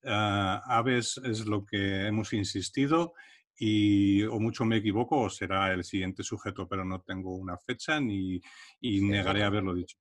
[0.04, 3.14] Ah, aves es lo que hemos insistido
[3.64, 8.00] y o mucho me equivoco o será el siguiente sujeto, pero no tengo una fecha
[8.00, 8.40] ni
[8.80, 9.98] y negaré haberlo dicho.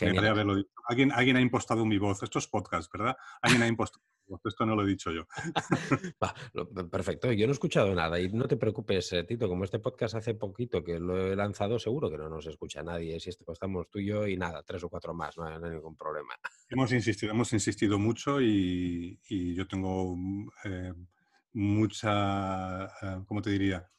[0.00, 0.70] Negaré haberlo dicho.
[0.88, 2.22] Alguien, alguien ha impostado mi voz.
[2.22, 3.14] Esto es podcast, ¿verdad?
[3.42, 4.02] Alguien ha impostado
[4.44, 5.26] esto no lo he dicho yo.
[6.90, 10.16] perfecto, yo no he escuchado nada y no te preocupes, eh, Tito, como este podcast
[10.16, 13.20] hace poquito que lo he lanzado, seguro que no nos escucha nadie.
[13.20, 15.96] Si esto estamos tú y yo y nada, tres o cuatro más, no hay, ningún
[15.96, 16.34] problema.
[16.68, 19.18] Hemos insistido, hemos insistido mucho y,
[19.54, 20.16] yo tengo
[20.64, 20.92] eh,
[21.56, 23.90] mucha, eh, ¿cómo te diría?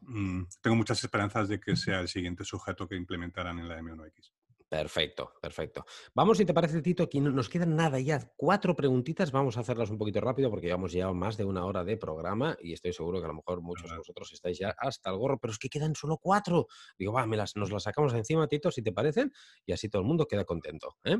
[0.00, 4.32] Mm, tengo muchas esperanzas de que sea el siguiente sujeto que implementarán en la M1X.
[4.70, 5.84] Perfecto, perfecto.
[6.14, 9.90] Vamos, si te parece, Tito, aquí nos quedan nada ya, cuatro preguntitas, vamos a hacerlas
[9.90, 13.18] un poquito rápido porque llevamos ya más de una hora de programa y estoy seguro
[13.18, 15.70] que a lo mejor muchos de vosotros estáis ya hasta el gorro, pero es que
[15.70, 16.66] quedan solo cuatro.
[16.98, 19.32] Digo, va, me las, nos las sacamos encima, Tito, si te parecen,
[19.64, 20.96] y así todo el mundo queda contento.
[21.04, 21.18] ¿eh?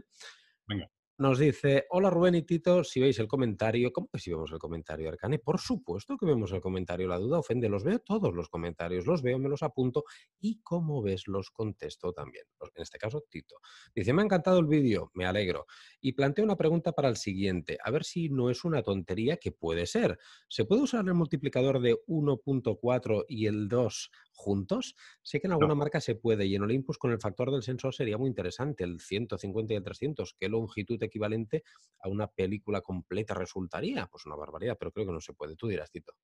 [0.67, 0.91] Venga.
[1.21, 4.61] Nos dice, hola Rubén y Tito, si veis el comentario, ¿cómo que si vemos el
[4.61, 5.41] comentario, Arcane?
[5.41, 9.21] Por supuesto que vemos el comentario, la duda ofende, los veo todos los comentarios, los
[9.21, 10.05] veo, me los apunto
[10.39, 12.45] y como ves los contesto también.
[12.73, 13.57] En este caso, Tito.
[13.93, 15.67] Dice, me ha encantado el vídeo, me alegro.
[16.01, 19.51] Y plantea una pregunta para el siguiente, a ver si no es una tontería que
[19.51, 20.21] puede ser.
[20.49, 24.95] ¿Se puede usar el multiplicador de 1.4 y el 2 juntos?
[25.23, 27.93] Sé que en alguna marca se puede y en Olympus con el factor del sensor
[27.93, 30.37] sería muy interesante, el 150 y el 300.
[30.39, 31.65] ¿Qué longitud equivalente
[32.01, 34.07] a una película completa resultaría?
[34.07, 35.57] Pues una barbaridad, pero creo que no se puede.
[35.57, 36.15] Tú dirás, Tito.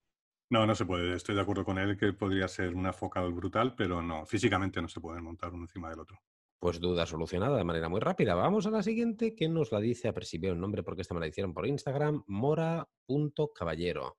[0.51, 1.15] No, no se puede.
[1.15, 4.89] Estoy de acuerdo con él que podría ser una focal brutal, pero no, físicamente no
[4.89, 6.21] se pueden montar uno encima del otro.
[6.59, 8.35] Pues duda solucionada de manera muy rápida.
[8.35, 11.21] Vamos a la siguiente que nos la dice, a veo el nombre porque esta me
[11.21, 14.17] la hicieron por Instagram, mora.caballero.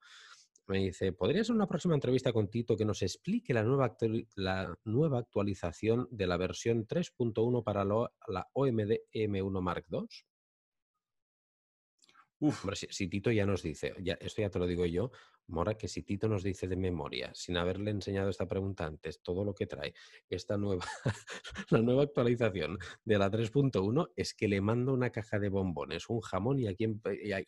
[0.68, 3.96] Me dice, ¿podría ser una próxima entrevista con Tito que nos explique la nueva,
[4.36, 10.08] la nueva actualización de la versión 3.1 para la OMD M1 Mark II?
[12.40, 12.66] Uf.
[12.90, 15.12] si, Tito ya nos dice, ya, esto ya te lo digo yo,
[15.48, 19.46] Mora, que si Tito nos dice de memoria, sin haberle enseñado esta pregunta antes, todo
[19.46, 19.94] lo que trae
[20.30, 20.84] esta nueva,
[21.70, 26.22] la nueva actualización de la 3.1, es que le mando una caja de bombones, un
[26.22, 26.88] jamón y, aquí,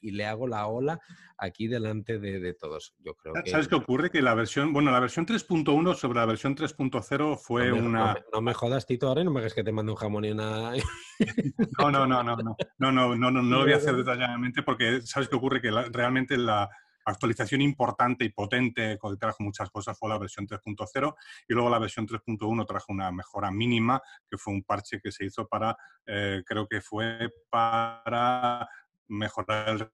[0.01, 0.99] y, le hago la ola
[1.37, 2.95] aquí delante de, todos.
[2.99, 3.49] Yo creo que...
[3.49, 4.11] ¿Sabes qué ocurre?
[4.11, 8.15] Que la versión, bueno, la versión 3.1 sobre la versión 3.0 fue una...
[8.31, 10.71] No me, jodas, Tito, ahora no me hagas que te mande un jamón y una...
[11.79, 15.01] no, no, no, no, no, no, no, no, no, lo voy a hacer detalladamente porque
[15.01, 15.61] ¿sabes qué ocurre?
[15.61, 16.69] Que realmente la
[17.11, 21.15] actualización importante y potente que trajo muchas cosas fue la versión 3.0
[21.47, 25.25] y luego la versión 3.1 trajo una mejora mínima que fue un parche que se
[25.25, 28.67] hizo para, eh, creo que fue para
[29.07, 29.91] mejorar el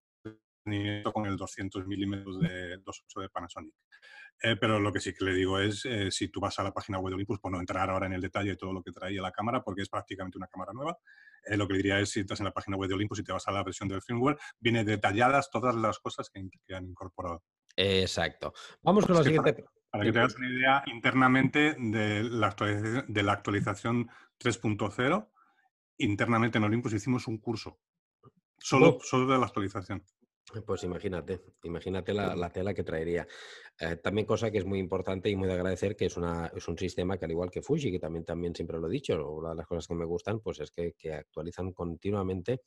[0.65, 3.73] rendimiento con el 200 milímetros de 2.8 de Panasonic.
[4.41, 6.73] Eh, pero lo que sí que le digo es, eh, si tú vas a la
[6.73, 8.91] página web de Olympus, por no entrar ahora en el detalle de todo lo que
[8.91, 10.97] traía la cámara, porque es prácticamente una cámara nueva,
[11.45, 13.31] eh, lo que diría es, si estás en la página web de Olympus y te
[13.31, 16.41] vas a la versión del firmware, viene detalladas todas las cosas que,
[16.73, 17.43] han incorporado.
[17.75, 18.53] Exacto.
[18.81, 19.65] Vamos con la siguiente.
[19.89, 25.29] Para, que te hagas una idea internamente de la actualización, de la actualización 3.0,
[25.97, 27.79] internamente en Olympus hicimos un curso
[28.57, 30.03] solo, solo de la actualización.
[30.65, 33.25] Pues imagínate, imagínate la, tela que traería.
[33.79, 36.67] Eh, también cosa que es muy importante y muy de agradecer, que es, una, es
[36.67, 39.49] un sistema que al igual que Fuji, que también, también siempre lo he dicho, una
[39.49, 42.61] de las cosas que me gustan, pues es que, actualizan continuamente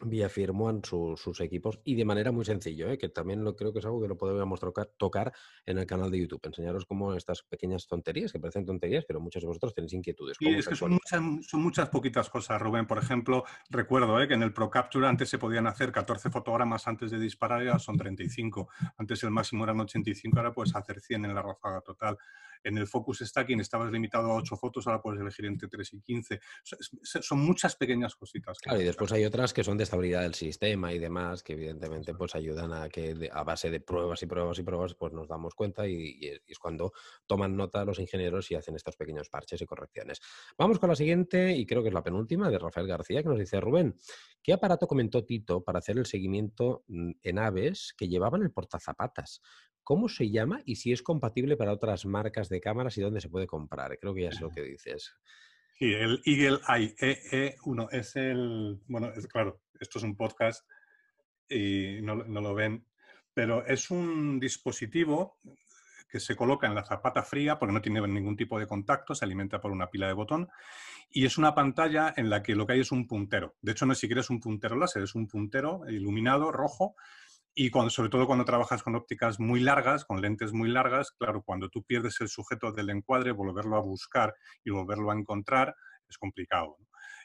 [0.00, 2.98] vía firmware sus equipos y de manera muy sencilla, ¿eh?
[2.98, 5.32] que también lo, creo que es algo que lo podríamos tocar, tocar
[5.66, 6.40] en el canal de YouTube.
[6.44, 10.36] Enseñaros cómo estas pequeñas tonterías, que parecen tonterías, pero muchos de vosotros tenéis inquietudes.
[10.40, 12.86] Y es que son muchas, son muchas, poquitas cosas, Rubén.
[12.86, 14.28] Por ejemplo, recuerdo ¿eh?
[14.28, 17.68] que en el Pro Capture antes se podían hacer 14 fotogramas antes de disparar y
[17.68, 18.68] ahora son 35.
[18.96, 22.18] Antes el máximo eran 85, ahora puedes hacer 100 en la ráfaga total.
[22.64, 26.00] En el Focus Stacking estabas limitado a 8 fotos, ahora puedes elegir entre 3 y
[26.00, 26.40] 15.
[26.62, 28.58] Son muchas pequeñas cositas.
[28.58, 32.14] Claro, y después hay otras que son de estabilidad del sistema y demás, que evidentemente
[32.14, 35.54] pues ayudan a que a base de pruebas y pruebas y pruebas pues nos damos
[35.54, 36.92] cuenta y, es cuando
[37.26, 40.20] toman nota los ingenieros y hacen estos pequeños parches y correcciones.
[40.56, 43.38] Vamos con la siguiente y creo que es la penúltima de Rafael García que nos
[43.38, 43.96] dice Rubén,
[44.42, 49.40] ¿qué aparato comentó Tito para hacer el seguimiento mm, en aves que llevaban el portazapatas?
[49.88, 53.30] ¿Cómo se llama y si es compatible para otras marcas de cámaras y dónde se
[53.30, 53.98] puede comprar?
[53.98, 55.14] Creo que ya es lo que dices.
[55.78, 60.68] Sí, el Eagle Eye EE1 es el, bueno, es claro, esto es un podcast
[61.48, 62.84] y no, no, lo ven,
[63.32, 65.38] pero es un dispositivo
[66.06, 69.24] que se coloca en la zapata fría porque no tiene ningún tipo de contacto, se
[69.24, 70.50] alimenta por una pila de botón
[71.08, 73.56] y es una pantalla en la que lo que hay es un puntero.
[73.62, 76.94] De hecho, no es siquiera es un puntero láser, es un puntero iluminado rojo
[77.60, 81.68] y sobre todo cuando trabajas con ópticas muy largas, con lentes muy largas, claro, cuando
[81.68, 84.32] tú pierdes el sujeto del encuadre, volverlo a buscar
[84.62, 85.74] y volverlo a encontrar
[86.08, 86.76] es complicado.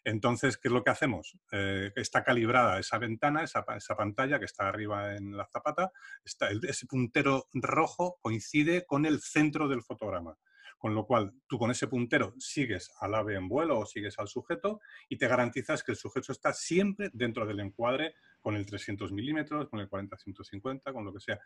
[0.03, 1.37] Entonces, ¿qué es lo que hacemos?
[1.51, 5.91] Eh, está calibrada esa ventana, esa, esa, pantalla que está arriba en la zapata,
[6.25, 10.35] está, ese puntero rojo coincide con el centro del fotograma.
[10.83, 14.27] Con lo cual, tú con ese puntero sigues al ave en vuelo o sigues al
[14.27, 19.13] sujeto y te garantizas que el sujeto está siempre dentro del encuadre con el 300
[19.13, 21.39] milímetros, con el 40-150, con lo que sea.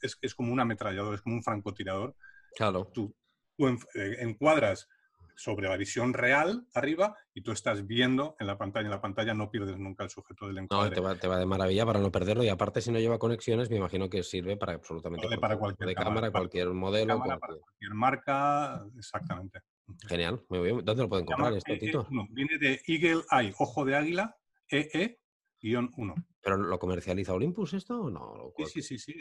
[0.00, 2.14] Es, es, como un ametrallador, es como un francotirador.
[2.54, 2.88] Claro.
[2.94, 3.12] Tú,
[3.56, 4.88] tú eh, encuadras
[5.36, 8.86] sobre la visión real arriba y tú estás viendo en la pantalla.
[8.86, 10.90] En la pantalla no pierdes nunca el sujeto del encuadre.
[10.90, 13.18] No, te va, te va de maravilla para no perderlo y aparte si no lleva
[13.18, 17.18] conexiones me imagino que sirve para absolutamente vale, para cualquier de cámara, cualquier modelo.
[17.18, 17.38] cualquier...
[17.38, 19.60] Para cualquier marca, exactamente.
[20.08, 20.84] Genial, muy bien.
[20.84, 22.08] ¿Dónde lo pueden comprar esto, Tito?
[22.30, 24.36] viene de Eagle Eye, ojo de águila,
[24.68, 26.26] EE-1.
[26.40, 28.52] ¿Pero lo comercializa Olympus esto o no?
[28.56, 28.98] Sí, sí, sí.
[28.98, 29.14] sí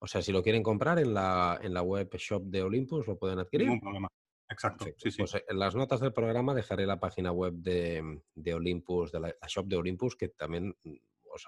[0.00, 3.18] o sea, si lo quieren comprar en la, en la web shop de Olympus, lo
[3.18, 3.66] pueden adquirir.
[3.66, 4.08] Ningún problema.
[4.48, 4.86] Exacto.
[4.96, 5.18] Sí, sí.
[5.18, 9.34] Pues en las notas del programa dejaré la página web de, de Olympus, de la,
[9.46, 10.94] shop de Olympus, que también mm,
[11.30, 11.46] os,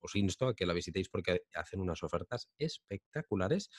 [0.00, 3.70] os, insto a que la visitéis porque hacen unas ofertas espectaculares.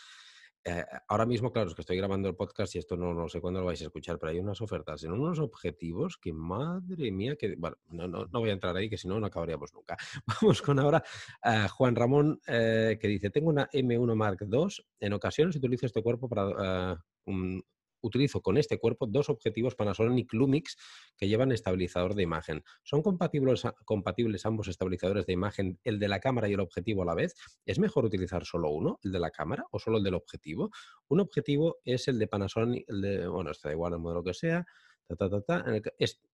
[0.63, 3.41] Eh, ahora mismo, claro, es que estoy grabando el podcast y esto no, no, sé
[3.41, 7.35] cuándo lo vais a escuchar, pero hay unas ofertas en unos objetivos que, madre mía,
[7.35, 9.97] que, bueno, no, no, no voy a entrar ahí, que si no, no acabaríamos nunca.
[10.41, 11.03] Vamos con ahora
[11.41, 14.67] a Juan Ramón, eh, que dice, tengo una M1 Mark II,
[14.99, 17.63] en ocasiones utilizo este cuerpo para un,
[18.01, 20.77] utilizo con este cuerpo dos objetivos Panasonic Lumix
[21.17, 22.63] que llevan estabilizador de imagen.
[22.83, 27.05] ¿Son compatibles, compatibles ambos estabilizadores de imagen, el de la cámara y el objetivo a
[27.05, 27.35] la vez?
[27.65, 30.71] ¿Es mejor utilizar solo uno, el de la cámara, o solo el del objetivo?
[31.07, 34.65] Un objetivo es el de Panasonic, el de, bueno, está igual el modelo que sea,
[35.09, 35.83] En, el,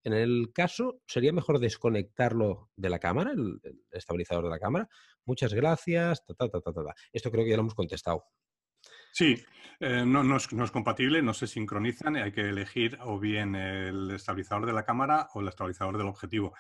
[0.03, 4.87] en, el, caso, ¿sería mejor desconectarlo de la cámara, el, el estabilizador de la cámara?
[5.25, 6.23] Muchas gracias.
[7.11, 8.25] Esto creo que ya lo hemos contestado.
[9.13, 9.43] Sí,
[9.79, 14.65] eh, no, no, es, compatible, no se sincronizan, hay que elegir o bien el estabilizador
[14.65, 16.53] de la cámara o el estabilizador del objetivo.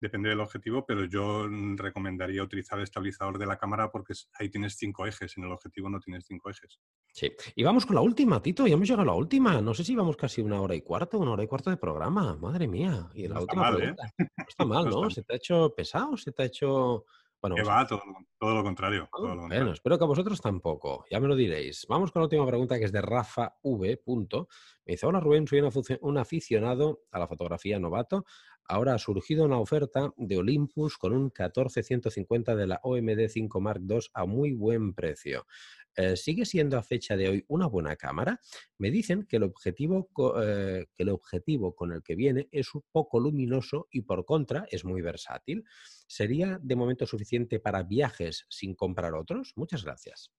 [0.00, 4.74] Depende del objetivo, pero yo recomendaría utilizar el estabilizador de la cámara porque ahí tienes
[4.76, 6.80] cinco ejes, en el objetivo no tienes cinco ejes.
[7.12, 9.60] Sí, y vamos con la última, Tito, ya hemos llegado a la última.
[9.60, 12.36] No sé si vamos casi una hora y cuarto, una hora y cuarto de programa,
[12.36, 13.08] madre mía.
[13.14, 13.94] Y la última está mal, ¿eh?
[14.18, 15.10] No está mal, ¿no?
[15.10, 16.16] ¿Se te ha hecho pesado?
[16.16, 17.04] ¿Se te ha hecho
[17.48, 21.84] bueno, va, todo, lo contrario, bueno, espero que a vosotros tampoco, ya me lo diréis.
[21.90, 24.02] Vamos con la última pregunta que es de Rafa V.
[24.86, 25.62] Me dice, hola Rubén, soy
[26.00, 28.24] un aficionado a la fotografía novato.
[28.66, 33.82] Ahora ha surgido una oferta de Olympus con un 14150 de la OMD 5 Mark
[33.86, 35.46] II a muy buen precio.
[35.96, 38.40] Eh, ¿Sigue siendo a fecha de hoy una buena cámara?
[38.78, 40.08] Me dicen que el, objetivo,
[40.42, 44.66] eh, que el objetivo con el que viene es un poco luminoso y por contra
[44.70, 45.64] es muy versátil.
[46.06, 49.52] ¿Sería de momento suficiente para viajes sin comprar otros?
[49.56, 50.32] Muchas gracias.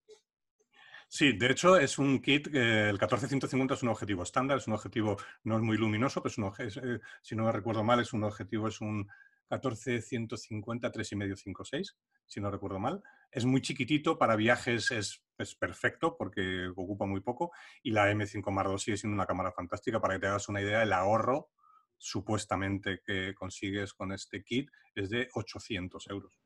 [1.08, 5.18] Sí, de hecho es un kit, el 14150 es un objetivo estándar, es un objetivo
[5.44, 8.24] no es muy luminoso, pero es un, eh, si no me recuerdo mal, es un
[8.24, 9.08] objetivo, es un
[9.50, 11.96] 14-150 3,5-5,6,
[12.26, 13.02] si no recuerdo mal.
[13.32, 15.22] Es muy chiquitito, para viajes es,
[15.60, 17.52] perfecto porque ocupa muy poco.
[17.84, 20.00] Y la M5 Mark II sigue siendo una cámara fantástica.
[20.00, 21.50] Para que te hagas una idea, el ahorro
[21.98, 26.40] supuestamente que consigues con este kit es de 800 euros.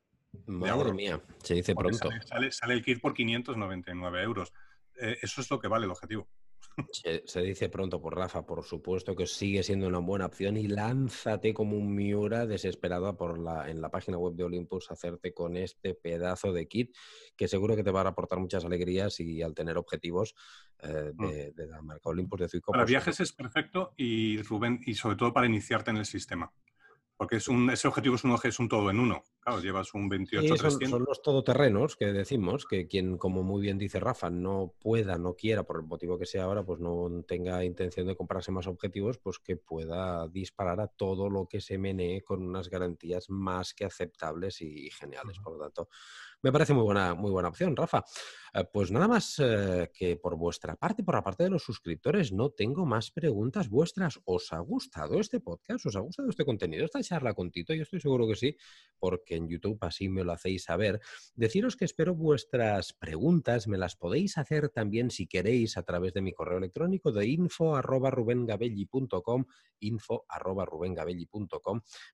[0.46, 2.08] Madre mía, se dice pronto.
[2.50, 4.52] Sale, el kit por 599 euros.
[5.00, 6.28] Eh, eso es lo que vale el objetivo.
[6.92, 11.52] Se, dice pronto por Rafa, por supuesto que sigue siendo una buena opción y lánzate
[11.52, 15.94] como un Miura desesperado por la, en la página web de Olympus hacerte con este
[15.94, 16.96] pedazo de kit
[17.36, 20.34] que seguro que te va a aportar muchas alegrías y al tener objetivos
[20.82, 21.54] eh, mm.
[21.54, 22.72] de, la marca Olympus de Zuico.
[22.72, 26.52] Para pues viajes es perfecto y Rubén, y sobre todo para iniciarte en el sistema.
[27.20, 29.22] Porque es un, ese objetivo es un, es un todo en uno.
[29.40, 33.76] Claro, llevas un 28 son, son, los todoterrenos que decimos, que quien, como muy bien
[33.76, 37.62] dice Rafa, no pueda, no quiera, por el motivo que sea ahora, pues no tenga
[37.62, 42.22] intención de comprarse más objetivos, pues que pueda disparar a todo lo que se menee
[42.22, 45.40] con unas garantías más que aceptables y geniales.
[45.40, 45.90] Por lo tanto,
[46.42, 48.04] me parece muy buena, muy buena opción, Rafa.
[48.52, 52.32] Eh, pues nada más eh, que por vuestra parte, por la parte de los suscriptores,
[52.32, 54.18] no tengo más preguntas vuestras.
[54.24, 55.86] ¿Os ha gustado este podcast?
[55.86, 56.84] ¿Os ha gustado este contenido?
[56.84, 58.56] Esta charla con Tito, yo estoy seguro que sí,
[58.98, 61.00] porque en YouTube así me lo hacéis saber.
[61.34, 66.22] Deciros que espero vuestras preguntas, me las podéis hacer también si queréis a través de
[66.22, 68.10] mi correo electrónico de info arroba
[69.80, 70.66] info arroba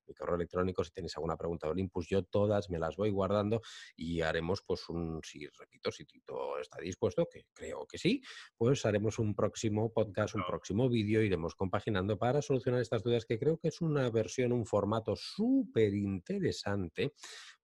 [0.07, 3.61] Mi correo electrónico, si tenéis alguna pregunta de Olympus, yo todas me las voy guardando
[3.95, 8.21] y haremos pues un, si repito, si Tito está dispuesto, que creo que sí,
[8.57, 13.39] pues haremos un próximo podcast, un próximo vídeo, iremos compaginando para solucionar estas dudas que
[13.39, 17.13] creo que es una versión, un formato súper interesante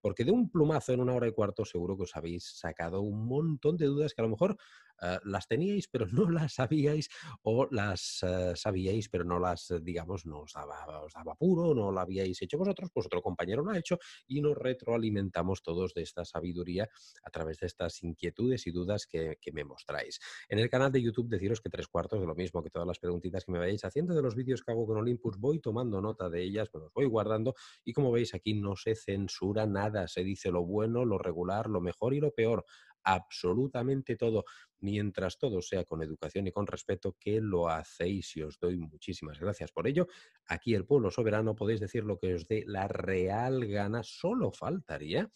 [0.03, 3.25] porque de un plumazo en una hora y cuarto seguro que os habéis sacado un
[3.25, 4.57] montón de dudas que a lo mejor
[5.01, 7.09] eh, las teníais pero no las sabíais
[7.43, 11.89] o las eh, sabíais pero no las, eh, digamos, no os daba, os puro, no
[11.91, 13.97] lo habíais hecho vosotros, pues otro compañero lo ha hecho
[14.27, 16.89] y nos retroalimentamos todos de esta sabiduría
[17.23, 20.19] a través de estas inquietudes y dudas que, que me mostráis.
[20.49, 22.99] En el canal de YouTube deciros que tres cuartos de lo mismo que todas las
[22.99, 26.29] preguntitas que me vayáis haciendo de los vídeos que hago con Olympus, voy tomando nota
[26.29, 27.55] de ellas, me los voy guardando
[27.85, 31.81] y como veis aquí no se censura nada, se dice lo bueno, lo regular, lo
[31.81, 32.65] mejor y lo peor
[33.03, 34.45] absolutamente todo,
[34.79, 39.39] mientras todo sea con educación y con respeto, que lo hacéis y os doy muchísimas
[39.39, 40.07] gracias por ello.
[40.47, 45.31] Aquí el pueblo soberano podéis decir lo que os dé la real gana, solo faltaría.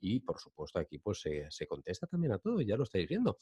[0.00, 3.38] Y por supuesto aquí pues se, contesta también a todo, ya lo estáis viendo.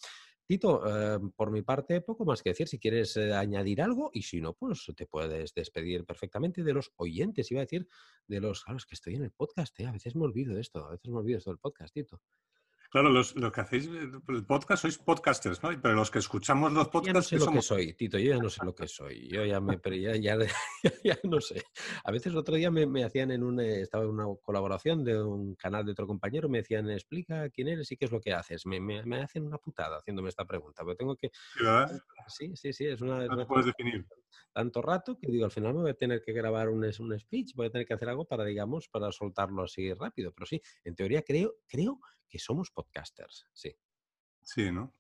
[0.47, 4.23] Tito, eh, por mi parte poco más que decir, si quieres eh, añadir algo y
[4.23, 7.87] si no, pues te puedes despedir perfectamente de los oyentes, iba a decir,
[8.27, 10.61] de los, claro, es que estoy en el podcast, eh, a veces me olvido de
[10.61, 12.21] esto, a veces me olvido de esto del podcast, Tito.
[12.91, 15.71] Claro, los, que hacéis el podcast sois podcasters, ¿no?
[15.81, 17.33] Pero los que escuchamos los podcasts...
[17.33, 19.29] no sé lo que soy, Tito, yo ya no sé lo que soy.
[19.29, 19.81] Yo ya me...
[20.01, 20.37] Ya, ya,
[21.05, 21.63] ya, no sé.
[22.03, 23.61] A veces el otro día me, hacían en un...
[23.61, 27.69] Eh, estaba en una colaboración de un canal de otro compañero, me decían, explica quién
[27.69, 28.67] eres y qué es lo que haces.
[28.67, 31.31] Me, me, hacen una putada haciéndome esta pregunta, pero tengo que...
[32.27, 33.25] Sí, sí, sí, es una...
[33.27, 34.05] No puedes definir.
[34.53, 37.55] Tanto rato que digo, al final me voy a tener que grabar un, un speech,
[37.55, 40.33] voy a tener que hacer algo para, digamos, para soltarlo así rápido.
[40.33, 43.77] Pero sí, en teoría creo, creo que somos podcasters, sí.
[44.43, 44.95] Sí, ¿no?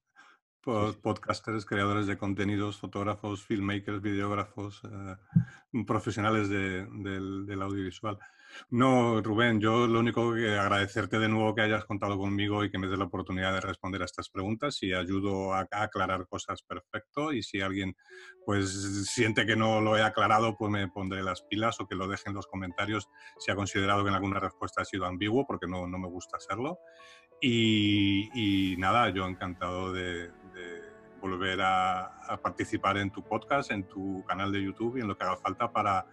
[0.62, 5.16] Podcasters, creadores de contenidos, fotógrafos, filmmakers, videógrafos, eh,
[5.86, 8.18] profesionales del, audiovisual.
[8.70, 12.78] No, Rubén, yo lo único que agradecerte de nuevo que hayas contado conmigo y que
[12.78, 17.32] me des la oportunidad de responder a estas preguntas y ayudo a, aclarar cosas perfecto
[17.32, 17.96] y si alguien
[18.44, 22.08] pues siente que no lo he aclarado pues me pondré las pilas o que lo
[22.08, 23.08] deje en los comentarios
[23.38, 26.36] si ha considerado que en alguna respuesta ha sido ambiguo porque no, no me gusta
[26.36, 26.78] hacerlo.
[27.42, 30.30] Y, nada, yo encantado de,
[31.20, 35.24] volver a, participar en tu podcast, en tu canal de YouTube y en lo que
[35.24, 36.06] haga falta para,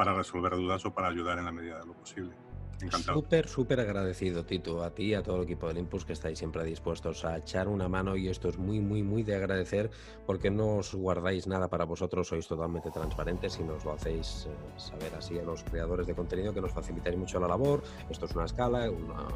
[0.00, 2.34] para resolver dudas o para ayudar en la medida de lo posible.
[2.80, 3.20] Encantado.
[3.20, 6.38] Súper, súper agradecido, Tito, a ti y a todo el equipo del Impulse que estáis
[6.38, 9.90] siempre dispuestos a echar una mano y esto es muy, muy, muy de agradecer
[10.24, 14.80] porque no os guardáis nada para vosotros, sois totalmente transparentes y nos lo hacéis eh,
[14.80, 17.82] saber así a los creadores de contenido que nos facilitáis mucho la labor.
[18.08, 19.28] Esto es una escala, una,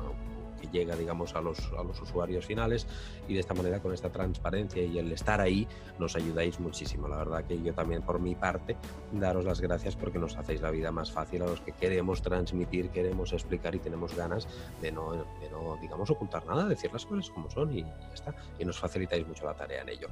[0.69, 2.87] llega, digamos, a los, a los usuarios finales
[3.29, 5.67] y de esta manera, con esta transparencia y el estar ahí,
[5.99, 7.09] nos ayudáis muchísimo.
[7.09, 8.77] La verdad que yo también, por mi parte,
[9.13, 12.91] daros las gracias porque nos hacéis la vida más fácil a los que queremos transmitir,
[12.91, 14.47] queremos explicar y tenemos ganas
[14.81, 18.35] de no, de no digamos, ocultar nada, decir las cosas como son y ya está.
[18.59, 20.09] Y nos facilitáis mucho la tarea en ello.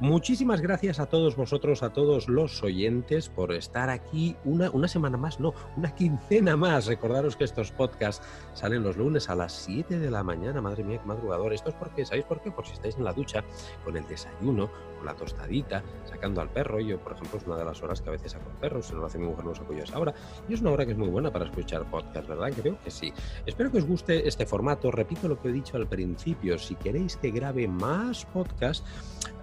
[0.00, 5.16] Muchísimas gracias a todos vosotros, a todos los oyentes por estar aquí una, una semana
[5.16, 6.86] más, no, una quincena más.
[6.86, 8.24] Recordaros que estos podcasts
[8.54, 11.52] salen los lunes a las 7 de la mañana, madre mía, qué madrugador.
[11.52, 12.50] Esto es porque, ¿sabéis por qué?
[12.50, 13.44] Por si estáis en la ducha,
[13.84, 16.80] con el desayuno, con la tostadita, sacando al perro.
[16.80, 18.98] Yo, por ejemplo, es una de las horas que a veces saco al perro, no
[19.00, 20.14] lo hace mi mujer, no saco yo esa hora.
[20.48, 22.52] Y es una hora que es muy buena para escuchar podcast, ¿verdad?
[22.60, 23.12] Creo que sí.
[23.46, 24.90] Espero que os guste este formato.
[24.90, 26.58] Repito lo que he dicho al principio.
[26.58, 28.86] Si queréis que grabe más podcast,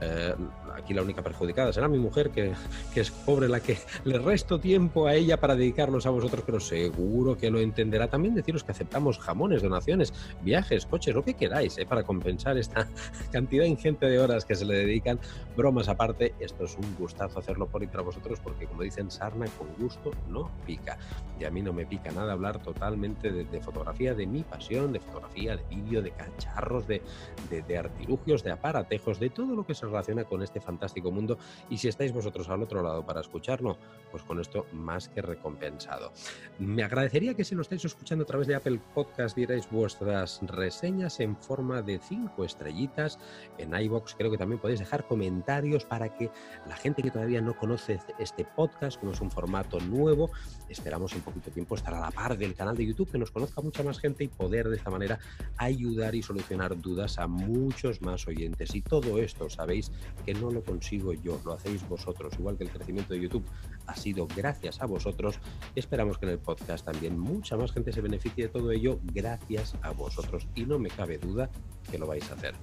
[0.02, 0.36] eh,
[0.76, 2.54] aquí la única perjudicada será mi mujer, que,
[2.94, 6.60] que, es pobre la que le resto tiempo a ella para dedicarlos a vosotros, pero
[6.60, 8.08] seguro que lo entenderá.
[8.08, 11.86] También deciros que aceptamos jamones, donaciones, viajes, coches, lo que queráis, ¿eh?
[11.86, 12.88] para compensar esta
[13.32, 15.20] cantidad ingente de horas que se le dedican.
[15.56, 19.46] Bromas aparte, esto es un gustazo hacerlo por y para vosotros porque como dicen, sarna
[19.58, 20.98] con gusto no pica.
[21.40, 25.00] Y a mí no me pica nada hablar totalmente de, fotografía, de mi pasión, de
[25.00, 27.02] fotografía, de vídeo, de cacharros, de,
[27.50, 31.38] de artilugios, de aparatejos, de todo lo que se relaciona con este fantástico mundo.
[31.70, 33.78] Y si estáis vosotros al otro lado para escucharlo,
[34.12, 36.12] pues con esto más que recompensado.
[36.60, 41.20] Me agradecería que si lo estáis escuchando a través de Apple Podcast dierais vuestras reseñas
[41.20, 43.20] en forma de cinco estrellitas
[43.58, 44.16] en iBox.
[44.16, 46.30] Creo que también podéis dejar comentarios para que
[46.68, 50.32] la gente que todavía no conoce este podcast, como es un formato nuevo,
[50.70, 53.62] esperamos en poquito tiempo estar a la par del canal de YouTube, que nos conozca
[53.62, 55.20] mucha más gente y poder de esta manera
[55.58, 58.76] ayudar y solucionar dudas a muchos más oyentes.
[58.76, 59.92] Y todo esto, sabéis
[60.26, 63.46] que lo consigo yo, lo hacéis vosotros, igual que el crecimiento de YouTube
[63.88, 65.40] ha sido gracias a vosotros.
[65.76, 69.76] Esperamos que en el podcast también mucha más gente se beneficie de todo ello gracias
[69.82, 71.50] a vosotros y no me cabe duda
[71.90, 72.54] que lo vais a hacer.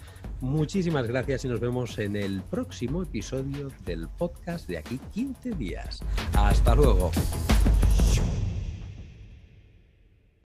[0.41, 6.01] Muchísimas gracias y nos vemos en el próximo episodio del podcast de aquí 15 días.
[6.35, 7.11] Hasta luego.